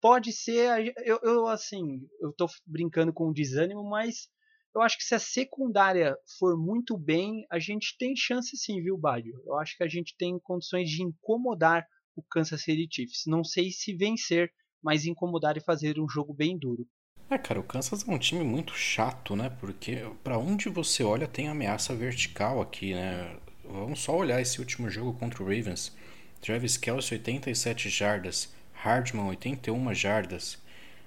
Pode 0.00 0.30
ser, 0.32 0.94
eu, 1.04 1.18
eu 1.22 1.46
assim, 1.48 2.06
eu 2.20 2.32
tô 2.32 2.46
brincando 2.66 3.12
com 3.12 3.28
o 3.28 3.32
desânimo, 3.32 3.82
mas 3.88 4.28
eu 4.74 4.82
acho 4.82 4.98
que 4.98 5.04
se 5.04 5.14
a 5.14 5.18
secundária 5.18 6.16
for 6.38 6.56
muito 6.56 6.98
bem, 6.98 7.46
a 7.50 7.58
gente 7.58 7.96
tem 7.98 8.14
chance 8.16 8.56
sim, 8.56 8.82
viu, 8.82 8.98
Bádio? 8.98 9.40
Eu 9.46 9.58
acho 9.58 9.76
que 9.76 9.84
a 9.84 9.88
gente 9.88 10.16
tem 10.18 10.38
condições 10.40 10.90
de 10.90 11.02
incomodar 11.02 11.86
o 12.16 12.22
Kansas 12.22 12.62
City 12.62 12.88
Chiefs. 12.90 13.22
Não 13.26 13.44
sei 13.44 13.70
se 13.70 13.94
vencer, 13.94 14.50
mas 14.82 15.06
incomodar 15.06 15.56
e 15.56 15.64
fazer 15.64 16.00
um 16.00 16.08
jogo 16.08 16.34
bem 16.34 16.58
duro. 16.58 16.86
É, 17.30 17.38
cara, 17.38 17.60
o 17.60 17.64
Kansas 17.64 18.06
é 18.06 18.10
um 18.10 18.18
time 18.18 18.44
muito 18.44 18.74
chato, 18.74 19.34
né? 19.34 19.48
Porque 19.60 20.04
para 20.22 20.38
onde 20.38 20.68
você 20.68 21.02
olha 21.02 21.26
tem 21.26 21.48
ameaça 21.48 21.94
vertical 21.94 22.60
aqui, 22.60 22.94
né? 22.94 23.36
Vamos 23.64 24.00
só 24.00 24.14
olhar 24.16 24.40
esse 24.42 24.58
último 24.60 24.90
jogo 24.90 25.18
contra 25.18 25.42
o 25.42 25.46
Ravens. 25.46 25.96
Travis 26.40 26.76
Kelce 26.76 27.14
87 27.14 27.88
jardas, 27.88 28.52
Hardman 28.72 29.26
81 29.28 29.94
jardas, 29.94 30.58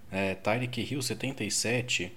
é, 0.09 0.33
Tyreek 0.33 0.81
Hill 0.81 1.01
77, 1.01 2.11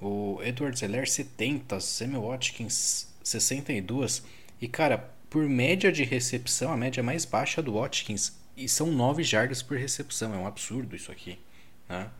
o 0.00 0.38
Edward 0.42 0.78
Zeller 0.78 1.08
70, 1.08 1.80
Samuel 1.80 2.28
Watkins 2.28 3.08
62. 3.22 4.22
E 4.60 4.68
cara, 4.68 4.98
por 5.30 5.48
média 5.48 5.90
de 5.90 6.04
recepção, 6.04 6.72
a 6.72 6.76
média 6.76 7.02
mais 7.02 7.24
baixa 7.24 7.62
do 7.62 7.74
Watkins 7.74 8.36
e 8.56 8.68
são 8.68 8.90
9 8.90 9.22
jardas 9.22 9.62
por 9.62 9.76
recepção. 9.76 10.34
É 10.34 10.38
um 10.38 10.46
absurdo 10.46 10.94
isso 10.96 11.12
aqui. 11.12 11.38
Né? 11.88 12.10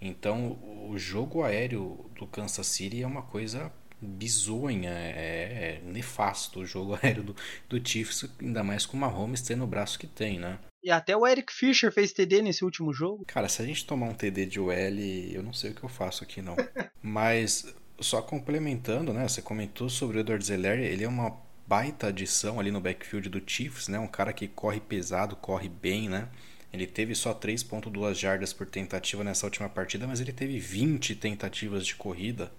Então 0.00 0.58
o 0.88 0.94
jogo 0.96 1.42
aéreo 1.42 2.04
do 2.18 2.26
Kansas 2.26 2.66
City 2.66 3.02
é 3.02 3.06
uma 3.06 3.22
coisa 3.22 3.72
bizonha, 4.00 4.90
é, 4.90 5.80
é 5.80 5.82
nefasto 5.84 6.60
o 6.60 6.66
jogo 6.66 6.98
aéreo 7.02 7.22
do, 7.22 7.36
do 7.68 7.88
Chiefs, 7.88 8.28
ainda 8.40 8.62
mais 8.62 8.84
com 8.84 8.96
o 8.96 9.00
Mahomes 9.00 9.40
tendo 9.40 9.64
o 9.64 9.66
braço 9.66 9.98
que 9.98 10.06
tem, 10.06 10.38
né? 10.38 10.58
E 10.86 10.90
até 10.92 11.16
o 11.16 11.26
Eric 11.26 11.52
Fischer 11.52 11.90
fez 11.90 12.12
TD 12.12 12.42
nesse 12.42 12.64
último 12.64 12.92
jogo. 12.92 13.24
Cara, 13.26 13.48
se 13.48 13.60
a 13.60 13.66
gente 13.66 13.84
tomar 13.84 14.06
um 14.06 14.14
TD 14.14 14.46
de 14.46 14.60
OL, 14.60 14.70
eu 14.70 15.42
não 15.42 15.52
sei 15.52 15.72
o 15.72 15.74
que 15.74 15.82
eu 15.82 15.88
faço 15.88 16.22
aqui 16.22 16.40
não. 16.40 16.54
Mas 17.02 17.74
só 17.98 18.22
complementando, 18.22 19.12
né? 19.12 19.26
Você 19.26 19.42
comentou 19.42 19.88
sobre 19.88 20.18
o 20.18 20.20
Edward 20.20 20.46
Zeller, 20.46 20.78
ele 20.78 21.02
é 21.02 21.08
uma 21.08 21.36
baita 21.66 22.06
adição 22.06 22.60
ali 22.60 22.70
no 22.70 22.80
backfield 22.80 23.28
do 23.28 23.42
Chiefs, 23.44 23.88
né? 23.88 23.98
Um 23.98 24.06
cara 24.06 24.32
que 24.32 24.46
corre 24.46 24.78
pesado, 24.78 25.34
corre 25.34 25.68
bem, 25.68 26.08
né? 26.08 26.28
Ele 26.72 26.86
teve 26.86 27.16
só 27.16 27.34
3.2 27.34 28.14
jardas 28.14 28.52
por 28.52 28.68
tentativa 28.68 29.24
nessa 29.24 29.44
última 29.44 29.68
partida, 29.68 30.06
mas 30.06 30.20
ele 30.20 30.32
teve 30.32 30.56
20 30.60 31.16
tentativas 31.16 31.84
de 31.84 31.96
corrida. 31.96 32.52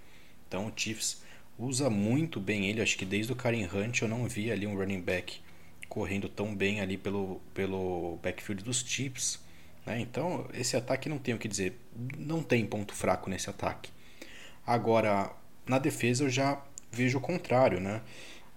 Então 0.46 0.68
o 0.68 0.74
Chiefs 0.76 1.24
usa 1.58 1.90
muito 1.90 2.42
bem 2.42 2.66
ele. 2.66 2.82
Acho 2.82 2.98
que 2.98 3.06
desde 3.06 3.32
o 3.32 3.38
Karim 3.38 3.70
Hunt 3.74 4.02
eu 4.02 4.10
não 4.10 4.28
vi 4.28 4.52
ali 4.52 4.68
um 4.68 4.76
running 4.76 5.00
back 5.00 5.47
correndo 5.89 6.30
tão 6.30 6.56
bem 6.56 6.82
ali 6.82 6.97
pelo, 6.97 7.41
pelo 7.54 8.17
backfield 8.21 8.63
dos 8.63 8.84
Chiefs. 8.86 9.39
Né? 9.86 10.00
Então, 10.00 10.47
esse 10.54 10.76
ataque 10.76 11.10
não 11.10 11.17
tem 11.17 11.34
o 11.34 11.38
que 11.38 11.47
dizer. 11.47 11.80
Não 12.17 12.43
tem 12.43 12.65
ponto 12.65 12.93
fraco 12.93 13.30
nesse 13.30 13.50
ataque. 13.50 13.89
Agora, 14.65 15.32
na 15.65 15.80
defesa 15.80 16.26
eu 16.26 16.30
já 16.30 16.62
vejo 16.91 17.17
o 17.17 17.21
contrário. 17.21 17.80
Né? 17.80 18.02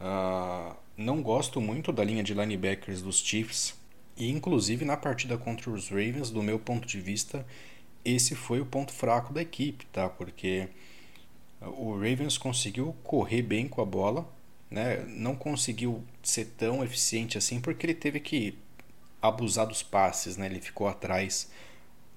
Uh, 0.00 0.76
não 0.96 1.22
gosto 1.22 1.60
muito 1.60 1.92
da 1.92 2.04
linha 2.04 2.22
de 2.22 2.34
linebackers 2.34 3.02
dos 3.02 3.18
Chiefs. 3.18 3.78
E, 4.16 4.30
inclusive, 4.30 4.84
na 4.84 4.96
partida 4.96 5.38
contra 5.38 5.70
os 5.70 5.88
Ravens, 5.88 6.30
do 6.30 6.42
meu 6.42 6.58
ponto 6.58 6.86
de 6.86 7.00
vista, 7.00 7.46
esse 8.04 8.34
foi 8.34 8.60
o 8.60 8.66
ponto 8.66 8.92
fraco 8.92 9.32
da 9.32 9.40
equipe, 9.40 9.86
tá? 9.86 10.08
Porque 10.08 10.68
o 11.60 11.94
Ravens 11.94 12.36
conseguiu 12.38 12.94
correr 13.02 13.42
bem 13.42 13.68
com 13.68 13.80
a 13.80 13.84
bola, 13.84 14.28
né? 14.70 15.04
Não 15.08 15.34
conseguiu 15.34 16.04
ser 16.22 16.46
tão 16.56 16.84
eficiente 16.84 17.36
assim 17.36 17.60
porque 17.60 17.86
ele 17.86 17.94
teve 17.94 18.20
que 18.20 18.56
abusar 19.20 19.66
dos 19.66 19.82
passes, 19.82 20.36
né? 20.36 20.46
Ele 20.46 20.60
ficou 20.60 20.86
atrás 20.86 21.50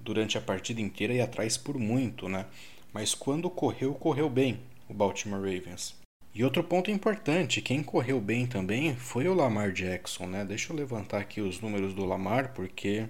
durante 0.00 0.38
a 0.38 0.40
partida 0.40 0.80
inteira 0.80 1.12
e 1.14 1.20
atrás 1.20 1.56
por 1.56 1.78
muito, 1.78 2.28
né? 2.28 2.46
Mas 2.92 3.14
quando 3.14 3.50
correu, 3.50 3.94
correu 3.94 4.30
bem 4.30 4.60
o 4.88 4.94
Baltimore 4.94 5.40
Ravens. 5.40 5.96
E 6.34 6.42
outro 6.42 6.64
ponto 6.64 6.90
importante, 6.90 7.62
quem 7.62 7.82
correu 7.82 8.20
bem 8.20 8.46
também 8.46 8.96
foi 8.96 9.28
o 9.28 9.34
Lamar 9.34 9.72
Jackson, 9.72 10.26
né? 10.26 10.44
Deixa 10.44 10.72
eu 10.72 10.76
levantar 10.76 11.20
aqui 11.20 11.40
os 11.40 11.60
números 11.60 11.94
do 11.94 12.04
Lamar 12.04 12.52
porque 12.52 13.08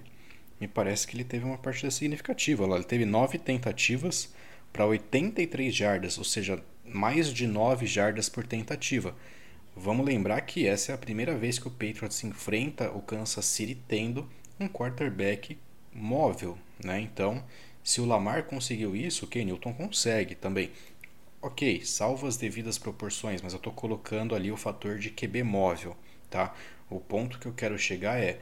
me 0.59 0.67
parece 0.67 1.07
que 1.07 1.15
ele 1.15 1.23
teve 1.23 1.43
uma 1.43 1.57
partida 1.57 1.91
significativa. 1.91 2.65
Ele 2.65 2.83
teve 2.83 3.05
nove 3.05 3.37
tentativas 3.37 4.33
para 4.71 4.85
83 4.85 5.73
jardas, 5.73 6.17
ou 6.17 6.23
seja, 6.23 6.63
mais 6.95 7.31
de 7.31 7.45
9 7.45 7.85
jardas 7.85 8.29
por 8.29 8.47
tentativa. 8.47 9.13
Vamos 9.75 10.05
lembrar 10.05 10.39
que 10.41 10.65
essa 10.65 10.93
é 10.93 10.95
a 10.95 10.97
primeira 10.97 11.37
vez 11.37 11.59
que 11.59 11.67
o 11.67 11.71
Patriots 11.71 12.23
enfrenta 12.23 12.89
o 12.91 13.01
Kansas 13.01 13.45
City 13.45 13.75
tendo 13.87 14.27
um 14.57 14.69
quarterback 14.69 15.57
móvel, 15.93 16.57
né? 16.81 16.99
Então, 17.01 17.43
se 17.83 17.99
o 17.99 18.05
Lamar 18.05 18.45
conseguiu 18.45 18.95
isso, 18.95 19.25
o 19.25 19.27
Ken 19.27 19.43
Newton 19.43 19.73
consegue 19.73 20.33
também. 20.33 20.71
Ok, 21.41 21.85
salvo 21.85 22.25
as 22.25 22.37
devidas 22.37 22.77
proporções, 22.77 23.41
mas 23.41 23.51
eu 23.51 23.57
estou 23.57 23.73
colocando 23.73 24.33
ali 24.33 24.49
o 24.49 24.57
fator 24.57 24.97
de 24.97 25.09
QB 25.09 25.43
móvel, 25.43 25.95
tá? 26.29 26.55
O 26.89 26.99
ponto 26.99 27.37
que 27.37 27.45
eu 27.45 27.53
quero 27.53 27.77
chegar 27.77 28.17
é 28.17 28.39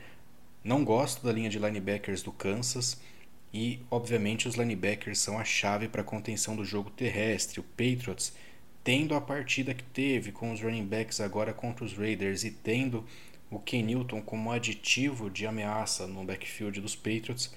não 0.64 0.86
gosto 0.86 1.26
da 1.26 1.34
linha 1.34 1.50
de 1.50 1.58
linebackers 1.60 2.22
do 2.22 2.32
Kansas 2.32 3.02
e, 3.54 3.80
obviamente, 3.92 4.48
os 4.48 4.56
linebackers 4.56 5.20
são 5.20 5.38
a 5.38 5.46
chave 5.46 5.88
para 5.88 6.02
a 6.02 6.06
contenção 6.06 6.56
do 6.56 6.66
jogo 6.66 6.90
terrestre. 6.90 7.60
O 7.60 7.64
Patriots, 7.64 8.34
tendo 8.84 9.14
a 9.14 9.22
partida 9.22 9.76
que 9.76 9.84
teve 9.84 10.32
com 10.32 10.52
os 10.52 10.60
running 10.60 10.88
backs 10.88 11.22
agora 11.22 11.54
contra 11.54 11.86
os 11.86 11.94
Raiders 11.94 12.44
e 12.44 12.50
tendo 12.50 13.06
o 13.52 13.60
Ken 13.60 13.84
Newton 13.84 14.24
como 14.24 14.52
aditivo 14.52 15.30
de 15.30 15.46
ameaça 15.46 16.08
no 16.08 16.26
backfield 16.26 16.82
dos 16.82 16.96
Patriots, 16.96 17.54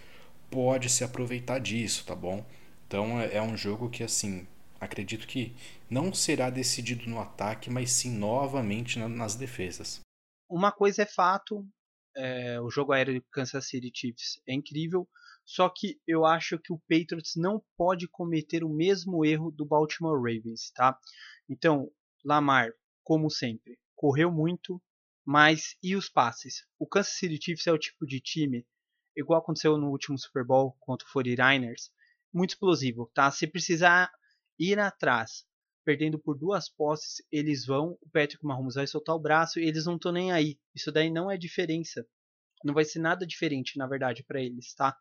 pode 0.51 0.91
se 0.91 1.03
aproveitar 1.03 1.59
disso, 1.59 2.05
tá 2.05 2.15
bom? 2.15 2.45
Então 2.87 3.19
é, 3.19 3.37
é 3.37 3.43
um 3.43 3.57
jogo 3.57 3.89
que, 3.89 4.03
assim, 4.03 4.47
acredito 4.79 5.27
que 5.27 5.55
não 5.89 6.13
será 6.13 6.51
decidido 6.51 7.09
no 7.09 7.19
ataque, 7.19 7.71
mas 7.71 7.91
sim 7.91 8.11
novamente 8.11 8.99
nas 8.99 9.35
defesas. 9.35 10.01
Uma 10.47 10.71
coisa 10.71 11.03
é 11.03 11.07
fato, 11.07 11.67
é, 12.15 12.61
o 12.61 12.71
jogo 12.71 12.93
aéreo 12.93 13.15
de 13.15 13.25
Kansas 13.33 13.67
City 13.67 13.91
Chiefs 13.93 14.41
é 14.47 14.53
incrível, 14.53 15.09
só 15.47 15.69
que 15.69 16.01
eu 16.07 16.27
acho 16.27 16.59
que 16.59 16.73
o 16.73 16.83
Patriots 16.89 17.37
não 17.37 17.65
pode 17.77 18.09
cometer 18.09 18.65
o 18.65 18.69
mesmo 18.69 19.25
erro 19.25 19.53
do 19.53 19.65
Baltimore 19.65 20.17
Ravens, 20.17 20.73
tá? 20.75 20.99
Então, 21.49 21.89
Lamar, 22.25 22.73
como 23.05 23.31
sempre, 23.31 23.79
correu 23.95 24.33
muito, 24.33 24.83
mas 25.25 25.77
e 25.81 25.95
os 25.95 26.09
passes? 26.09 26.67
O 26.77 26.87
Kansas 26.87 27.15
City 27.15 27.39
Chiefs 27.41 27.67
é 27.69 27.73
o 27.73 27.79
tipo 27.79 28.05
de 28.05 28.21
time, 28.21 28.67
igual 29.17 29.41
aconteceu 29.41 29.79
no 29.79 29.91
último 29.91 30.19
Super 30.19 30.45
Bowl 30.45 30.77
contra 30.81 31.07
o 31.07 31.11
49ers, 31.11 31.91
muito 32.35 32.51
explosivo, 32.51 33.09
tá? 33.15 33.31
Se 33.31 33.47
precisar 33.47 34.11
ir 34.59 34.81
atrás, 34.81 35.47
perdendo 35.85 36.19
por 36.19 36.37
duas 36.37 36.69
posses, 36.69 37.25
eles 37.31 37.65
vão, 37.65 37.97
o 38.03 38.11
Patrick 38.13 38.45
Mahomes 38.45 38.75
vai 38.75 38.89
soltar 38.89 39.15
o 39.15 39.21
braço 39.21 39.61
e 39.61 39.65
eles 39.65 39.87
não 39.87 39.95
estão 39.95 40.11
nem 40.11 40.33
aí. 40.33 40.59
Isso 40.75 40.91
daí 40.91 41.09
não 41.09 41.31
é 41.31 41.39
diferença. 41.39 42.05
Não 42.65 42.75
vai 42.75 42.85
ser 42.85 42.99
nada 42.99 43.25
diferente, 43.25 43.79
na 43.79 43.87
verdade, 43.87 44.25
para 44.25 44.43
eles, 44.43 44.75
tá? 44.75 44.97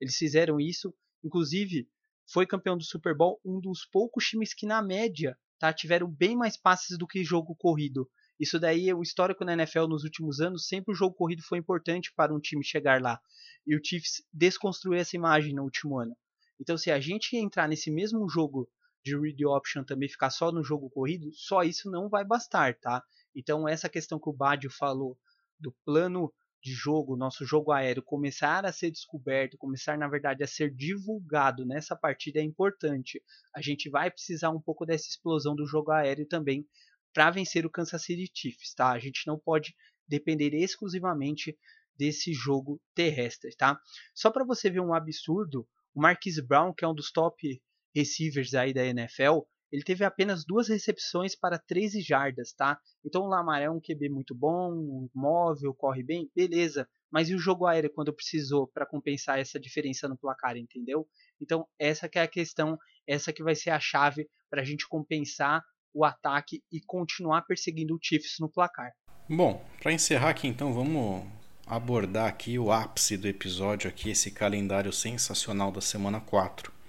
Eles 0.00 0.16
fizeram 0.16 0.60
isso, 0.60 0.94
inclusive 1.22 1.88
foi 2.32 2.46
campeão 2.46 2.76
do 2.76 2.84
Super 2.84 3.14
Bowl, 3.14 3.40
um 3.44 3.60
dos 3.60 3.84
poucos 3.84 4.24
times 4.24 4.54
que 4.54 4.66
na 4.66 4.80
média, 4.80 5.36
tá, 5.58 5.72
tiveram 5.72 6.08
bem 6.08 6.36
mais 6.36 6.56
passes 6.56 6.96
do 6.96 7.06
que 7.06 7.24
jogo 7.24 7.56
corrido. 7.56 8.08
Isso 8.38 8.58
daí 8.58 8.88
é 8.88 8.94
o 8.94 9.02
histórico 9.02 9.44
na 9.44 9.52
NFL 9.52 9.86
nos 9.86 10.04
últimos 10.04 10.40
anos, 10.40 10.66
sempre 10.66 10.92
o 10.92 10.96
jogo 10.96 11.14
corrido 11.14 11.42
foi 11.42 11.58
importante 11.58 12.12
para 12.14 12.34
um 12.34 12.40
time 12.40 12.64
chegar 12.64 13.02
lá. 13.02 13.20
E 13.66 13.76
o 13.76 13.80
Chiefs 13.84 14.22
desconstruiu 14.32 14.98
essa 14.98 15.16
imagem 15.16 15.54
no 15.54 15.64
último 15.64 15.98
ano. 15.98 16.16
Então, 16.58 16.78
se 16.78 16.90
a 16.90 17.00
gente 17.00 17.36
entrar 17.36 17.68
nesse 17.68 17.90
mesmo 17.90 18.28
jogo 18.28 18.68
de 19.02 19.18
read 19.18 19.44
option 19.46 19.82
também 19.82 20.08
ficar 20.08 20.30
só 20.30 20.52
no 20.52 20.62
jogo 20.62 20.90
corrido, 20.90 21.32
só 21.32 21.62
isso 21.62 21.90
não 21.90 22.08
vai 22.08 22.24
bastar, 22.24 22.78
tá? 22.78 23.02
Então 23.34 23.68
essa 23.68 23.88
questão 23.88 24.18
que 24.18 24.28
o 24.28 24.32
Badio 24.32 24.70
falou 24.70 25.18
do 25.58 25.72
plano 25.84 26.32
de 26.62 26.72
jogo, 26.72 27.16
nosso 27.16 27.44
jogo 27.44 27.72
aéreo 27.72 28.02
começar 28.02 28.66
a 28.66 28.72
ser 28.72 28.90
descoberto, 28.90 29.56
começar 29.56 29.96
na 29.96 30.08
verdade 30.08 30.44
a 30.44 30.46
ser 30.46 30.74
divulgado 30.74 31.64
nessa 31.64 31.96
partida 31.96 32.38
é 32.38 32.42
importante. 32.42 33.22
A 33.54 33.62
gente 33.62 33.88
vai 33.88 34.10
precisar 34.10 34.50
um 34.50 34.60
pouco 34.60 34.84
dessa 34.84 35.08
explosão 35.08 35.54
do 35.54 35.66
jogo 35.66 35.90
aéreo 35.90 36.26
também 36.26 36.66
para 37.12 37.30
vencer 37.30 37.64
o 37.64 37.70
Kansas 37.70 38.02
City 38.02 38.30
Chiefs, 38.32 38.74
tá? 38.74 38.90
A 38.90 38.98
gente 38.98 39.26
não 39.26 39.38
pode 39.38 39.74
depender 40.06 40.54
exclusivamente 40.54 41.56
desse 41.96 42.32
jogo 42.32 42.80
terrestre, 42.94 43.54
tá? 43.56 43.80
Só 44.14 44.30
para 44.30 44.44
você 44.44 44.70
ver 44.70 44.80
um 44.80 44.94
absurdo, 44.94 45.66
o 45.94 46.00
Marquise 46.00 46.42
Brown, 46.42 46.72
que 46.74 46.84
é 46.84 46.88
um 46.88 46.94
dos 46.94 47.10
top 47.10 47.60
receivers 47.94 48.54
aí 48.54 48.72
da 48.72 48.84
NFL, 48.84 49.40
ele 49.72 49.82
teve 49.82 50.04
apenas 50.04 50.44
duas 50.44 50.68
recepções 50.68 51.34
para 51.36 51.58
13 51.58 52.00
jardas, 52.00 52.52
tá? 52.52 52.78
Então 53.04 53.22
o 53.22 53.28
Lamar 53.28 53.62
é 53.62 53.70
um 53.70 53.80
QB 53.80 54.08
muito 54.08 54.34
bom, 54.34 55.08
móvel, 55.14 55.74
corre 55.74 56.02
bem, 56.02 56.30
beleza. 56.34 56.88
Mas 57.10 57.28
e 57.28 57.34
o 57.34 57.38
jogo 57.38 57.66
aéreo 57.66 57.92
quando 57.92 58.14
precisou 58.14 58.68
para 58.68 58.86
compensar 58.86 59.38
essa 59.38 59.58
diferença 59.58 60.08
no 60.08 60.16
placar, 60.16 60.56
entendeu? 60.56 61.06
Então 61.40 61.66
essa 61.78 62.08
que 62.08 62.18
é 62.18 62.22
a 62.22 62.28
questão, 62.28 62.78
essa 63.06 63.32
que 63.32 63.42
vai 63.42 63.54
ser 63.54 63.70
a 63.70 63.80
chave 63.80 64.28
para 64.48 64.62
a 64.62 64.64
gente 64.64 64.88
compensar 64.88 65.62
o 65.92 66.04
ataque 66.04 66.62
e 66.70 66.80
continuar 66.86 67.42
perseguindo 67.42 67.94
o 67.94 67.98
Chiefs 68.00 68.36
no 68.38 68.48
placar. 68.48 68.92
Bom, 69.28 69.64
para 69.80 69.92
encerrar 69.92 70.30
aqui 70.30 70.46
então, 70.46 70.72
vamos 70.72 71.26
abordar 71.66 72.28
aqui 72.28 72.58
o 72.58 72.72
ápice 72.72 73.16
do 73.16 73.28
episódio 73.28 73.88
aqui, 73.88 74.10
esse 74.10 74.30
calendário 74.30 74.92
sensacional 74.92 75.70
da 75.70 75.80
semana 75.80 76.20
4 76.20 76.80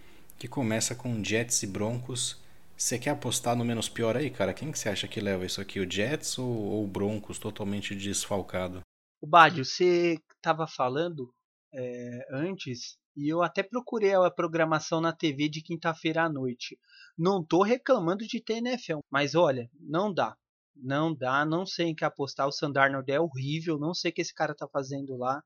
que 0.41 0.47
começa 0.47 0.95
com 0.95 1.23
Jets 1.23 1.61
e 1.61 1.67
Broncos. 1.67 2.40
Você 2.81 2.97
quer 2.97 3.11
apostar 3.11 3.55
no 3.55 3.63
menos 3.63 3.87
pior 3.87 4.17
aí, 4.17 4.31
cara? 4.31 4.55
Quem 4.55 4.71
que 4.71 4.79
você 4.79 4.89
acha 4.89 5.07
que 5.07 5.21
leva 5.21 5.45
isso 5.45 5.61
aqui? 5.61 5.79
O 5.79 5.89
Jets 5.89 6.39
ou 6.39 6.83
o 6.83 6.87
Broncos 6.87 7.37
totalmente 7.37 7.95
desfalcado? 7.95 8.81
O 9.21 9.27
Badio, 9.27 9.63
você 9.63 10.17
estava 10.35 10.65
falando 10.65 11.31
é, 11.71 12.25
antes 12.31 12.97
e 13.15 13.31
eu 13.31 13.43
até 13.43 13.61
procurei 13.61 14.15
a 14.15 14.31
programação 14.31 14.99
na 14.99 15.13
TV 15.13 15.47
de 15.47 15.61
quinta-feira 15.61 16.23
à 16.23 16.29
noite. 16.29 16.75
Não 17.15 17.45
tô 17.45 17.61
reclamando 17.61 18.25
de 18.25 18.43
ter 18.43 18.55
NFL, 18.55 19.01
mas 19.11 19.35
olha, 19.35 19.69
não 19.79 20.11
dá. 20.11 20.35
Não 20.75 21.13
dá, 21.13 21.45
não 21.45 21.67
sei 21.67 21.89
em 21.89 21.95
que 21.95 22.03
apostar. 22.03 22.47
O 22.47 22.51
Sandarnold 22.51 23.11
é 23.11 23.21
horrível, 23.21 23.77
não 23.77 23.93
sei 23.93 24.09
o 24.09 24.13
que 24.15 24.21
esse 24.21 24.33
cara 24.33 24.55
tá 24.55 24.67
fazendo 24.67 25.15
lá. 25.17 25.39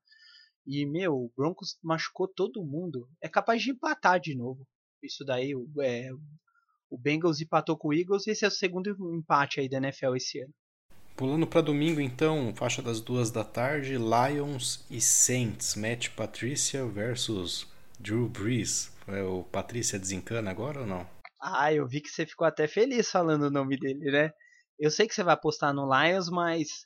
E, 0.66 0.86
meu, 0.86 1.12
o 1.12 1.32
Broncos 1.36 1.78
machucou 1.84 2.30
todo 2.30 2.66
mundo. 2.66 3.09
É 3.22 3.28
capaz 3.28 3.62
de 3.62 3.72
empatar 3.72 4.22
de 4.22 4.34
novo 4.34 4.66
isso 5.03 5.26
daí. 5.26 5.51
É, 5.82 6.09
o 6.89 6.97
Bengals 6.97 7.41
empatou 7.41 7.77
com 7.77 7.89
o 7.89 7.93
Eagles 7.93 8.27
e 8.27 8.31
esse 8.31 8.45
é 8.45 8.47
o 8.47 8.51
segundo 8.51 8.89
empate 9.13 9.59
aí 9.59 9.69
da 9.69 9.77
NFL 9.77 10.15
esse 10.15 10.39
ano. 10.39 10.53
Pulando 11.15 11.47
para 11.47 11.61
domingo, 11.61 12.01
então, 12.01 12.53
faixa 12.55 12.81
das 12.81 12.99
duas 12.99 13.31
da 13.31 13.43
tarde, 13.43 13.97
Lions 13.97 14.86
e 14.89 14.99
Saints, 14.99 15.75
Matt 15.75 16.09
Patricia 16.09 16.86
versus 16.86 17.65
Drew 17.97 18.27
Brees. 18.27 18.93
É, 19.07 19.21
o 19.23 19.43
Patrícia 19.43 19.97
desencana 19.97 20.51
agora 20.51 20.81
ou 20.81 20.86
não? 20.86 21.07
Ah, 21.41 21.71
eu 21.71 21.88
vi 21.88 22.01
que 22.01 22.09
você 22.09 22.25
ficou 22.25 22.45
até 22.45 22.67
feliz 22.67 23.09
falando 23.09 23.43
o 23.43 23.51
nome 23.51 23.77
dele, 23.77 24.11
né? 24.11 24.31
Eu 24.77 24.91
sei 24.91 25.07
que 25.07 25.15
você 25.15 25.23
vai 25.23 25.36
apostar 25.36 25.73
no 25.73 25.88
Lions, 25.88 26.29
mas 26.29 26.86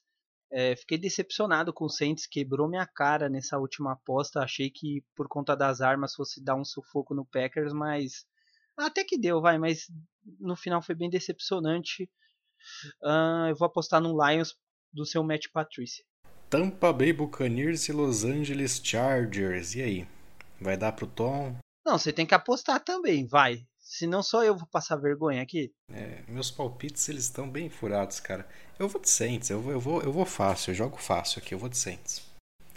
é, 0.52 0.76
fiquei 0.76 0.98
decepcionado 0.98 1.74
com 1.74 1.86
o 1.86 1.90
Saints, 1.90 2.28
quebrou 2.28 2.68
minha 2.68 2.86
cara 2.86 3.30
nessa 3.30 3.58
última 3.58 3.94
aposta. 3.94 4.42
Achei 4.42 4.70
que 4.70 5.04
por 5.16 5.28
conta 5.28 5.56
das 5.56 5.82
armas 5.82 6.14
fosse 6.14 6.44
dar 6.44 6.56
um 6.56 6.66
sufoco 6.66 7.16
no 7.16 7.26
Packers, 7.26 7.74
mas 7.74 8.26
até 8.86 9.04
que 9.04 9.18
deu, 9.18 9.42
vai, 9.42 9.58
mas 9.58 9.88
no 10.40 10.56
final 10.56 10.82
foi 10.82 10.96
bem 10.96 11.10
decepcionante. 11.10 12.10
Uh, 13.04 13.50
eu 13.50 13.56
vou 13.56 13.66
apostar 13.66 14.02
no 14.02 14.16
Lions 14.26 14.56
do 14.94 15.06
seu 15.06 15.24
Matt 15.24 15.46
Patricia. 15.52 16.04
Tampa 16.50 16.92
Bay 16.92 17.14
Buccaneers 17.14 17.88
e 17.88 17.92
Los 17.92 18.24
Angeles 18.24 18.82
Chargers. 18.84 19.76
E 19.76 19.82
aí? 19.82 20.08
Vai 20.60 20.76
dar 20.76 20.92
pro 20.92 21.08
Tom? 21.08 21.56
Não, 21.86 21.98
você 21.98 22.12
tem 22.12 22.26
que 22.26 22.34
apostar 22.34 22.84
também, 22.84 23.28
vai. 23.28 23.66
Se 23.80 24.06
não 24.06 24.22
só 24.22 24.44
eu 24.44 24.56
vou 24.56 24.68
passar 24.68 24.98
vergonha 24.98 25.42
aqui. 25.42 25.72
É, 25.92 26.24
meus 26.28 26.52
palpites 26.52 27.08
eles 27.10 27.24
estão 27.24 27.50
bem 27.50 27.70
furados, 27.70 28.20
cara. 28.20 28.48
Eu 28.78 28.88
vou 28.88 29.02
de 29.02 29.10
Saints, 29.10 29.50
eu 29.50 29.62
vou, 29.62 29.72
eu 29.72 29.80
vou, 29.80 30.02
eu 30.02 30.12
vou 30.12 30.26
fácil, 30.26 30.72
eu 30.72 30.76
jogo 30.76 30.98
fácil 30.98 31.42
aqui, 31.42 31.54
eu 31.54 31.60
vou 31.60 31.70
de 31.70 31.78
Saints. 31.78 32.22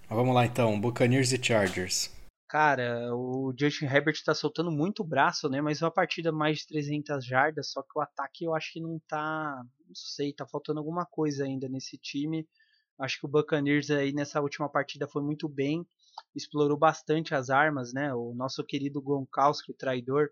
Mas 0.08 0.16
vamos 0.16 0.34
lá 0.34 0.46
então, 0.46 0.80
Buccaneers 0.80 1.32
e 1.32 1.42
Chargers. 1.42 2.10
Cara, 2.52 3.16
o 3.16 3.50
Justin 3.58 3.86
Herbert 3.86 4.22
tá 4.22 4.34
soltando 4.34 4.70
muito 4.70 5.02
braço, 5.02 5.48
né? 5.48 5.62
Mas 5.62 5.80
uma 5.80 5.90
partida 5.90 6.30
mais 6.30 6.58
de 6.58 6.66
300 6.66 7.24
jardas, 7.24 7.70
só 7.70 7.80
que 7.80 7.98
o 7.98 8.00
ataque 8.02 8.44
eu 8.44 8.54
acho 8.54 8.74
que 8.74 8.78
não 8.78 9.00
tá, 9.08 9.64
não 9.88 9.94
sei, 9.94 10.34
tá 10.34 10.46
faltando 10.46 10.78
alguma 10.78 11.06
coisa 11.06 11.44
ainda 11.44 11.66
nesse 11.66 11.96
time. 11.96 12.46
Acho 12.98 13.18
que 13.18 13.24
o 13.24 13.28
Buccaneers 13.28 13.90
aí 13.90 14.12
nessa 14.12 14.38
última 14.42 14.68
partida 14.68 15.08
foi 15.08 15.22
muito 15.22 15.48
bem, 15.48 15.82
explorou 16.36 16.76
bastante 16.76 17.34
as 17.34 17.48
armas, 17.48 17.94
né? 17.94 18.12
O 18.12 18.34
nosso 18.34 18.62
querido 18.62 19.00
Gronkowski, 19.00 19.72
o 19.72 19.74
traidor, 19.74 20.28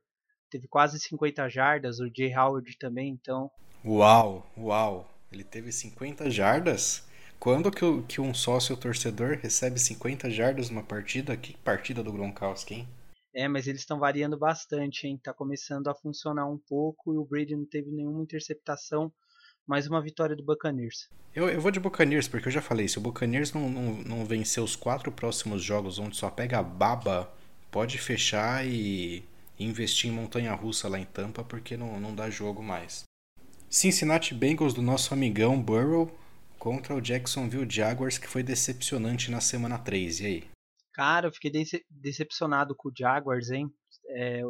teve 0.50 0.68
quase 0.68 1.00
50 1.00 1.48
jardas, 1.48 2.00
o 2.00 2.10
Jay 2.14 2.36
Howard 2.36 2.76
também, 2.76 3.08
então. 3.14 3.50
Uau, 3.82 4.46
uau! 4.58 5.10
Ele 5.32 5.42
teve 5.42 5.72
50 5.72 6.28
jardas? 6.28 7.02
Quando 7.40 7.70
que, 7.70 8.02
que 8.06 8.20
um 8.20 8.34
sócio 8.34 8.76
torcedor 8.76 9.38
recebe 9.42 9.80
50 9.80 10.28
jardas 10.30 10.68
numa 10.68 10.82
partida? 10.82 11.34
Que 11.38 11.56
partida 11.56 12.02
do 12.02 12.12
Gronkowski, 12.12 12.74
hein? 12.74 12.88
É, 13.34 13.48
mas 13.48 13.66
eles 13.66 13.80
estão 13.80 13.98
variando 13.98 14.38
bastante, 14.38 15.06
hein? 15.06 15.18
Tá 15.24 15.32
começando 15.32 15.88
a 15.88 15.94
funcionar 15.94 16.46
um 16.46 16.58
pouco 16.58 17.14
e 17.14 17.16
o 17.16 17.24
Brady 17.24 17.56
não 17.56 17.64
teve 17.64 17.90
nenhuma 17.90 18.22
interceptação. 18.22 19.10
Mais 19.66 19.86
uma 19.86 20.02
vitória 20.02 20.36
do 20.36 20.44
Buccaneers. 20.44 21.08
Eu, 21.34 21.48
eu 21.48 21.62
vou 21.62 21.70
de 21.70 21.80
Buccaneers, 21.80 22.28
porque 22.28 22.48
eu 22.48 22.52
já 22.52 22.60
falei, 22.60 22.86
se 22.88 22.98
o 22.98 23.00
Buccaneers 23.00 23.54
não, 23.54 23.70
não, 23.70 23.92
não 24.02 24.24
vencer 24.26 24.62
os 24.62 24.76
quatro 24.76 25.10
próximos 25.10 25.62
jogos 25.62 25.98
onde 25.98 26.18
só 26.18 26.28
pega 26.28 26.58
a 26.58 26.62
baba, 26.62 27.32
pode 27.70 27.96
fechar 27.96 28.66
e 28.66 29.24
investir 29.58 30.10
em 30.10 30.14
montanha-russa 30.14 30.90
lá 30.90 30.98
em 30.98 31.06
Tampa, 31.06 31.42
porque 31.42 31.74
não, 31.74 31.98
não 31.98 32.14
dá 32.14 32.28
jogo 32.28 32.62
mais. 32.62 33.04
Cincinnati 33.70 34.34
Bengals 34.34 34.74
do 34.74 34.82
nosso 34.82 35.14
amigão 35.14 35.58
Burrow 35.58 36.19
contra 36.60 36.94
o 36.94 37.00
Jacksonville 37.00 37.68
Jaguars, 37.68 38.18
que 38.18 38.28
foi 38.28 38.42
decepcionante 38.42 39.30
na 39.30 39.40
semana 39.40 39.78
3. 39.78 40.20
E 40.20 40.26
aí? 40.26 40.50
Cara, 40.92 41.26
eu 41.26 41.32
fiquei 41.32 41.50
dece 41.50 41.82
decepcionado 41.90 42.76
com 42.76 42.90
o 42.90 42.92
Jaguars, 42.96 43.50
hein? 43.50 43.72
É, 44.10 44.42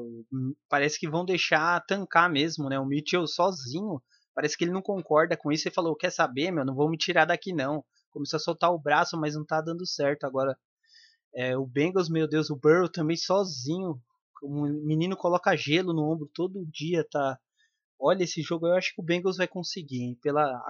parece 0.68 0.98
que 0.98 1.08
vão 1.08 1.24
deixar 1.24 1.80
tancar 1.86 2.28
mesmo, 2.28 2.68
né? 2.68 2.78
O 2.80 2.84
Mitchell 2.84 3.26
sozinho, 3.26 4.02
parece 4.34 4.56
que 4.58 4.64
ele 4.64 4.72
não 4.72 4.82
concorda 4.82 5.36
com 5.36 5.52
isso 5.52 5.68
e 5.68 5.72
falou: 5.72 5.94
Quer 5.94 6.10
saber, 6.10 6.50
meu? 6.50 6.64
Não 6.64 6.74
vou 6.74 6.90
me 6.90 6.98
tirar 6.98 7.26
daqui 7.26 7.52
não. 7.52 7.84
Começou 8.10 8.38
a 8.38 8.40
soltar 8.40 8.72
o 8.72 8.78
braço, 8.78 9.16
mas 9.16 9.36
não 9.36 9.44
tá 9.44 9.60
dando 9.60 9.86
certo. 9.86 10.24
Agora, 10.24 10.58
é, 11.32 11.56
o 11.56 11.64
Bengals, 11.64 12.08
meu 12.08 12.28
Deus, 12.28 12.50
o 12.50 12.56
Burrow 12.56 12.90
também 12.90 13.16
sozinho. 13.16 14.00
O 14.42 14.66
menino 14.84 15.16
coloca 15.16 15.56
gelo 15.56 15.92
no 15.92 16.10
ombro 16.10 16.28
todo 16.34 16.66
dia, 16.72 17.06
tá? 17.08 17.38
Olha, 18.00 18.24
esse 18.24 18.42
jogo 18.42 18.66
eu 18.66 18.74
acho 18.74 18.94
que 18.94 19.00
o 19.00 19.04
Bengals 19.04 19.36
vai 19.36 19.46
conseguir. 19.46 20.02
Hein? 20.02 20.18
Pela, 20.22 20.60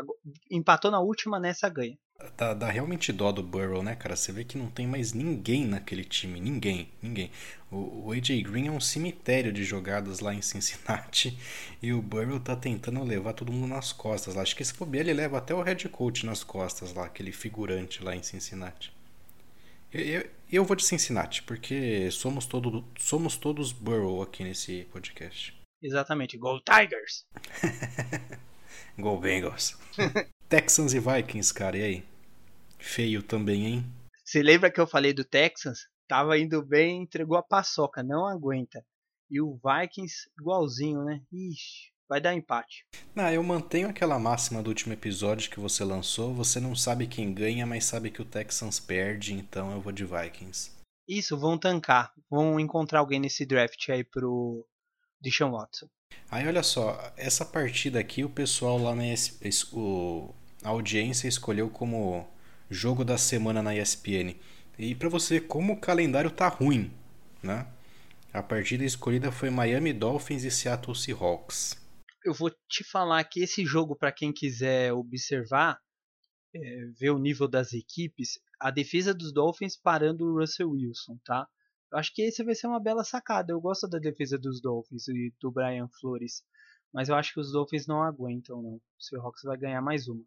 empatou 0.51 0.91
na 0.91 1.01
última, 1.01 1.39
nessa 1.39 1.69
ganha. 1.69 1.97
Dá, 2.37 2.53
dá, 2.53 2.69
realmente 2.69 3.13
dó 3.13 3.33
do 3.33 3.43
Burrow, 3.43 3.83
né, 3.83 3.95
cara? 3.95 4.15
Você 4.15 4.31
vê 4.31 4.45
que 4.45 4.59
não 4.59 4.69
tem 4.69 4.87
mais 4.87 5.13
ninguém 5.13 5.65
naquele 5.65 6.05
time. 6.05 6.39
Ninguém, 6.39 6.91
ninguém. 7.01 7.31
O, 7.71 8.09
o 8.09 8.13
AJ 8.13 8.43
Green 8.43 8.67
é 8.67 8.71
um 8.71 8.81
cemitério 8.81 9.53
de 9.53 9.65
jogadas 9.65 10.21
lá 10.21 10.35
em 10.35 10.43
Cincinnati. 10.43 11.39
E 11.83 11.95
o 11.95 12.03
Burrow 12.03 12.39
tá 12.39 12.55
tentando 12.55 13.03
levar 13.03 13.33
todo 13.33 13.51
mundo 13.51 13.69
nas 13.69 13.91
costas 13.91 14.35
lá. 14.35 14.43
Acho 14.43 14.55
que 14.55 14.61
esse 14.61 14.75
bobear 14.75 15.01
ele 15.01 15.15
leva 15.15 15.39
até 15.39 15.55
o 15.55 15.63
head 15.63 15.89
coach 15.89 16.27
nas 16.27 16.45
costas 16.45 16.93
lá, 16.93 17.07
aquele 17.07 17.33
figurante 17.33 18.05
lá 18.05 18.15
em 18.15 18.23
Cincinnati. 18.23 18.93
Eu, 19.91 20.01
eu, 20.01 20.31
eu 20.53 20.65
vou 20.65 20.77
de 20.77 20.85
Cincinnati, 20.85 21.43
porque 21.43 22.11
somos, 22.11 22.45
todo, 22.45 22.85
somos 22.99 23.39
todos 23.39 23.73
Burrow 23.73 24.21
aqui 24.21 24.45
nesse 24.45 24.87
podcast. 24.93 25.59
Exatamente, 25.83 26.37
Go 26.37 26.61
Tigers! 26.61 27.27
Go 28.99 29.19
Bengals! 29.19 29.79
Texans 30.49 30.93
e 30.93 31.01
Vikings, 31.01 31.55
cara, 31.55 31.79
e 31.79 31.83
aí? 31.83 32.05
Feio 32.79 33.23
também, 33.23 33.67
hein? 33.67 33.87
Você 34.25 34.43
lembra 34.43 34.71
que 34.71 34.81
eu 34.81 34.87
falei 34.87 35.13
do 35.13 35.25
Texans? 35.25 35.89
Tava 36.07 36.39
indo 36.39 36.63
bem, 36.63 37.03
entregou 37.03 37.37
a 37.37 37.43
paçoca, 37.43 38.03
não 38.03 38.27
aguenta. 38.27 38.85
E 39.31 39.41
o 39.41 39.59
Vikings, 39.65 40.29
igualzinho, 40.39 41.05
né? 41.05 41.23
Ixi, 41.33 41.93
vai 42.09 42.21
dar 42.21 42.35
empate. 42.35 42.85
Não, 43.15 43.31
eu 43.31 43.43
mantenho 43.43 43.89
aquela 43.89 44.19
máxima 44.19 44.63
do 44.63 44.69
último 44.69 44.93
episódio 44.93 45.51
que 45.51 45.61
você 45.61 45.85
lançou. 45.85 46.35
Você 46.35 46.59
não 46.59 46.75
sabe 46.75 47.07
quem 47.07 47.33
ganha, 47.33 47.65
mas 47.65 47.85
sabe 47.85 48.11
que 48.11 48.21
o 48.21 48.25
Texans 48.25 48.81
perde, 48.81 49.33
então 49.33 49.73
eu 49.73 49.81
vou 49.81 49.93
de 49.93 50.05
Vikings. 50.05 50.73
Isso, 51.09 51.39
vão 51.39 51.57
tancar. 51.57 52.13
Vão 52.29 52.59
encontrar 52.59 52.99
alguém 52.99 53.21
nesse 53.21 53.47
draft 53.47 53.89
aí 53.89 54.05
pro, 54.05 54.67
de 55.21 55.31
Sean 55.31 55.51
Watson. 55.51 55.87
Aí 56.31 56.47
olha 56.47 56.63
só, 56.63 57.13
essa 57.17 57.45
partida 57.45 57.99
aqui 57.99 58.25
o 58.25 58.31
pessoal 58.31 58.79
lá 58.79 58.95
na 58.95 59.03
o, 59.73 60.35
a 60.63 60.69
audiência 60.69 61.29
escolheu 61.29 61.69
como 61.69 62.29
jogo 62.71 63.05
da 63.05 63.19
semana 63.19 63.63
na 63.63 63.75
ESPN. 63.75 64.37
E 64.79 64.95
para 64.95 65.09
você 65.09 65.41
ver 65.41 65.47
como 65.47 65.75
o 65.75 65.81
calendário 65.81 66.31
tá 66.31 66.49
ruim, 66.49 66.91
né? 67.43 67.67
A 68.33 68.43
partida 68.43 68.85
escolhida 68.85 69.33
foi 69.33 69.51
Miami 69.51 69.93
Dolphins 69.93 70.45
e 70.45 70.51
Seattle 70.51 70.97
Seahawks. 70.97 71.77
Eu 72.25 72.33
vou 72.33 72.51
te 72.69 72.85
falar 72.85 73.25
que 73.25 73.41
esse 73.41 73.65
jogo, 73.65 73.97
para 73.97 74.13
quem 74.13 74.33
quiser 74.33 74.93
observar, 74.93 75.79
é, 76.55 76.87
ver 76.99 77.11
o 77.11 77.19
nível 77.19 77.49
das 77.49 77.73
equipes, 77.73 78.39
a 78.61 78.71
defesa 78.71 79.13
dos 79.13 79.33
Dolphins 79.33 79.77
parando 79.77 80.27
o 80.27 80.39
Russell 80.39 80.71
Wilson, 80.71 81.19
tá? 81.25 81.49
Eu 81.93 81.99
acho 81.99 82.15
que 82.15 82.23
esse 82.23 82.45
vai 82.45 82.55
ser 82.55 82.69
uma 82.69 82.81
bela 82.81 83.03
sacada. 83.03 83.53
Eu 83.53 83.61
gosto 83.61 83.89
da 83.89 83.99
defesa 83.99 84.39
dos 84.39 84.61
Dolphins 84.61 85.09
e 85.09 85.33
do 85.41 85.51
Brian 85.51 85.89
Flores. 86.01 86.45
Mas 86.93 87.09
eu 87.09 87.15
acho 87.15 87.35
que 87.35 87.41
os 87.41 87.53
Dolphins 87.53 87.87
não 87.87 88.03
aguentam, 88.03 88.63
não. 88.63 88.75
O 88.75 88.83
Seahawks 88.99 89.43
vai 89.45 89.57
ganhar 89.57 89.81
mais 89.81 90.09
uma. 90.09 90.23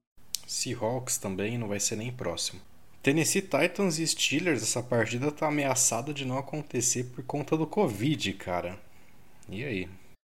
Seahawks 0.45 1.17
também 1.17 1.57
não 1.57 1.67
vai 1.67 1.79
ser 1.79 1.95
nem 1.95 2.11
próximo. 2.11 2.61
Tennessee 3.01 3.41
Titans 3.41 3.99
e 3.99 4.07
Steelers, 4.07 4.63
essa 4.63 4.81
partida 4.81 5.31
tá 5.31 5.47
ameaçada 5.47 6.13
de 6.13 6.25
não 6.25 6.37
acontecer 6.37 7.05
por 7.13 7.23
conta 7.25 7.57
do 7.57 7.67
Covid, 7.67 8.31
cara. 8.33 8.79
E 9.49 9.63
aí? 9.63 9.89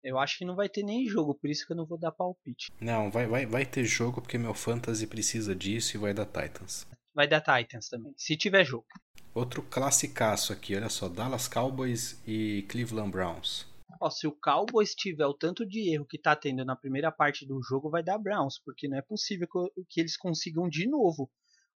Eu 0.03 0.18
acho 0.18 0.39
que 0.39 0.45
não 0.45 0.57
vai 0.57 0.68
ter 0.68 0.83
nem 0.83 1.07
jogo, 1.09 1.35
por 1.35 1.49
isso 1.51 1.66
que 1.66 1.72
eu 1.72 1.77
não 1.77 1.87
vou 1.87 1.99
dar 1.99 2.12
palpite. 2.12 2.70
Não, 2.81 3.11
vai, 3.11 3.27
vai, 3.27 3.47
vai 3.47 3.66
ter 3.66 3.85
jogo 3.85 4.20
porque 4.20 4.39
meu 4.39 4.55
fantasy 4.55 5.07
precisa 5.07 5.55
disso 5.55 5.97
e 5.97 6.01
vai 6.01 6.12
dar 6.12 6.27
Titans. 6.27 6.87
Vai 7.14 7.27
dar 7.29 7.41
Titans 7.41 7.89
também, 7.89 8.12
se 8.16 8.37
tiver 8.37 8.64
jogo. 8.64 8.87
Outro 9.37 9.62
classicaço 9.62 10.51
aqui, 10.51 10.74
olha 10.74 10.89
só, 10.89 11.11
Dallas 11.11 11.47
Cowboys 11.47 12.18
e 12.26 12.64
Cleveland 12.70 13.11
Browns. 13.11 13.66
Ó, 14.01 14.09
se 14.09 14.26
o 14.26 14.32
Cowboys 14.32 14.95
tiver 14.95 15.26
o 15.26 15.34
tanto 15.34 15.66
de 15.66 15.93
erro 15.93 16.07
que 16.07 16.18
tá 16.18 16.34
tendo 16.34 16.64
na 16.64 16.74
primeira 16.74 17.12
parte 17.12 17.45
do 17.45 17.62
jogo, 17.62 17.91
vai 17.91 18.03
dar 18.03 18.16
Browns, 18.16 18.59
porque 18.64 18.89
não 18.89 18.97
é 18.97 19.03
possível 19.03 19.47
que 19.91 20.01
eles 20.01 20.16
consigam 20.16 20.66
de 20.70 20.89
novo. 20.89 21.30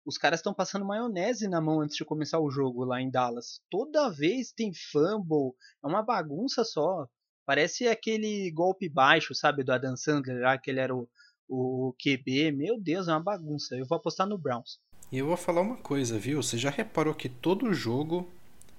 Os 0.06 0.16
caras 0.16 0.40
estão 0.40 0.54
passando 0.54 0.86
maionese 0.86 1.48
na 1.48 1.61
mão 1.61 1.82
antes 1.82 1.98
de 1.98 2.04
começar 2.06 2.40
o 2.40 2.50
jogo 2.50 2.82
lá 2.82 2.98
em 2.98 3.11
Dallas. 3.11 3.61
Toda 3.68 4.08
vez 4.08 4.52
tem 4.52 4.72
fumble, 4.72 5.52
é 5.84 5.86
uma 5.86 6.02
bagunça 6.02 6.64
só. 6.64 7.06
Parece 7.44 7.86
aquele 7.86 8.50
golpe 8.52 8.88
baixo, 8.88 9.34
sabe, 9.34 9.62
do 9.62 9.70
Adam 9.70 9.98
Sandler, 9.98 10.40
lá, 10.40 10.56
que 10.56 10.70
ele 10.70 10.80
era 10.80 10.96
o, 10.96 11.06
o 11.46 11.94
QB. 12.02 12.52
Meu 12.52 12.80
Deus, 12.80 13.06
é 13.06 13.12
uma 13.12 13.22
bagunça. 13.22 13.76
Eu 13.76 13.84
vou 13.86 13.98
apostar 13.98 14.26
no 14.26 14.38
Browns. 14.38 14.80
E 15.12 15.18
eu 15.18 15.26
vou 15.26 15.36
falar 15.36 15.61
uma 15.61 15.76
coisa, 15.76 16.18
viu? 16.18 16.40
Você 16.40 16.56
já 16.56 16.70
reparou 16.70 17.12
que 17.14 17.28
todo 17.28 17.74
jogo 17.74 18.30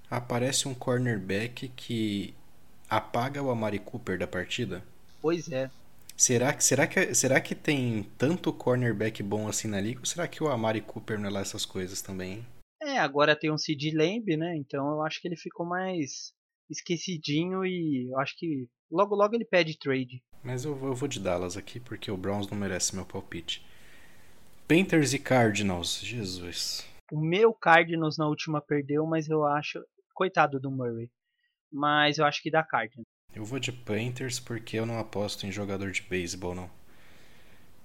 aparece 0.09 0.67
um 0.67 0.73
cornerback 0.73 1.67
que 1.69 2.34
apaga 2.89 3.43
o 3.43 3.49
Amari 3.49 3.79
Cooper 3.79 4.17
da 4.17 4.27
partida? 4.27 4.82
Pois 5.21 5.51
é. 5.51 5.69
Será 6.15 6.53
que, 6.53 6.63
será 6.63 6.88
que, 6.88 7.13
será 7.13 7.41
que 7.41 7.53
tem 7.53 8.03
tanto 8.17 8.53
cornerback 8.53 9.21
bom 9.21 9.47
assim 9.47 9.67
na 9.67 9.82
liga? 9.82 9.99
Ou 9.99 10.05
será 10.05 10.25
que 10.25 10.41
o 10.41 10.47
Amari 10.47 10.79
Cooper 10.79 11.19
não 11.19 11.27
é 11.27 11.32
lá 11.32 11.41
essas 11.41 11.65
coisas 11.65 12.01
também? 12.01 12.45
É, 12.82 12.97
agora 12.97 13.36
tem 13.36 13.51
um 13.51 13.57
Sid 13.57 13.91
Lamb, 13.91 14.38
né? 14.38 14.55
Então 14.55 14.89
eu 14.89 15.01
acho 15.03 15.21
que 15.21 15.27
ele 15.27 15.36
ficou 15.36 15.65
mais 15.65 16.34
esquecidinho 16.69 17.65
e 17.65 18.09
eu 18.09 18.19
acho 18.19 18.38
que 18.38 18.67
logo 18.89 19.15
logo 19.15 19.36
ele 19.36 19.45
pede 19.45 19.77
trade. 19.77 20.23
Mas 20.41 20.63
eu, 20.63 20.71
eu 20.86 20.95
vou 20.95 21.07
de 21.09 21.19
Dallas 21.19 21.57
aqui 21.57 21.79
porque 21.79 22.09
o 22.09 22.17
Browns 22.17 22.49
não 22.49 22.57
merece 22.57 22.95
meu 22.95 23.05
palpite. 23.05 23.65
Panthers 24.72 25.13
e 25.13 25.19
Cardinals, 25.19 25.99
Jesus. 25.99 26.88
O 27.11 27.19
meu 27.19 27.53
Cardinals 27.53 28.17
na 28.17 28.26
última 28.26 28.61
perdeu, 28.61 29.05
mas 29.05 29.28
eu 29.28 29.45
acho. 29.45 29.84
Coitado 30.13 30.61
do 30.61 30.72
Murray. 30.72 31.11
Mas 31.69 32.17
eu 32.17 32.24
acho 32.24 32.41
que 32.41 32.49
dá 32.49 32.63
Cardinals. 32.63 33.05
Eu 33.36 33.43
vou 33.43 33.59
de 33.59 33.74
Panthers 33.74 34.39
porque 34.39 34.80
eu 34.80 34.86
não 34.86 34.97
aposto 34.97 35.45
em 35.45 35.51
jogador 35.51 35.91
de 35.91 36.01
beisebol, 36.03 36.55
não. 36.55 36.72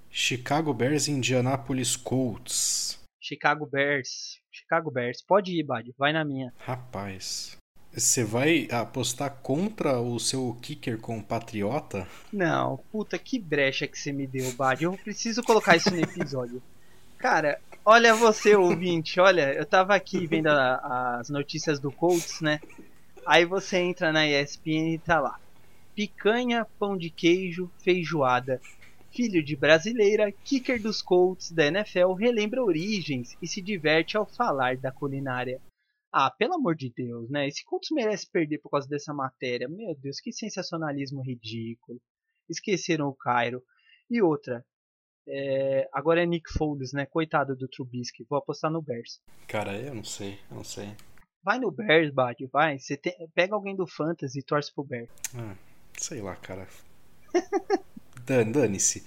Chicago 0.09 0.73
Bears 0.73 1.09
e 1.09 1.11
Indianapolis 1.11 1.97
Colts. 1.97 3.05
Chicago 3.21 3.67
Bears. 3.67 4.41
Chicago 4.53 4.89
Bears. 4.89 5.21
Pode 5.21 5.59
ir, 5.59 5.65
Bad. 5.65 5.93
Vai 5.99 6.13
na 6.13 6.25
minha. 6.25 6.55
Rapaz. 6.57 7.57
Você 7.93 8.23
vai 8.23 8.69
apostar 8.71 9.31
contra 9.43 9.99
o 9.99 10.21
seu 10.21 10.57
kicker 10.63 11.01
compatriota? 11.01 12.07
Não, 12.33 12.77
puta 12.93 13.19
que 13.19 13.41
brecha 13.41 13.89
que 13.89 13.99
você 13.99 14.13
me 14.13 14.25
deu, 14.25 14.53
Bad. 14.53 14.85
Eu 14.85 14.97
preciso 14.99 15.43
colocar 15.43 15.75
isso 15.75 15.91
no 15.91 15.99
episódio. 15.99 16.63
Cara, 17.19 17.59
olha 17.85 18.15
você, 18.15 18.55
ouvinte, 18.55 19.19
olha, 19.19 19.53
eu 19.55 19.65
tava 19.65 19.95
aqui 19.95 20.27
vendo 20.27 20.49
a, 20.49 21.19
as 21.19 21.31
notícias 21.31 21.81
do 21.81 21.91
Colts, 21.91 22.41
né? 22.41 22.61
Aí 23.27 23.45
você 23.45 23.79
entra 23.79 24.13
na 24.13 24.27
ESPN 24.27 24.95
e 24.95 24.99
tá 24.99 25.21
lá. 25.21 25.37
picanha, 25.95 26.67
pão 26.79 26.97
de 26.97 27.11
queijo, 27.11 27.73
feijoada. 27.83 28.61
Filho 29.11 29.43
de 29.43 29.57
brasileira, 29.57 30.31
kicker 30.45 30.81
dos 30.81 31.01
Colts 31.01 31.51
da 31.51 31.67
NFL 31.67 32.13
relembra 32.13 32.63
origens 32.63 33.31
e 33.41 33.49
se 33.49 33.63
diverte 33.63 34.17
ao 34.17 34.27
falar 34.27 34.77
da 34.77 34.93
culinária. 34.93 35.61
Ah, 36.13 36.31
pelo 36.31 36.55
amor 36.55 36.77
de 36.77 36.93
Deus, 36.95 37.31
né? 37.31 37.49
Esse 37.49 37.65
Colts 37.65 37.91
merece 37.91 38.31
perder 38.31 38.59
por 38.59 38.71
causa 38.71 38.87
dessa 38.87 39.15
matéria. 39.15 39.69
Meu 39.69 39.95
Deus, 39.95 40.21
que 40.21 40.33
sensacionalismo 40.33 41.23
ridículo. 41.23 41.99
Esqueceram 42.49 43.09
o 43.09 43.15
Cairo. 43.15 43.63
E 44.09 44.23
outra, 44.23 44.65
é, 45.29 45.89
agora 45.93 46.23
é 46.23 46.27
Nick 46.27 46.53
Foles, 46.53 46.93
né? 46.93 47.07
Coitado 47.07 47.57
do 47.57 47.69
Trubisky. 47.69 48.25
Vou 48.29 48.39
apostar 48.39 48.71
no 48.71 48.83
Bears. 48.83 49.21
Cara, 49.47 49.77
eu 49.77 49.95
não 49.95 50.05
sei, 50.05 50.39
eu 50.51 50.57
não 50.57 50.65
sei. 50.65 50.91
Vai 51.43 51.59
no 51.59 51.71
Bears, 51.71 52.13
Bad, 52.13 52.47
vai. 52.47 52.79
Você 52.79 52.97
te... 52.97 53.15
pega 53.35 53.55
alguém 53.55 53.77
do 53.77 53.87
Fantasy 53.87 54.41
e 54.41 54.43
torce 54.43 54.73
pro 54.73 54.85
Bears. 54.85 55.11
Ah, 55.35 55.55
sei 55.97 56.21
lá, 56.21 56.35
cara. 56.37 56.67
Dan, 58.27 58.51
dane-se. 58.51 59.05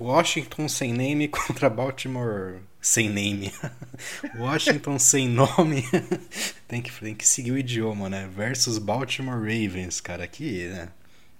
Washington 0.00 0.66
sem 0.66 0.94
name 0.94 1.28
contra 1.28 1.68
Baltimore 1.68 2.62
sem 2.80 3.10
name. 3.10 3.52
Washington 4.38 4.98
sem 4.98 5.28
nome. 5.28 5.84
tem, 6.66 6.80
que, 6.80 6.90
tem 6.98 7.14
que 7.14 7.28
seguir 7.28 7.52
o 7.52 7.58
idioma, 7.58 8.08
né? 8.08 8.26
Versus 8.34 8.78
Baltimore 8.78 9.38
Ravens, 9.38 10.00
cara. 10.00 10.24
Aqui, 10.24 10.68
né? 10.68 10.88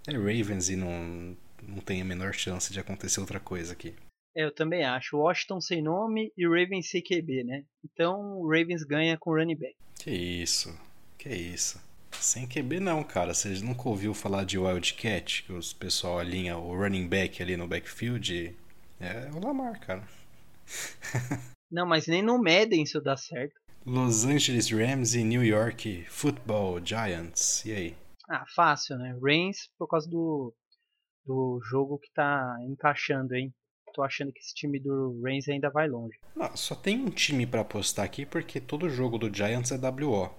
É 0.06 0.12
Ravens 0.12 0.68
e 0.68 0.76
não, 0.76 1.34
não 1.62 1.78
tem 1.78 2.02
a 2.02 2.04
menor 2.04 2.34
chance 2.34 2.70
de 2.70 2.78
acontecer 2.78 3.20
outra 3.20 3.40
coisa 3.40 3.72
aqui. 3.72 3.94
É, 4.34 4.44
eu 4.44 4.52
também 4.52 4.84
acho. 4.84 5.18
Washington 5.18 5.60
sem 5.60 5.82
nome 5.82 6.32
e 6.36 6.46
Ravens 6.46 6.90
sem 6.90 7.02
QB, 7.02 7.44
né? 7.44 7.64
Então 7.84 8.38
o 8.38 8.48
Ravens 8.48 8.82
ganha 8.82 9.16
com 9.18 9.34
running 9.34 9.56
back. 9.56 9.76
Que 9.98 10.10
isso, 10.10 10.76
que 11.18 11.28
isso. 11.28 11.80
Sem 12.12 12.46
QB 12.46 12.80
não, 12.80 13.02
cara. 13.02 13.34
Você 13.34 13.48
nunca 13.62 13.88
ouviu 13.88 14.14
falar 14.14 14.44
de 14.44 14.58
Wildcat? 14.58 15.42
Que 15.44 15.52
os 15.52 15.72
pessoal 15.72 16.18
alinha 16.18 16.56
o 16.56 16.76
running 16.76 17.08
back 17.08 17.42
ali 17.42 17.56
no 17.56 17.66
backfield? 17.66 18.56
É 19.00 19.30
o 19.34 19.44
Lamar, 19.44 19.80
cara. 19.80 20.06
não, 21.70 21.86
mas 21.86 22.06
nem 22.06 22.22
no 22.22 22.38
Madden 22.38 22.82
isso 22.82 23.00
dá 23.00 23.16
certo. 23.16 23.60
Los 23.84 24.24
Angeles 24.24 24.70
Rams 24.70 25.14
e 25.14 25.24
New 25.24 25.44
York 25.44 26.04
Football 26.08 26.84
Giants. 26.84 27.64
E 27.64 27.72
aí? 27.72 27.96
Ah, 28.30 28.44
fácil, 28.54 28.96
né? 28.96 29.18
Rams 29.20 29.68
por 29.76 29.88
causa 29.88 30.08
do, 30.08 30.54
do 31.26 31.60
jogo 31.68 31.98
que 31.98 32.12
tá 32.12 32.56
encaixando, 32.62 33.34
hein? 33.34 33.52
Tô 33.92 34.02
achando 34.02 34.32
que 34.32 34.40
esse 34.40 34.54
time 34.54 34.78
do 34.78 35.20
Rams 35.22 35.48
ainda 35.48 35.70
vai 35.70 35.88
longe. 35.88 36.18
Não, 36.34 36.56
só 36.56 36.74
tem 36.74 36.98
um 37.00 37.10
time 37.10 37.46
para 37.46 37.60
apostar 37.60 38.04
aqui 38.04 38.24
porque 38.24 38.60
todo 38.60 38.88
jogo 38.88 39.18
do 39.18 39.34
Giants 39.34 39.70
é 39.70 39.76
WO. 39.76 40.30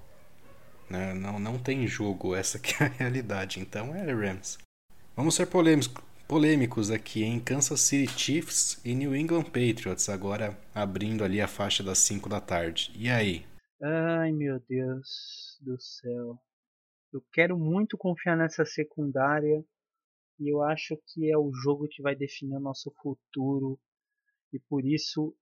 Né? 0.89 1.13
Não, 1.13 1.39
não 1.39 1.57
tem 1.57 1.87
jogo, 1.87 2.35
essa 2.35 2.59
que 2.59 2.81
é 2.81 2.87
a 2.87 2.89
realidade. 2.89 3.59
Então 3.59 3.95
é 3.95 4.11
Rams. 4.11 4.57
Vamos 5.15 5.35
ser 5.35 5.45
polêmicos, 5.45 5.93
polêmicos 6.27 6.89
aqui 6.89 7.23
em 7.23 7.39
Kansas 7.39 7.81
City 7.81 8.11
Chiefs 8.19 8.81
e 8.83 8.95
New 8.95 9.15
England 9.15 9.43
Patriots, 9.43 10.09
agora 10.09 10.57
abrindo 10.73 11.23
ali 11.23 11.39
a 11.39 11.47
faixa 11.47 11.83
das 11.83 11.99
5 11.99 12.27
da 12.27 12.41
tarde. 12.41 12.91
E 12.95 13.09
aí? 13.09 13.45
Ai 13.81 14.31
meu 14.31 14.59
Deus 14.67 15.59
do 15.61 15.79
céu. 15.79 16.39
Eu 17.13 17.23
quero 17.31 17.57
muito 17.57 17.97
confiar 17.97 18.35
nessa 18.35 18.65
secundária 18.65 19.63
e 20.43 20.53
eu 20.53 20.61
acho 20.61 20.97
que 21.07 21.31
é 21.31 21.37
o 21.37 21.53
jogo 21.53 21.87
que 21.87 22.01
vai 22.01 22.15
definir 22.15 22.57
o 22.57 22.59
nosso 22.59 22.91
futuro 23.01 23.79
e 24.51 24.59
por 24.59 24.85
isso 24.85 25.33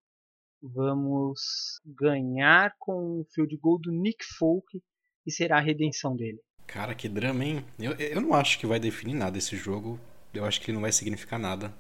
vamos 0.62 1.82
ganhar 1.84 2.76
com 2.78 3.22
o 3.22 3.26
field 3.34 3.58
goal 3.58 3.80
do 3.80 3.92
Nick 3.92 4.24
Folk 4.38 4.80
e 5.26 5.32
será 5.32 5.58
a 5.58 5.62
redenção 5.62 6.16
dele. 6.16 6.40
Cara, 6.68 6.94
que 6.94 7.10
drama, 7.10 7.44
hein? 7.44 7.66
Eu, 7.80 7.94
eu 7.94 8.22
não 8.22 8.36
acho 8.36 8.60
que 8.60 8.68
vai 8.68 8.80
definir 8.80 9.16
nada 9.16 9.40
esse 9.40 9.58
jogo. 9.58 10.00
Eu 10.32 10.46
acho 10.46 10.62
que 10.62 10.70
ele 10.70 10.76
não 10.76 10.82
vai 10.82 10.92
significar 10.92 11.40
nada. 11.40 11.74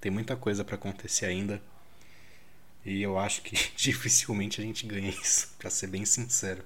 Tem 0.00 0.10
muita 0.12 0.36
coisa 0.36 0.64
para 0.64 0.76
acontecer 0.76 1.26
ainda. 1.26 1.60
E 2.84 3.02
eu 3.02 3.18
acho 3.18 3.42
que 3.42 3.54
dificilmente 3.76 4.60
a 4.60 4.64
gente 4.64 4.86
ganha 4.86 5.10
isso, 5.10 5.54
pra 5.58 5.68
ser 5.68 5.88
bem 5.88 6.04
sincero. 6.04 6.64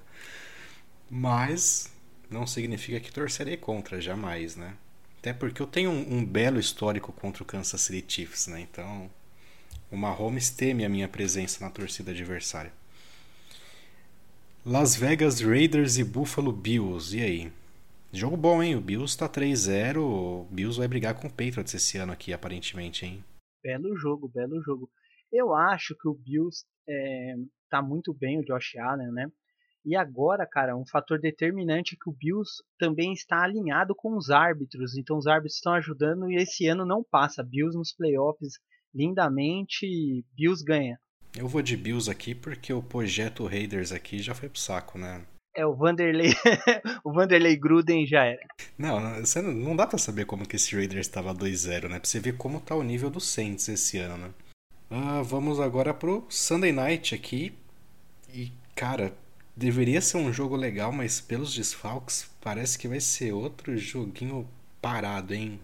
Mas 1.09 1.91
não 2.29 2.45
significa 2.45 2.99
que 2.99 3.11
torcerei 3.11 3.57
contra, 3.57 3.99
jamais, 3.99 4.55
né? 4.55 4.77
Até 5.25 5.33
porque 5.33 5.59
eu 5.59 5.65
tenho 5.65 5.89
um, 5.89 6.17
um 6.17 6.23
belo 6.23 6.59
histórico 6.59 7.11
contra 7.11 7.41
o 7.41 7.45
Kansas 7.47 7.81
City 7.81 8.05
Chiefs, 8.07 8.45
né? 8.45 8.59
Então, 8.59 9.09
o 9.91 9.97
Mahomes 9.97 10.51
teme 10.51 10.85
a 10.85 10.89
minha 10.89 11.07
presença 11.07 11.65
na 11.65 11.71
torcida 11.71 12.11
adversária. 12.11 12.71
Las 14.63 14.95
Vegas 14.95 15.41
Raiders 15.41 15.97
e 15.97 16.03
Buffalo 16.03 16.51
Bills. 16.51 17.17
E 17.17 17.23
aí? 17.23 17.51
Jogo 18.13 18.37
bom, 18.37 18.61
hein? 18.61 18.75
O 18.75 18.81
Bills 18.81 19.17
tá 19.17 19.27
3-0. 19.27 19.97
O 19.97 20.47
Bills 20.51 20.77
vai 20.77 20.87
brigar 20.87 21.15
com 21.15 21.25
o 21.25 21.31
Patriots 21.31 21.73
esse 21.73 21.97
ano 21.97 22.13
aqui, 22.13 22.31
aparentemente, 22.31 23.03
hein? 23.03 23.23
Belo 23.63 23.97
jogo, 23.97 24.27
belo 24.27 24.61
jogo. 24.61 24.87
Eu 25.31 25.55
acho 25.55 25.95
que 25.99 26.07
o 26.07 26.13
Bills 26.13 26.63
é, 26.87 27.33
tá 27.71 27.81
muito 27.81 28.13
bem, 28.13 28.39
o 28.39 28.45
Josh 28.45 28.75
Allen, 28.77 29.11
né? 29.11 29.25
E 29.85 29.95
agora, 29.95 30.47
cara, 30.47 30.75
um 30.75 30.85
fator 30.85 31.19
determinante 31.19 31.93
é 31.93 31.97
que 32.03 32.09
o 32.09 32.13
Bills 32.13 32.63
também 32.79 33.13
está 33.13 33.43
alinhado 33.43 33.93
com 33.95 34.17
os 34.17 34.31
árbitros. 34.31 34.97
Então 34.97 35.17
os 35.17 35.27
árbitros 35.27 35.55
estão 35.55 35.73
ajudando 35.73 36.29
e 36.31 36.35
esse 36.35 36.65
ano 36.67 36.83
não 36.83 37.03
passa. 37.03 37.43
Bills 37.43 37.77
nos 37.77 37.93
playoffs 37.93 38.53
lindamente, 38.93 40.25
Bills 40.35 40.63
ganha. 40.63 40.99
Eu 41.37 41.47
vou 41.47 41.61
de 41.61 41.77
Bills 41.77 42.09
aqui 42.09 42.33
porque 42.33 42.73
o 42.73 42.81
projeto 42.81 43.45
Raiders 43.45 43.91
aqui 43.91 44.19
já 44.19 44.33
foi 44.33 44.49
pro 44.49 44.59
saco, 44.59 44.97
né? 44.97 45.25
É, 45.55 45.65
o 45.65 45.75
Vanderlei, 45.75 46.31
o 47.03 47.13
Vanderlei 47.13 47.55
Gruden 47.55 48.05
já 48.05 48.25
era. 48.25 48.41
Não, 48.77 49.19
você 49.19 49.41
não, 49.41 49.53
não 49.53 49.75
dá 49.75 49.85
para 49.85 49.97
saber 49.97 50.25
como 50.25 50.47
que 50.47 50.55
esse 50.55 50.75
Raiders 50.75 51.07
estava 51.07 51.33
2-0, 51.33 51.89
né? 51.89 51.99
Pra 51.99 52.09
você 52.09 52.19
ver 52.19 52.35
como 52.37 52.59
tá 52.59 52.75
o 52.75 52.83
nível 52.83 53.09
do 53.09 53.21
Saints 53.21 53.69
esse 53.69 53.97
ano, 53.97 54.17
né? 54.17 54.33
Ah, 54.89 55.21
vamos 55.21 55.59
agora 55.59 55.93
pro 55.93 56.25
Sunday 56.29 56.71
Night 56.71 57.15
aqui. 57.15 57.53
E, 58.33 58.51
cara, 58.75 59.13
deveria 59.55 60.01
ser 60.01 60.17
um 60.17 60.31
jogo 60.31 60.55
legal, 60.55 60.91
mas 60.91 61.21
pelos 61.21 61.53
desfalques, 61.53 62.29
parece 62.41 62.77
que 62.77 62.87
vai 62.87 62.99
ser 62.99 63.31
outro 63.31 63.77
joguinho 63.77 64.47
parado, 64.81 65.33
hein? 65.33 65.59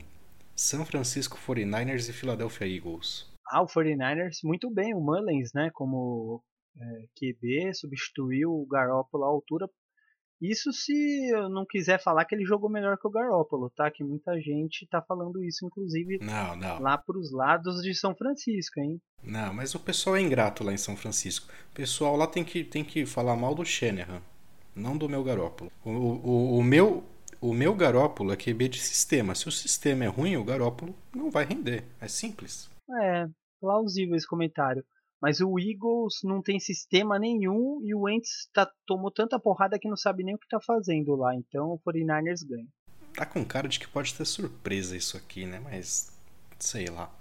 São 0.56 0.86
Francisco 0.86 1.38
49ers 1.38 2.10
e 2.10 2.14
Philadelphia 2.14 2.68
Eagles. 2.68 3.30
Ah, 3.48 3.62
o 3.62 3.68
49ers 3.68 4.38
muito 4.44 4.72
bem, 4.72 4.94
o 4.94 5.02
Mullins, 5.02 5.52
né, 5.54 5.70
como 5.74 6.42
é, 6.78 6.84
QB, 7.16 7.74
substituiu 7.74 8.50
o 8.50 8.68
Garoppolo 8.68 9.24
à 9.24 9.28
altura. 9.28 9.68
Isso 10.42 10.74
se 10.74 11.30
eu 11.30 11.48
não 11.50 11.66
quiser 11.66 12.02
falar 12.02 12.26
que 12.26 12.34
ele 12.34 12.46
jogou 12.46 12.68
melhor 12.68 12.98
que 12.98 13.08
o 13.08 13.12
Garoppolo, 13.12 13.70
tá? 13.70 13.92
Que 13.92 14.04
muita 14.04 14.40
gente 14.42 14.88
tá 14.88 15.00
falando 15.00 15.44
isso, 15.44 15.64
inclusive 15.64 16.18
não, 16.20 16.56
não. 16.56 16.82
lá 16.82 16.98
pros 16.98 17.32
lados 17.32 17.84
de 17.84 17.94
São 17.94 18.16
Francisco, 18.16 18.80
hein? 18.80 19.00
Não, 19.24 19.54
mas 19.54 19.76
o 19.76 19.80
pessoal 19.80 20.16
é 20.16 20.22
ingrato 20.22 20.64
lá 20.64 20.74
em 20.74 20.78
São 20.78 20.98
Francisco. 20.98 21.48
O 21.70 21.76
pessoal 21.76 22.16
lá 22.16 22.26
tem 22.26 22.44
que, 22.44 22.64
tem 22.64 22.84
que 22.84 23.06
falar 23.06 23.36
mal 23.36 23.54
do 23.54 23.64
Shanahan, 23.64 24.20
não 24.76 24.98
do 24.98 25.08
meu 25.08 25.24
Garópolo. 25.24 25.72
O, 25.86 25.92
o, 25.92 26.58
o, 26.58 26.64
meu, 26.64 27.04
o 27.40 27.54
meu 27.54 27.76
Garópolo 27.76 28.34
é 28.34 28.36
QB 28.36 28.70
de 28.70 28.80
sistema. 28.80 29.36
Se 29.36 29.48
o 29.48 29.52
sistema 29.52 30.06
é 30.06 30.08
ruim, 30.08 30.38
o 30.38 30.44
Garópolo 30.44 30.96
não 31.16 31.30
vai 31.30 31.46
render. 31.46 31.84
É 32.00 32.08
simples. 32.08 32.68
É, 33.04 33.28
plausível 33.60 34.16
esse 34.16 34.28
comentário. 34.28 34.84
Mas 35.22 35.40
o 35.40 35.60
Eagles 35.60 36.22
não 36.24 36.42
tem 36.42 36.60
sistema 36.60 37.20
nenhum 37.20 37.80
e 37.84 37.94
o 37.94 38.02
Wentz 38.02 38.50
tá, 38.52 38.70
tomou 38.88 39.12
tanta 39.12 39.40
porrada 39.40 39.78
que 39.78 39.88
não 39.88 39.96
sabe 39.96 40.24
nem 40.24 40.34
o 40.34 40.40
que 40.40 40.48
tá 40.48 40.60
fazendo 40.60 41.16
lá. 41.16 41.36
Então 41.36 41.74
o 41.74 41.80
49ers 41.80 42.48
ganha. 42.48 42.68
Tá 43.14 43.26
com 43.26 43.46
cara 43.46 43.68
de 43.68 43.80
que 43.80 43.88
pode 43.88 44.14
ter 44.14 44.26
surpresa 44.26 44.98
isso 44.98 45.16
aqui, 45.16 45.46
né? 45.46 45.60
Mas 45.60 46.12
sei 46.58 46.88
lá. 46.88 47.14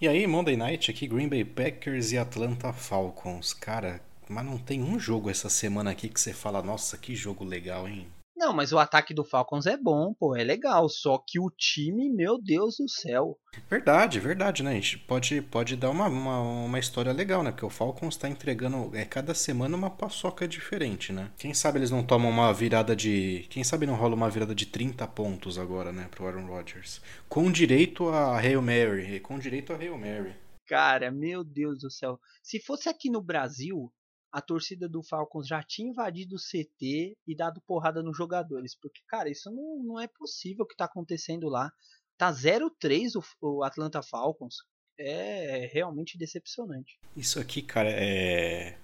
E 0.00 0.06
aí, 0.06 0.26
Monday 0.26 0.56
Night 0.56 0.90
aqui, 0.90 1.08
Green 1.08 1.28
Bay 1.28 1.44
Packers 1.44 2.12
e 2.12 2.18
Atlanta 2.18 2.72
Falcons. 2.72 3.52
Cara, 3.52 4.00
mas 4.28 4.44
não 4.44 4.58
tem 4.58 4.82
um 4.82 4.98
jogo 4.98 5.30
essa 5.30 5.48
semana 5.48 5.90
aqui 5.90 6.08
que 6.08 6.20
você 6.20 6.32
fala, 6.32 6.62
nossa, 6.62 6.96
que 6.96 7.16
jogo 7.16 7.44
legal, 7.44 7.88
hein? 7.88 8.06
Não, 8.38 8.52
mas 8.52 8.72
o 8.72 8.78
ataque 8.78 9.12
do 9.12 9.24
Falcons 9.24 9.66
é 9.66 9.76
bom, 9.76 10.14
pô, 10.14 10.36
é 10.36 10.44
legal. 10.44 10.88
Só 10.88 11.18
que 11.18 11.40
o 11.40 11.50
time, 11.50 12.08
meu 12.08 12.40
Deus 12.40 12.76
do 12.76 12.88
céu. 12.88 13.36
Verdade, 13.68 14.20
verdade, 14.20 14.62
né? 14.62 14.70
A 14.70 14.74
gente 14.74 14.96
pode, 14.96 15.42
pode 15.42 15.74
dar 15.74 15.90
uma, 15.90 16.06
uma, 16.06 16.40
uma 16.40 16.78
história 16.78 17.12
legal, 17.12 17.42
né? 17.42 17.50
Porque 17.50 17.66
o 17.66 17.70
Falcons 17.70 18.14
está 18.14 18.28
entregando 18.28 18.96
é, 18.96 19.04
cada 19.04 19.34
semana 19.34 19.76
uma 19.76 19.90
paçoca 19.90 20.46
diferente, 20.46 21.12
né? 21.12 21.32
Quem 21.36 21.52
sabe 21.52 21.80
eles 21.80 21.90
não 21.90 22.04
tomam 22.04 22.30
uma 22.30 22.54
virada 22.54 22.94
de. 22.94 23.44
Quem 23.50 23.64
sabe 23.64 23.86
não 23.86 23.96
rola 23.96 24.14
uma 24.14 24.30
virada 24.30 24.54
de 24.54 24.66
30 24.66 25.04
pontos 25.08 25.58
agora, 25.58 25.90
né? 25.90 26.06
Pro 26.08 26.28
Aaron 26.28 26.46
Rodgers. 26.46 27.00
Com 27.28 27.50
direito 27.50 28.08
a 28.08 28.38
Hail 28.38 28.62
Mary. 28.62 29.18
Com 29.18 29.36
direito 29.36 29.72
a 29.72 29.76
Hail 29.76 29.98
Mary. 29.98 30.36
Cara, 30.68 31.10
meu 31.10 31.42
Deus 31.42 31.80
do 31.80 31.90
céu. 31.90 32.20
Se 32.40 32.60
fosse 32.60 32.88
aqui 32.88 33.10
no 33.10 33.20
Brasil, 33.20 33.92
a 34.30 34.40
torcida 34.40 34.88
do 34.88 35.02
Falcons 35.02 35.46
já 35.46 35.62
tinha 35.62 35.88
invadido 35.88 36.36
o 36.36 36.38
CT 36.38 37.16
e 37.26 37.36
dado 37.36 37.60
porrada 37.66 38.02
nos 38.02 38.16
jogadores. 38.16 38.74
Porque, 38.74 39.00
cara, 39.06 39.30
isso 39.30 39.50
não, 39.50 39.82
não 39.82 40.00
é 40.00 40.06
possível 40.06 40.64
o 40.64 40.68
que 40.68 40.76
tá 40.76 40.84
acontecendo 40.84 41.48
lá. 41.48 41.72
Tá 42.16 42.32
0-3 42.32 43.12
o, 43.16 43.24
o 43.40 43.62
Atlanta 43.62 44.02
Falcons. 44.02 44.56
É 44.98 45.70
realmente 45.72 46.18
decepcionante. 46.18 46.98
Isso 47.16 47.38
aqui, 47.38 47.62
cara, 47.62 47.90
é. 47.90 48.76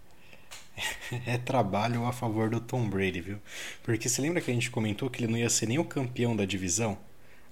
É 1.27 1.39
trabalho 1.39 2.05
a 2.07 2.13
favor 2.13 2.49
do 2.49 2.61
Tom 2.61 2.89
Brady, 2.89 3.21
viu? 3.21 3.41
Porque 3.83 4.09
você 4.09 4.23
lembra 4.23 4.41
que 4.41 4.51
a 4.51 4.55
gente 4.55 4.71
comentou 4.71 5.11
que 5.11 5.23
ele 5.23 5.31
não 5.31 5.39
ia 5.39 5.51
ser 5.51 5.67
nem 5.67 5.79
o 5.79 5.85
campeão 5.85 6.37
da 6.37 6.45
divisão? 6.45 6.99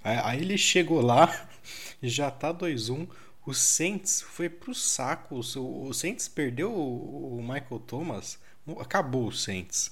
Aí 0.04 0.40
ele 0.40 0.58
chegou 0.58 1.00
lá, 1.00 1.48
já 2.02 2.30
tá 2.30 2.52
2-1. 2.52 3.08
O 3.44 3.52
Saints 3.52 4.22
foi 4.22 4.48
pro 4.48 4.74
saco. 4.74 5.36
O 5.36 5.92
Saints 5.92 6.28
perdeu 6.28 6.72
o 6.72 7.40
Michael 7.42 7.80
Thomas. 7.86 8.38
Acabou 8.78 9.26
o 9.26 9.32
Saints. 9.32 9.90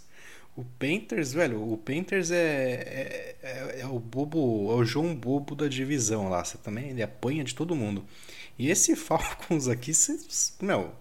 O 0.56 0.64
Panthers, 0.64 1.32
velho, 1.32 1.72
o 1.72 1.78
Panthers 1.78 2.30
é, 2.30 2.36
é, 2.36 3.36
é, 3.42 3.80
é, 3.80 3.86
o 3.86 3.98
bobo, 3.98 4.70
é 4.72 4.74
o 4.74 4.84
João 4.84 5.14
Bobo 5.14 5.54
da 5.54 5.68
divisão 5.68 6.28
lá. 6.28 6.44
Você 6.44 6.58
também 6.58 6.90
ele 6.90 7.02
apanha 7.02 7.42
de 7.42 7.54
todo 7.54 7.74
mundo. 7.74 8.04
E 8.58 8.70
esse 8.70 8.94
Falcons 8.96 9.68
aqui, 9.68 9.94
cê, 9.94 10.18
meu, 10.60 10.92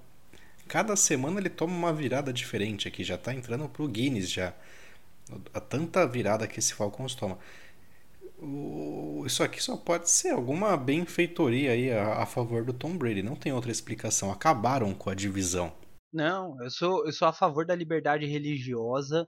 cada 0.67 0.95
semana 0.95 1.39
ele 1.39 1.49
toma 1.49 1.73
uma 1.73 1.93
virada 1.93 2.31
diferente 2.31 2.87
aqui. 2.87 3.03
Já 3.03 3.17
tá 3.17 3.33
entrando 3.33 3.67
pro 3.69 3.87
Guinness 3.87 4.29
já. 4.31 4.53
A 5.53 5.59
tanta 5.59 6.07
virada 6.07 6.47
que 6.47 6.59
esse 6.59 6.73
Falcons 6.73 7.13
toma. 7.13 7.37
Isso 9.25 9.43
aqui 9.43 9.61
só 9.61 9.75
pode 9.77 10.09
ser 10.09 10.29
alguma 10.29 10.75
benfeitoria 10.77 11.71
aí 11.71 11.91
a, 11.91 12.23
a 12.23 12.25
favor 12.25 12.63
do 12.63 12.73
Tom 12.73 12.97
Brady. 12.97 13.21
Não 13.21 13.35
tem 13.35 13.51
outra 13.51 13.71
explicação. 13.71 14.31
Acabaram 14.31 14.93
com 14.93 15.09
a 15.09 15.15
divisão. 15.15 15.71
Não, 16.11 16.61
eu 16.63 16.69
sou, 16.69 17.05
eu 17.05 17.11
sou 17.11 17.27
a 17.27 17.33
favor 17.33 17.65
da 17.65 17.75
liberdade 17.75 18.25
religiosa 18.25 19.27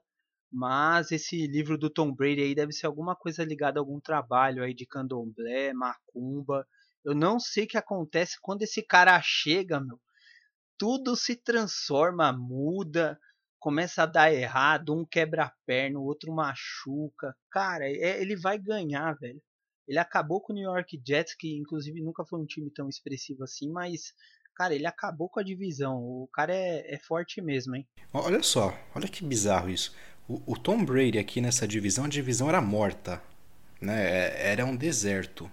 mas 0.51 1.11
esse 1.11 1.47
livro 1.47 1.77
do 1.77 1.89
Tom 1.89 2.13
Brady 2.13 2.41
aí 2.41 2.53
deve 2.53 2.73
ser 2.73 2.85
alguma 2.85 3.15
coisa 3.15 3.43
ligada 3.43 3.79
a 3.79 3.81
algum 3.81 4.01
trabalho 4.01 4.63
aí 4.63 4.73
de 4.73 4.85
candomblé, 4.85 5.71
macumba. 5.73 6.67
Eu 7.05 7.15
não 7.15 7.39
sei 7.39 7.63
o 7.63 7.67
que 7.67 7.77
acontece 7.77 8.37
quando 8.41 8.63
esse 8.63 8.83
cara 8.85 9.19
chega, 9.23 9.79
meu. 9.79 9.99
Tudo 10.77 11.15
se 11.15 11.35
transforma, 11.37 12.33
muda, 12.33 13.17
começa 13.61 14.03
a 14.03 14.07
dar 14.07 14.33
errado, 14.33 14.93
um 14.93 15.05
quebra 15.05 15.43
a 15.45 15.53
perna, 15.67 15.99
o 15.99 16.03
outro 16.03 16.33
machuca. 16.33 17.33
Cara, 17.49 17.85
é, 17.85 18.19
ele 18.19 18.35
vai 18.35 18.57
ganhar, 18.57 19.13
velho. 19.13 19.41
Ele 19.87 19.99
acabou 19.99 20.41
com 20.41 20.51
o 20.51 20.55
New 20.55 20.69
York 20.69 20.99
Jets, 21.07 21.35
que 21.35 21.57
inclusive 21.57 22.01
nunca 22.01 22.25
foi 22.25 22.39
um 22.39 22.45
time 22.45 22.71
tão 22.71 22.89
expressivo 22.89 23.43
assim, 23.43 23.71
mas 23.71 24.13
cara, 24.55 24.73
ele 24.73 24.87
acabou 24.87 25.29
com 25.29 25.39
a 25.39 25.43
divisão. 25.43 25.97
O 25.97 26.27
cara 26.33 26.53
é, 26.53 26.95
é 26.95 26.99
forte 26.99 27.39
mesmo, 27.39 27.75
hein? 27.75 27.87
Olha 28.11 28.41
só, 28.41 28.77
olha 28.95 29.07
que 29.07 29.23
bizarro 29.23 29.69
isso. 29.69 29.95
O, 30.27 30.53
o 30.53 30.57
Tom 30.57 30.83
Brady 30.83 31.19
aqui 31.19 31.39
nessa 31.39 31.67
divisão, 31.67 32.05
a 32.05 32.09
divisão 32.09 32.49
era 32.49 32.61
morta, 32.61 33.21
né? 33.79 34.03
É, 34.03 34.51
era 34.51 34.65
um 34.65 34.75
deserto. 34.75 35.51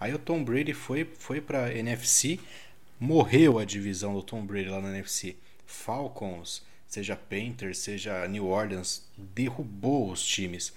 Aí 0.00 0.12
o 0.12 0.18
Tom 0.18 0.42
Brady 0.42 0.72
foi, 0.72 1.04
foi 1.18 1.40
para 1.40 1.72
NFC, 1.72 2.40
morreu 2.98 3.58
a 3.60 3.64
divisão 3.64 4.12
do 4.12 4.22
Tom 4.22 4.44
Brady 4.44 4.68
lá 4.68 4.80
na 4.80 4.90
NFC. 4.90 5.36
Falcons, 5.66 6.62
seja 6.94 7.16
Panthers, 7.16 7.78
seja 7.78 8.26
New 8.28 8.46
Orleans, 8.46 9.02
derrubou 9.18 10.10
os 10.10 10.24
times. 10.24 10.72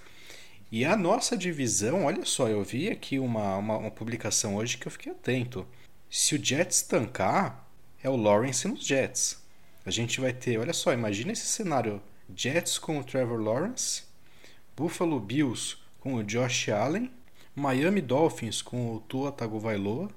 E 0.70 0.84
a 0.84 0.96
nossa 0.96 1.36
divisão, 1.36 2.04
olha 2.04 2.24
só, 2.24 2.48
eu 2.48 2.62
vi 2.62 2.90
aqui 2.90 3.18
uma, 3.18 3.56
uma, 3.56 3.76
uma, 3.78 3.90
publicação 3.90 4.56
hoje 4.56 4.76
que 4.76 4.86
eu 4.86 4.92
fiquei 4.92 5.12
atento. 5.12 5.66
Se 6.10 6.34
o 6.34 6.44
Jets 6.44 6.82
tancar, 6.82 7.66
é 8.02 8.10
o 8.10 8.16
Lawrence 8.16 8.66
nos 8.66 8.84
Jets. 8.84 9.42
A 9.86 9.90
gente 9.90 10.20
vai 10.20 10.32
ter, 10.32 10.58
olha 10.58 10.72
só, 10.72 10.92
imagina 10.92 11.32
esse 11.32 11.46
cenário 11.46 12.02
Jets 12.34 12.78
com 12.78 12.98
o 12.98 13.04
Trevor 13.04 13.40
Lawrence, 13.40 14.02
Buffalo 14.76 15.20
Bills 15.20 15.76
com 16.00 16.14
o 16.14 16.24
Josh 16.24 16.68
Allen, 16.68 17.10
Miami 17.54 18.00
Dolphins 18.00 18.60
com 18.60 18.94
o 18.94 19.00
Tua 19.00 19.32
Tagovailoa 19.32 20.10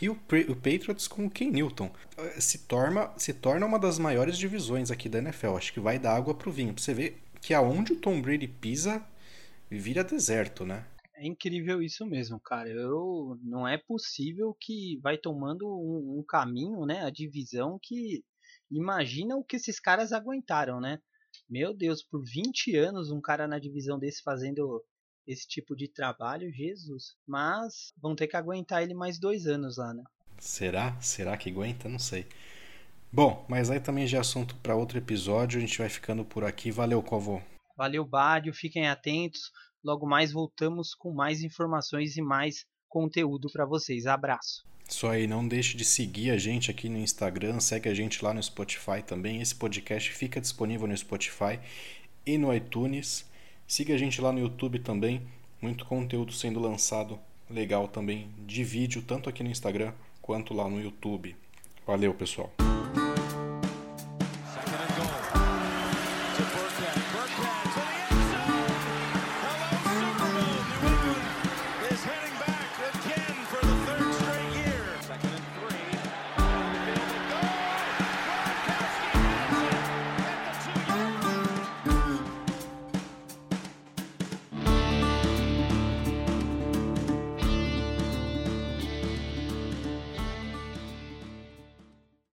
e 0.00 0.08
o, 0.08 0.12
o 0.12 0.56
Patriots 0.56 1.06
com 1.06 1.26
o 1.26 1.30
Ken 1.30 1.50
Newton. 1.50 1.90
Se 2.38 2.66
torna, 2.66 3.12
se 3.16 3.34
torna 3.34 3.66
uma 3.66 3.78
das 3.78 3.98
maiores 3.98 4.38
divisões 4.38 4.90
aqui 4.90 5.08
da 5.08 5.18
NFL. 5.18 5.56
Acho 5.56 5.72
que 5.72 5.80
vai 5.80 5.98
dar 5.98 6.16
água 6.16 6.34
pro 6.34 6.50
vinho. 6.50 6.72
Pra 6.72 6.82
você 6.82 6.94
ver 6.94 7.22
que 7.40 7.52
aonde 7.52 7.92
o 7.92 8.00
Tom 8.00 8.20
Brady 8.22 8.48
pisa, 8.48 9.04
vira 9.70 10.02
deserto, 10.02 10.64
né? 10.64 10.86
É 11.16 11.26
incrível 11.26 11.82
isso 11.82 12.06
mesmo, 12.06 12.40
cara. 12.40 12.68
Eu 12.68 13.38
não 13.42 13.68
é 13.68 13.78
possível 13.78 14.56
que 14.58 14.98
vai 15.02 15.16
tomando 15.16 15.66
um, 15.66 16.18
um 16.18 16.24
caminho, 16.26 16.84
né? 16.86 17.04
A 17.04 17.10
divisão 17.10 17.78
que 17.80 18.24
imagina 18.70 19.36
o 19.36 19.44
que 19.44 19.56
esses 19.56 19.78
caras 19.78 20.12
aguentaram, 20.12 20.80
né? 20.80 20.98
Meu 21.48 21.74
Deus, 21.74 22.02
por 22.02 22.22
20 22.24 22.76
anos 22.76 23.10
um 23.10 23.20
cara 23.20 23.46
na 23.46 23.58
divisão 23.58 23.98
desse 23.98 24.22
fazendo 24.22 24.82
esse 25.26 25.46
tipo 25.46 25.74
de 25.74 25.88
trabalho, 25.88 26.52
Jesus. 26.52 27.14
Mas 27.26 27.92
vão 28.00 28.14
ter 28.14 28.26
que 28.26 28.36
aguentar 28.36 28.82
ele 28.82 28.94
mais 28.94 29.18
dois 29.18 29.46
anos 29.46 29.78
lá, 29.78 29.92
né? 29.92 30.02
Será? 30.38 31.00
Será 31.00 31.36
que 31.36 31.50
aguenta? 31.50 31.88
Não 31.88 31.98
sei. 31.98 32.26
Bom, 33.12 33.44
mas 33.48 33.70
aí 33.70 33.78
também 33.78 34.06
já 34.06 34.18
é 34.18 34.20
assunto 34.20 34.56
para 34.56 34.74
outro 34.74 34.98
episódio. 34.98 35.58
A 35.58 35.60
gente 35.60 35.78
vai 35.78 35.88
ficando 35.88 36.24
por 36.24 36.44
aqui. 36.44 36.70
Valeu, 36.70 37.02
Covo. 37.02 37.42
Valeu, 37.76 38.04
Bádio. 38.04 38.52
Fiquem 38.52 38.88
atentos. 38.88 39.50
Logo 39.82 40.06
mais 40.06 40.32
voltamos 40.32 40.94
com 40.94 41.12
mais 41.12 41.42
informações 41.42 42.16
e 42.16 42.22
mais 42.22 42.64
conteúdo 42.88 43.48
para 43.52 43.66
vocês. 43.66 44.06
Abraço. 44.06 44.64
Isso 44.88 45.06
aí, 45.06 45.26
não 45.26 45.46
deixe 45.46 45.76
de 45.76 45.84
seguir 45.84 46.30
a 46.30 46.36
gente 46.36 46.70
aqui 46.70 46.88
no 46.88 46.98
Instagram, 46.98 47.58
segue 47.58 47.88
a 47.88 47.94
gente 47.94 48.22
lá 48.22 48.34
no 48.34 48.42
Spotify 48.42 49.02
também. 49.04 49.40
Esse 49.40 49.54
podcast 49.54 50.12
fica 50.12 50.40
disponível 50.40 50.86
no 50.86 50.96
Spotify 50.96 51.58
e 52.26 52.36
no 52.36 52.54
iTunes. 52.54 53.24
Siga 53.66 53.94
a 53.94 53.98
gente 53.98 54.20
lá 54.20 54.30
no 54.30 54.38
YouTube 54.38 54.78
também, 54.78 55.22
muito 55.60 55.84
conteúdo 55.86 56.32
sendo 56.32 56.60
lançado 56.60 57.18
legal 57.48 57.88
também 57.88 58.28
de 58.46 58.62
vídeo, 58.62 59.02
tanto 59.02 59.28
aqui 59.28 59.42
no 59.42 59.50
Instagram 59.50 59.92
quanto 60.20 60.54
lá 60.54 60.68
no 60.68 60.80
YouTube. 60.80 61.34
Valeu, 61.86 62.14
pessoal. 62.14 62.52